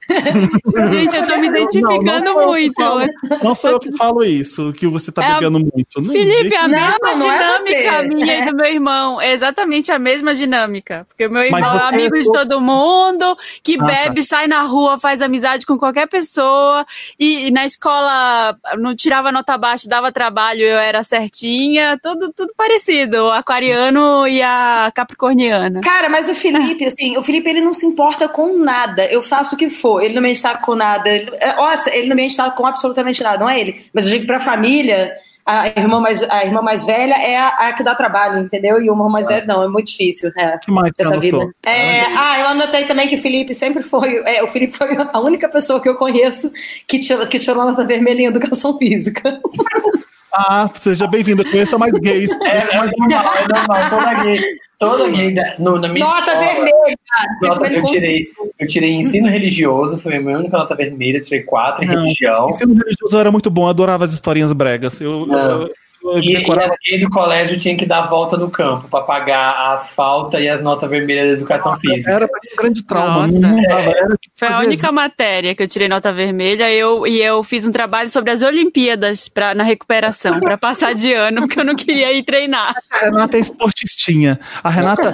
Gente, 0.89 1.15
eu 1.15 1.27
tô 1.27 1.37
me 1.37 1.49
Não, 1.49 1.55
identificando 1.57 2.23
não 2.25 2.39
que 2.39 2.45
muito. 2.45 2.73
falo- 2.83 3.07
Não 3.43 3.55
sou 3.55 3.69
eu 3.71 3.79
que 3.79 3.91
falo 3.97 4.23
isso, 4.23 4.71
que 4.73 4.87
você 4.87 5.11
tá 5.11 5.23
É 5.23 5.31
a- 5.31 5.33
bebendo 5.35 5.59
muito. 5.59 6.01
Não, 6.01 6.11
Felipe, 6.11 6.55
a 6.55 6.67
Não, 6.67 6.79
mesma 6.79 7.15
não 7.15 7.31
é 7.31 7.37
dinâmica 7.37 7.91
você. 8.01 8.07
minha 8.07 8.33
É. 8.33 8.39
e 8.41 8.45
do 8.45 8.55
meu 8.55 8.65
irmão. 8.65 9.21
É 9.21 9.31
exatamente 9.31 9.91
a 9.91 9.99
mesma 9.99 10.33
dinâmica. 10.35 11.05
Porque 11.09 11.25
o 11.25 11.31
meu 11.31 11.43
irmão 11.43 11.75
é 11.77 11.83
amigo 11.83 12.17
de 12.17 12.31
todo 12.31 12.61
mundo, 12.61 13.37
que 13.63 13.75
Ah, 13.75 13.79
tá. 13.79 13.85
bebe, 13.85 14.23
sai 14.23 14.47
na 14.47 14.61
rua, 14.63 14.97
faz 14.99 15.21
amizade 15.21 15.65
com 15.65 15.77
qualquer 15.77 16.07
pessoa. 16.07 16.85
E, 17.19 17.47
e 17.47 17.51
na 17.51 17.65
escola 17.65 18.55
não 18.77 18.95
tirava 18.95 19.31
nota 19.31 19.57
baixa, 19.57 19.87
dava 19.89 20.11
trabalho, 20.11 20.61
eu 20.61 20.77
era 20.77 21.03
certinha. 21.03 21.97
Tudo, 22.01 22.31
tudo 22.33 22.53
parecido. 22.55 23.25
O 23.25 23.31
aquariano 23.31 24.27
e 24.27 24.41
a 24.41 24.91
capricorniana. 24.93 25.81
Cara, 25.81 26.09
mas 26.09 26.29
o 26.29 26.35
Felipe, 26.35 26.85
assim, 26.85 27.17
o 27.17 27.23
Felipe 27.23 27.49
ele 27.49 27.61
não 27.61 27.73
se 27.73 27.85
importa 27.85 28.27
com 28.27 28.57
nada. 28.57 29.05
Eu 29.05 29.23
faço 29.23 29.55
o 29.55 29.57
que 29.57 29.69
for. 29.69 29.94
Ele 30.01 30.15
não 30.15 30.21
me 30.21 30.31
enche 30.31 30.41
saco 30.41 30.65
com 30.65 30.75
nada. 30.75 31.09
Ele, 31.09 31.31
é, 31.39 31.55
nossa, 31.55 31.95
ele 31.95 32.07
não 32.07 32.15
me 32.15 32.23
enche 32.23 32.35
saco 32.35 32.57
com 32.57 32.65
absolutamente 32.65 33.23
nada, 33.23 33.39
não 33.39 33.49
é 33.49 33.59
ele. 33.59 33.85
Mas 33.93 34.05
eu 34.05 34.11
digo 34.11 34.25
pra 34.25 34.39
família, 34.39 35.15
a 35.45 35.67
irmã 35.67 35.99
mais, 35.99 36.23
a 36.23 36.43
irmã 36.43 36.61
mais 36.61 36.83
velha 36.83 37.13
é 37.13 37.37
a, 37.37 37.47
a 37.49 37.73
que 37.73 37.83
dá 37.83 37.93
trabalho, 37.93 38.39
entendeu? 38.39 38.81
E 38.81 38.89
o 38.89 38.93
irmão 38.93 39.09
mais 39.09 39.27
velho 39.27 39.45
não, 39.45 39.63
é 39.63 39.67
muito 39.67 39.87
difícil. 39.87 40.31
É. 40.35 40.57
Que 40.57 40.71
mais 40.71 40.91
Dessa 40.97 41.19
vida. 41.19 41.49
É, 41.63 42.01
ah, 42.17 42.39
eu 42.39 42.47
anotei 42.47 42.85
também 42.85 43.07
que 43.07 43.15
o 43.15 43.21
Felipe 43.21 43.53
sempre 43.53 43.83
foi. 43.83 44.23
é, 44.25 44.43
o 44.43 44.51
Felipe 44.51 44.75
foi 44.75 44.89
a 45.13 45.19
única 45.19 45.47
pessoa 45.47 45.79
que 45.79 45.87
eu 45.87 45.95
conheço 45.95 46.51
que 46.87 46.97
tirou, 46.99 47.27
que 47.27 47.37
tirou 47.37 47.63
nota 47.63 47.85
vermelha 47.85 48.21
em 48.21 48.25
educação 48.25 48.77
física. 48.77 49.39
Ah, 50.33 50.69
seja 50.75 51.07
bem-vindo. 51.07 51.43
Conheça 51.49 51.77
mais 51.77 51.93
gays. 51.93 52.29
É, 52.41 52.57
é 52.57 52.75
normal, 52.75 53.33
é 53.37 53.47
normal. 53.47 53.89
Toda 53.89 54.23
gay, 54.23 54.39
toda 54.77 55.09
gay 55.09 55.33
da- 55.33 55.55
no, 55.59 55.79
na 55.79 55.87
minha 55.87 56.05
Nota 56.05 56.19
escola, 56.31 56.39
vermelha! 56.45 56.97
nota- 57.41 57.67
eu, 57.73 57.83
tirei, 57.83 58.27
eu 58.59 58.67
tirei 58.67 58.91
ensino 58.93 59.29
religioso, 59.29 59.97
foi 59.99 60.17
a 60.17 60.21
minha 60.21 60.37
única 60.37 60.57
nota 60.57 60.75
vermelha, 60.75 61.21
tirei 61.21 61.43
quatro 61.43 61.83
em 61.83 61.87
Não. 61.87 62.01
religião. 62.01 62.49
Ensino 62.49 62.73
religioso 62.75 63.17
era 63.17 63.31
muito 63.31 63.49
bom, 63.49 63.63
eu 63.65 63.69
adorava 63.69 64.03
as 64.03 64.13
historinhas 64.13 64.51
bregas. 64.51 64.99
Eu, 64.99 65.25
Não. 65.25 65.37
eu, 65.39 65.61
eu 65.67 65.73
E, 66.21 66.31
e 66.31 66.37
decorava. 66.37 66.73
as 66.73 66.77
gays 66.83 67.01
do 67.01 67.09
colégio 67.09 67.59
tinha 67.59 67.75
que 67.75 67.85
dar 67.85 68.03
a 68.03 68.07
volta 68.07 68.37
no 68.37 68.49
campo 68.49 68.87
para 68.89 69.03
pagar 69.03 69.51
a 69.55 69.73
asfalto 69.73 70.37
e 70.37 70.47
as 70.47 70.61
notas 70.61 70.89
vermelhas 70.89 71.27
da 71.27 71.33
educação 71.33 71.77
física. 71.79 72.11
Era 72.11 72.25
um 72.25 72.57
grande 72.57 72.83
trauma. 72.83 73.21
Nossa. 73.27 73.39
não 73.39 73.61
dava. 73.63 73.89
Era 73.91 74.15
Foi 74.35 74.47
a 74.47 74.59
única 74.59 74.91
matéria 74.91 75.55
que 75.55 75.63
eu 75.63 75.67
tirei 75.67 75.87
nota 75.87 76.13
vermelha 76.13 76.71
eu, 76.71 77.07
e 77.07 77.21
eu 77.21 77.43
fiz 77.43 77.65
um 77.65 77.71
trabalho 77.71 78.09
sobre 78.09 78.31
as 78.31 78.43
Olimpíadas 78.43 79.27
pra, 79.27 79.55
na 79.55 79.63
recuperação, 79.63 80.39
para 80.39 80.57
passar 80.57 80.93
de 80.93 81.11
ano, 81.13 81.41
porque 81.41 81.59
eu 81.59 81.65
não 81.65 81.75
queria 81.75 82.11
ir 82.13 82.23
treinar. 82.23 82.75
A 82.91 82.97
Renata 83.05 83.37
é 83.37 83.39
esportistinha. 83.39 84.39
A 84.63 84.69
Renata, 84.69 85.13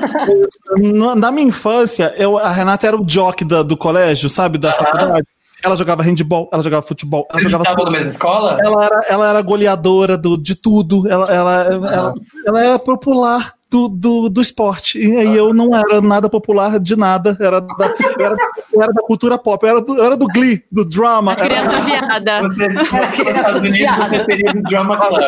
eu- 0.78 1.16
na 1.16 1.32
minha 1.32 1.48
infância, 1.48 2.14
eu, 2.18 2.38
a 2.38 2.52
Renata 2.52 2.88
era 2.88 2.96
o 2.98 3.06
jock 3.06 3.44
da- 3.46 3.64
do 3.64 3.78
colégio, 3.78 4.30
sabe? 4.30 4.58
Da 4.58 4.74
faculdade. 4.74 5.26
Ela 5.64 5.76
jogava 5.76 6.02
handball, 6.04 6.50
ela 6.52 6.64
jogava 6.64 6.82
futebol, 6.82 7.28
ela 7.30 7.40
Vocês 7.40 7.52
jogava. 7.52 7.70
estavam 7.70 7.86
na 7.86 7.92
mesma 7.92 8.10
escola? 8.10 8.58
Ela 8.64 8.86
era, 8.86 9.02
ela 9.08 9.30
era 9.30 9.42
goleadora 9.42 10.18
do, 10.18 10.36
de 10.38 10.56
tudo. 10.56 11.08
Ela, 11.08 11.32
ela, 11.34 11.64
ela, 11.64 12.14
ela 12.48 12.64
era 12.64 12.80
popular 12.80 13.54
do, 13.70 13.88
do, 13.88 14.28
do 14.30 14.42
esporte. 14.42 15.00
E 15.00 15.16
aí 15.16 15.38
eu 15.38 15.54
não 15.54 15.76
era 15.76 16.02
nada 16.02 16.28
popular 16.30 16.80
de 16.80 16.96
nada. 16.96 17.38
Era 17.40 17.62
da, 17.62 17.86
eu 18.18 18.26
era, 18.26 18.36
eu 18.74 18.82
era 18.84 18.92
da 18.94 19.02
cultura 19.04 19.38
pop. 19.38 19.64
Eu 19.64 19.70
era 19.70 19.82
do, 19.82 19.96
eu 19.98 20.04
era 20.06 20.18
do 20.18 20.28
Glee, 20.28 20.64
do 20.72 20.84
drama. 20.84 21.34
Era, 21.34 21.48
Criança 21.48 21.82
viada. 21.84 22.42
Vocês 22.42 22.74
você 22.74 24.24
teria 24.26 24.54
do 24.54 24.62
Drama 24.64 24.98
Club. 25.08 25.22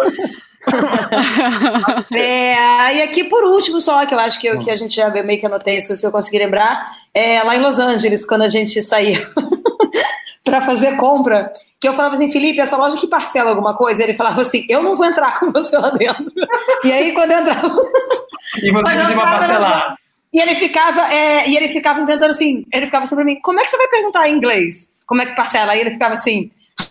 É, 2.12 2.96
e 2.98 3.02
aqui 3.02 3.26
por 3.26 3.43
último, 3.43 3.82
só 3.82 4.06
que 4.06 4.13
eu 4.13 4.19
acho 4.19 4.39
que, 4.39 4.48
eu- 4.48 4.60
que 4.60 4.72
a 4.72 4.76
gente 4.76 4.96
já 4.96 5.10
meio 5.10 5.39
que 5.39 5.46
anotei 5.46 5.78
isso, 5.78 5.96
se 5.96 6.06
eu 6.06 6.12
conseguir 6.12 6.39
lembrar, 6.39 6.89
é 7.13 7.41
lá 7.43 7.56
em 7.56 7.60
Los 7.62 7.80
Angeles, 7.80 8.26
quando 8.26 8.43
a 8.43 8.50
gente 8.50 8.82
saía 8.82 9.28
para 10.43 10.65
fazer 10.65 10.97
compra, 10.97 11.51
que 11.79 11.88
eu 11.88 11.95
falava 11.95 12.15
assim, 12.15 12.32
Felipe, 12.32 12.60
essa 12.60 12.75
loja 12.75 12.97
que 12.97 13.08
parcela 13.08 13.51
alguma 13.51 13.75
coisa? 13.75 14.03
Ele 14.03 14.13
falava 14.13 14.41
assim, 14.41 14.65
eu 14.69 14.84
não 14.84 14.95
vou 14.95 15.06
entrar 15.06 15.39
com 15.39 15.51
você 15.51 15.77
lá 15.77 15.89
dentro. 15.89 16.32
E 16.84 16.91
aí 16.91 17.13
quando 17.13 17.32
eu 17.32 17.39
entrava. 17.39 17.75
E 18.62 18.69
você 18.69 18.84
pediu 18.84 19.15
pra 19.15 19.25
tava 19.25 19.38
parcelar. 19.39 19.97
E 20.32 20.39
ele 20.39 20.56
ficava, 20.56 21.12
é, 21.12 21.49
e 21.49 21.58
ele 21.58 21.69
ficava 21.69 21.99
inventando 21.99 22.29
assim, 22.29 22.65
ele 22.71 22.86
ficava 22.86 23.06
assim 23.06 23.15
pra 23.15 23.23
mim, 23.23 23.39
como 23.41 23.60
é 23.60 23.63
que 23.63 23.69
você 23.71 23.77
vai 23.77 23.88
perguntar 23.88 24.29
em 24.29 24.36
inglês? 24.36 24.91
Como 25.08 25.21
é 25.21 25.25
que 25.25 25.36
parcela? 25.36 25.71
Aí 25.71 25.79
ele 25.79 25.91
ficava 25.91 26.13
assim? 26.15 26.51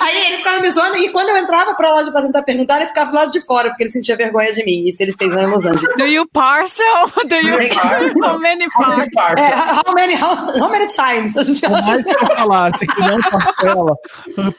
Aí 0.00 0.26
ele 0.26 0.36
ficava 0.36 0.60
me 0.60 0.70
zoando, 0.70 0.96
e 0.98 1.08
quando 1.10 1.30
eu 1.30 1.36
entrava 1.36 1.74
pra 1.74 1.92
loja 1.92 2.12
pra 2.12 2.22
tentar 2.22 2.42
perguntar, 2.42 2.76
ele 2.76 2.86
ficava 2.88 3.10
do 3.10 3.16
lado 3.16 3.32
de 3.32 3.44
fora, 3.44 3.70
porque 3.70 3.82
ele 3.84 3.90
sentia 3.90 4.16
vergonha 4.16 4.52
de 4.52 4.64
mim. 4.64 4.86
Isso 4.86 5.02
ele 5.02 5.14
fez 5.18 5.34
lá 5.34 5.42
em 5.42 5.50
Los 5.50 5.64
Angeles. 5.64 5.96
Do 5.96 6.06
you 6.06 6.24
parcel? 6.28 7.10
Do 7.28 7.34
you 7.36 7.58
how 8.22 8.38
many 8.38 8.68
parcels? 8.70 9.08
É, 9.38 9.54
how 9.54 9.92
many, 9.94 10.14
how, 10.14 10.52
how 10.60 10.70
many 10.70 10.86
times? 10.86 11.32
Por 11.60 11.82
mais 11.82 12.04
que 12.04 12.14
eu 12.14 12.36
falasse 12.36 12.86
que 12.86 13.00
não 13.00 13.18
parcela, 13.20 13.96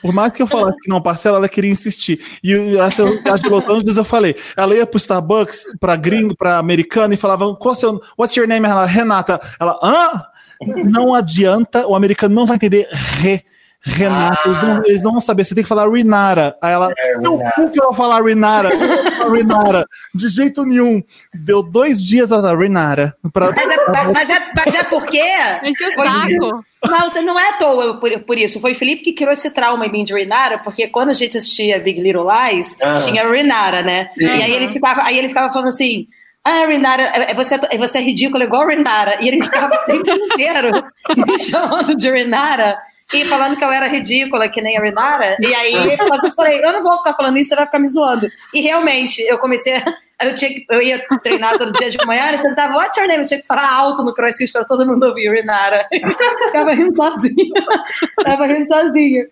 por 0.01 0.13
mais 0.13 0.33
que 0.33 0.41
eu 0.41 0.47
falasse 0.47 0.81
que 0.81 0.89
não 0.89 1.01
parcela, 1.01 1.37
ela 1.37 1.49
queria 1.49 1.71
insistir. 1.71 2.19
E 2.43 2.77
essa 2.77 3.03
a 3.03 3.35
de 3.35 3.47
Los 3.47 3.63
Angeles 3.69 3.97
eu 3.97 4.03
falei, 4.03 4.35
ela 4.55 4.75
ia 4.75 4.85
pro 4.85 4.97
Starbucks, 4.97 5.65
pra 5.79 5.95
gringo, 5.95 6.35
pra 6.35 6.57
americana, 6.57 7.13
e 7.13 7.17
falava, 7.17 7.55
qual 7.55 7.75
seu, 7.75 8.01
what's 8.17 8.35
your 8.35 8.47
name? 8.47 8.67
Ela, 8.67 8.85
Renata. 8.85 9.39
Ela, 9.59 9.79
hã? 9.81 10.25
Não 10.61 11.13
adianta, 11.13 11.87
o 11.87 11.95
americano 11.95 12.33
não 12.35 12.45
vai 12.45 12.55
entender 12.55 12.87
re. 12.91 13.43
Renata, 13.79 14.41
eles, 14.49 14.61
não, 14.63 14.81
eles 14.85 15.01
não 15.03 15.11
vão 15.13 15.21
saber, 15.21 15.45
você 15.45 15.55
tem 15.55 15.63
que 15.63 15.67
falar 15.69 15.87
Renara. 15.89 16.57
Aí 16.61 16.73
ela, 16.73 16.91
É, 16.97 17.13
eu 17.15 17.37
Renata. 17.37 17.51
cu 17.55 17.69
que 17.69 17.79
eu 17.79 17.85
vou 17.85 17.93
falar 17.93 18.21
Renara, 18.21 18.69
Renara, 19.33 19.85
de 20.13 20.27
jeito 20.27 20.65
nenhum. 20.65 21.01
Deu 21.33 21.63
dois 21.63 22.01
dias 22.03 22.31
ela, 22.31 22.53
Renara. 22.57 23.15
Pra, 23.31 23.51
Mas 23.51 23.69
é, 23.69 23.77
mas, 24.11 24.29
é, 24.29 24.51
mas 24.53 24.75
é 24.75 24.83
porque. 24.83 25.21
Enche 25.63 25.85
o 25.85 25.91
Foi- 25.91 26.05
saco. 26.05 26.65
Não, 26.85 27.09
você 27.09 27.21
não 27.21 27.39
é 27.39 27.49
à 27.49 27.53
toa 27.53 27.93
por, 27.99 28.19
por 28.21 28.37
isso. 28.37 28.59
Foi 28.59 28.73
o 28.73 28.75
Felipe 28.75 29.03
que 29.03 29.13
criou 29.13 29.31
esse 29.31 29.49
trauma 29.51 29.85
em 29.85 29.91
mim 29.91 30.03
de 30.03 30.13
Renata, 30.13 30.57
porque 30.57 30.87
quando 30.87 31.09
a 31.09 31.13
gente 31.13 31.37
assistia 31.37 31.79
Big 31.79 32.01
Little 32.01 32.27
Lies, 32.29 32.77
Ah. 32.81 32.97
tinha 32.97 33.29
Renata, 33.29 33.83
né? 33.83 34.09
Sim. 34.17 34.25
E 34.25 34.29
aí 34.43 34.51
ele 34.53 34.69
ficava, 34.69 35.03
aí 35.03 35.17
ele 35.17 35.29
ficava 35.29 35.53
falando 35.53 35.69
assim. 35.69 36.07
Ah, 36.49 36.65
Renata, 36.65 37.01
é- 37.03 37.31
é- 37.31 37.33
você, 37.33 37.55
é- 37.69 37.77
você 37.77 37.97
é 37.97 38.01
ridícula 38.01 38.43
igual 38.45 38.65
Renata. 38.67 39.17
E 39.21 39.27
ele 39.27 39.43
ficava 39.43 39.75
o 39.75 39.85
tempo 39.85 40.09
inteiro 40.33 40.71
me 41.15 41.39
chamando 41.39 41.95
de 41.95 42.09
Renata 42.09 42.77
e 43.13 43.25
falando 43.25 43.57
que 43.57 43.63
eu 43.63 43.71
era 43.71 43.87
ridícula, 43.87 44.47
que 44.47 44.61
nem 44.61 44.77
a 44.77 44.81
Renata. 44.81 45.35
E 45.41 45.53
aí 45.53 45.97
mas 46.09 46.23
eu 46.23 46.31
falei, 46.31 46.63
eu 46.63 46.71
não 46.71 46.83
vou 46.83 46.97
ficar 46.99 47.13
falando 47.15 47.37
isso, 47.37 47.49
você 47.49 47.55
vai 47.55 47.65
ficar 47.65 47.79
me 47.79 47.89
zoando. 47.89 48.29
E 48.53 48.61
realmente, 48.61 49.21
eu 49.23 49.37
comecei 49.37 49.75
a. 49.75 49.83
Eu, 50.19 50.35
tinha 50.35 50.51
que- 50.51 50.65
eu 50.71 50.81
ia 50.81 51.03
treinar 51.21 51.57
todo 51.59 51.71
dia 51.73 51.91
de 51.91 51.97
manhã, 52.05 52.29
ele 52.29 52.41
tentava, 52.41 52.75
what's 52.75 52.97
your 52.97 53.07
name? 53.07 53.21
Eu 53.21 53.27
tinha 53.27 53.39
que 53.39 53.45
falar 53.45 53.71
alto 53.71 54.03
no 54.03 54.13
crossfit 54.13 54.51
para 54.51 54.65
todo 54.65 54.85
mundo 54.85 55.03
ouvir, 55.05 55.29
Renata. 55.29 55.85
Ficava 56.47 56.73
rindo 56.73 56.95
sozinha. 56.95 57.63
Tava 58.23 58.45
rindo 58.47 58.67
sozinha. 58.67 59.27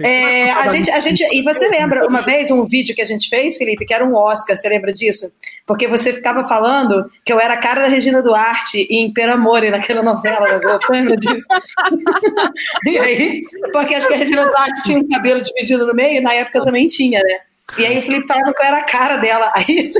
É, 0.00 0.50
a 0.52 0.68
gente, 0.68 0.90
a 0.90 1.00
gente, 1.00 1.24
e 1.32 1.42
você 1.42 1.66
lembra 1.68 2.06
uma 2.06 2.22
vez 2.22 2.50
um 2.52 2.64
vídeo 2.64 2.94
que 2.94 3.02
a 3.02 3.04
gente 3.04 3.28
fez, 3.28 3.56
Felipe, 3.56 3.84
que 3.84 3.92
era 3.92 4.04
um 4.04 4.14
Oscar, 4.14 4.56
você 4.56 4.68
lembra 4.68 4.92
disso? 4.92 5.32
Porque 5.66 5.88
você 5.88 6.12
ficava 6.12 6.46
falando 6.46 7.10
que 7.24 7.32
eu 7.32 7.40
era 7.40 7.54
a 7.54 7.58
cara 7.58 7.82
da 7.82 7.88
Regina 7.88 8.22
Duarte 8.22 8.86
em 8.90 9.12
Per 9.12 9.28
Amore, 9.28 9.70
naquela 9.70 10.02
novela 10.02 10.40
da 10.46 10.58
Globo, 10.58 10.84
lembra 10.88 11.16
disso? 11.16 11.46
e 12.86 12.98
aí, 12.98 13.42
porque 13.72 13.94
acho 13.96 14.06
que 14.06 14.14
a 14.14 14.18
Regina 14.18 14.44
Duarte 14.46 14.82
tinha 14.84 14.98
um 14.98 15.08
cabelo 15.08 15.40
dividido 15.40 15.84
no 15.86 15.94
meio, 15.94 16.18
e 16.18 16.20
na 16.20 16.32
época 16.34 16.64
também 16.64 16.86
tinha, 16.86 17.20
né? 17.22 17.38
E 17.76 17.84
aí 17.84 17.98
o 17.98 18.02
Felipe 18.02 18.26
falava 18.26 18.52
que 18.54 18.62
eu 18.62 18.66
era 18.66 18.78
a 18.78 18.84
cara 18.84 19.16
dela. 19.16 19.50
Aí 19.54 19.92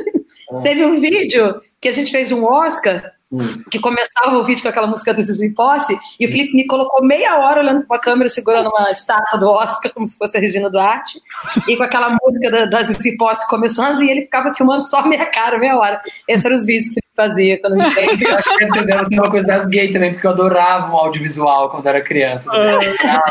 teve 0.62 0.84
um 0.84 1.00
vídeo 1.00 1.60
que 1.80 1.88
a 1.88 1.92
gente 1.92 2.10
fez 2.10 2.32
um 2.32 2.44
Oscar 2.44 3.12
Hum. 3.30 3.62
que 3.70 3.78
começava 3.78 4.38
o 4.38 4.44
vídeo 4.46 4.62
com 4.62 4.70
aquela 4.70 4.86
música 4.86 5.12
do 5.12 5.22
Zizi 5.22 5.50
Posse, 5.50 5.98
e 6.18 6.26
o 6.26 6.30
Felipe 6.30 6.56
me 6.56 6.66
colocou 6.66 7.04
meia 7.04 7.36
hora 7.36 7.60
olhando 7.60 7.86
para 7.86 7.98
a 7.98 8.00
câmera, 8.00 8.30
segurando 8.30 8.70
uma 8.70 8.90
estátua 8.90 9.38
do 9.38 9.46
Oscar, 9.46 9.92
como 9.92 10.08
se 10.08 10.16
fosse 10.16 10.38
a 10.38 10.40
Regina 10.40 10.70
Duarte, 10.70 11.20
e 11.68 11.76
com 11.76 11.82
aquela 11.82 12.16
música 12.22 12.50
da, 12.50 12.64
da 12.64 12.82
Zizi 12.84 13.18
Posse 13.18 13.46
começando, 13.46 14.02
e 14.02 14.10
ele 14.10 14.22
ficava 14.22 14.54
filmando 14.54 14.82
só 14.82 15.00
a 15.00 15.06
minha 15.06 15.26
cara 15.26 15.58
meia 15.58 15.76
hora. 15.76 16.00
Esses 16.26 16.42
eram 16.42 16.56
os 16.56 16.64
vídeos 16.64 16.88
que 16.94 17.00
fazia 17.18 17.60
quando 17.60 17.80
a 17.80 17.84
gente 17.84 17.98
Eu 18.24 18.36
acho 18.36 18.48
que 18.58 19.14
ser 19.14 19.20
uma 19.20 19.30
coisa 19.30 19.46
das 19.46 19.66
gays 19.66 19.92
também, 19.92 20.12
porque 20.12 20.26
eu 20.26 20.30
adorava 20.30 20.92
o 20.92 20.96
audiovisual 20.96 21.70
quando 21.70 21.86
era 21.86 22.00
criança. 22.00 22.48
Adorava 22.50 23.22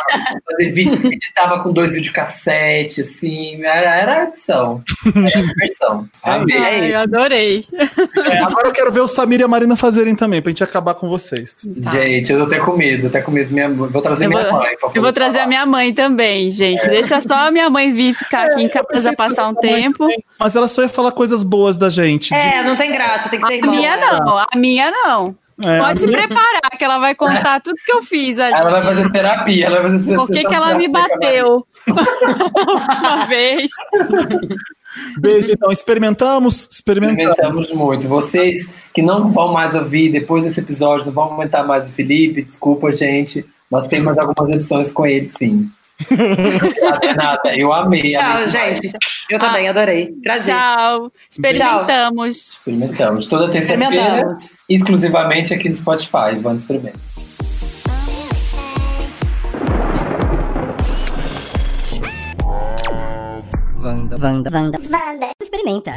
fazer 0.46 0.72
vídeo, 0.72 1.08
editava 1.14 1.60
com 1.64 1.72
dois 1.72 1.94
videocassete, 1.94 3.02
assim, 3.02 3.64
era, 3.64 3.96
era 3.96 4.24
edição. 4.26 4.84
Era 5.16 5.42
diversão. 5.48 6.08
Amei. 6.24 6.58
Ai, 6.58 6.94
eu 6.96 7.00
adorei. 7.00 7.66
É, 8.30 8.38
agora 8.40 8.68
eu 8.68 8.74
quero 8.74 8.92
ver 8.92 9.00
o 9.02 9.08
Samir 9.08 9.40
e 9.40 9.44
a 9.44 9.48
Marina 9.48 9.76
fazerem 9.76 10.16
também, 10.16 10.42
pra 10.42 10.50
gente 10.50 10.64
acabar 10.64 10.94
com 10.94 11.08
vocês. 11.08 11.56
Gente, 11.92 12.32
eu 12.32 12.40
tô 12.40 12.46
até 12.46 12.60
com 12.60 12.76
medo, 12.76 13.08
até 13.08 13.22
com 13.22 13.32
medo. 13.32 13.54
Minha, 13.54 13.70
vou 13.70 14.02
trazer 14.02 14.26
Eu 14.26 14.30
minha 14.30 14.44
vou- 14.44 14.60
mãe. 14.60 14.76
Eu 14.94 15.02
vou 15.02 15.14
trazer 15.14 15.38
a 15.38 15.42
falar. 15.42 15.48
minha 15.48 15.66
mãe 15.66 15.94
também, 15.94 16.50
gente. 16.50 16.86
Deixa 16.90 17.22
só 17.22 17.36
a 17.48 17.52
minha 17.52 17.70
mãe 17.70 17.94
vir 17.94 18.14
ficar 18.14 18.48
aqui 18.48 18.64
em 18.64 18.70
casa 18.70 19.14
passar 19.14 19.48
um 19.48 19.56
tempo. 19.56 20.08
Mas 20.40 20.56
ela 20.56 20.68
só 20.68 20.82
ia 20.84 20.90
falar 20.90 21.12
coisas 21.12 21.44
boas 21.44 21.78
da 21.78 21.90
gente. 21.90 22.34
É, 22.34 22.64
não 22.64 22.76
tem 22.76 22.92
graça, 22.92 23.30
tem 23.30 23.40
que 23.40 23.46
ser 23.48 23.54
A 23.54 23.56
irmão. 23.58 23.74
Minha 23.78 23.98
não, 23.98 24.38
a 24.38 24.48
minha 24.56 24.92
não. 24.92 25.36
É, 25.66 25.80
Pode 25.80 26.02
se 26.02 26.08
preparar, 26.08 26.70
que 26.78 26.84
ela 26.84 27.00
vai 27.00 27.16
contar 27.16 27.60
tudo 27.62 27.76
que 27.84 27.92
eu 27.92 28.04
fiz 28.04 28.40
ali. 28.40 28.54
Ela 28.54 28.70
vai 28.70 28.82
fazer 28.84 29.12
terapia, 29.12 29.66
ela 29.66 29.82
vai 29.82 29.92
fazer 29.92 30.16
Por 30.16 30.28
que, 30.28 30.44
que 30.44 30.54
ela 30.54 30.76
me 30.76 30.88
bateu 30.88 31.66
a 31.88 31.92
última 32.72 33.26
vez? 33.26 33.72
Beijo, 35.20 35.50
então. 35.52 35.72
Experimentamos? 35.72 36.70
Experimentamos. 36.72 37.20
Experimentamos 37.20 37.74
muito. 37.74 38.08
Vocês 38.08 38.70
que 38.94 39.02
não 39.02 39.32
vão 39.32 39.52
mais 39.52 39.74
ouvir 39.74 40.12
depois 40.12 40.44
desse 40.44 40.60
episódio, 40.60 41.08
não 41.08 41.14
vão 41.14 41.24
aumentar 41.26 41.64
mais 41.64 41.88
o 41.88 41.92
Felipe, 41.92 42.44
desculpa, 42.44 42.92
gente, 42.92 43.44
mas 43.70 43.88
tem 43.88 44.00
mais 44.00 44.20
algumas 44.20 44.54
edições 44.54 44.92
com 44.92 45.08
ele, 45.08 45.30
sim. 45.30 45.70
Nada, 46.10 47.14
nada. 47.16 47.56
Eu 47.58 47.74
amei. 47.74 48.04
Tchau, 48.04 48.22
amei 48.24 48.48
gente. 48.48 48.92
Eu 49.30 49.40
também 49.40 49.68
adorei. 49.68 50.14
Prazer. 50.24 50.54
Tchau. 50.56 51.12
Experimentamos. 51.30 52.38
Experimentamos. 52.54 53.28
Toda 53.28 53.50
terça-feira, 53.52 53.86
Experimentamos. 53.96 54.52
exclusivamente 54.70 55.54
aqui 55.54 55.70
no 55.70 55.76
Spotify. 55.76 56.38
Vamos 56.42 56.62
experimentar. 56.62 57.02
Vanda, 63.80 64.18
Vanda, 64.18 64.50
Vanda, 64.50 64.78
Vanda. 64.80 65.32
Experimenta. 65.42 65.92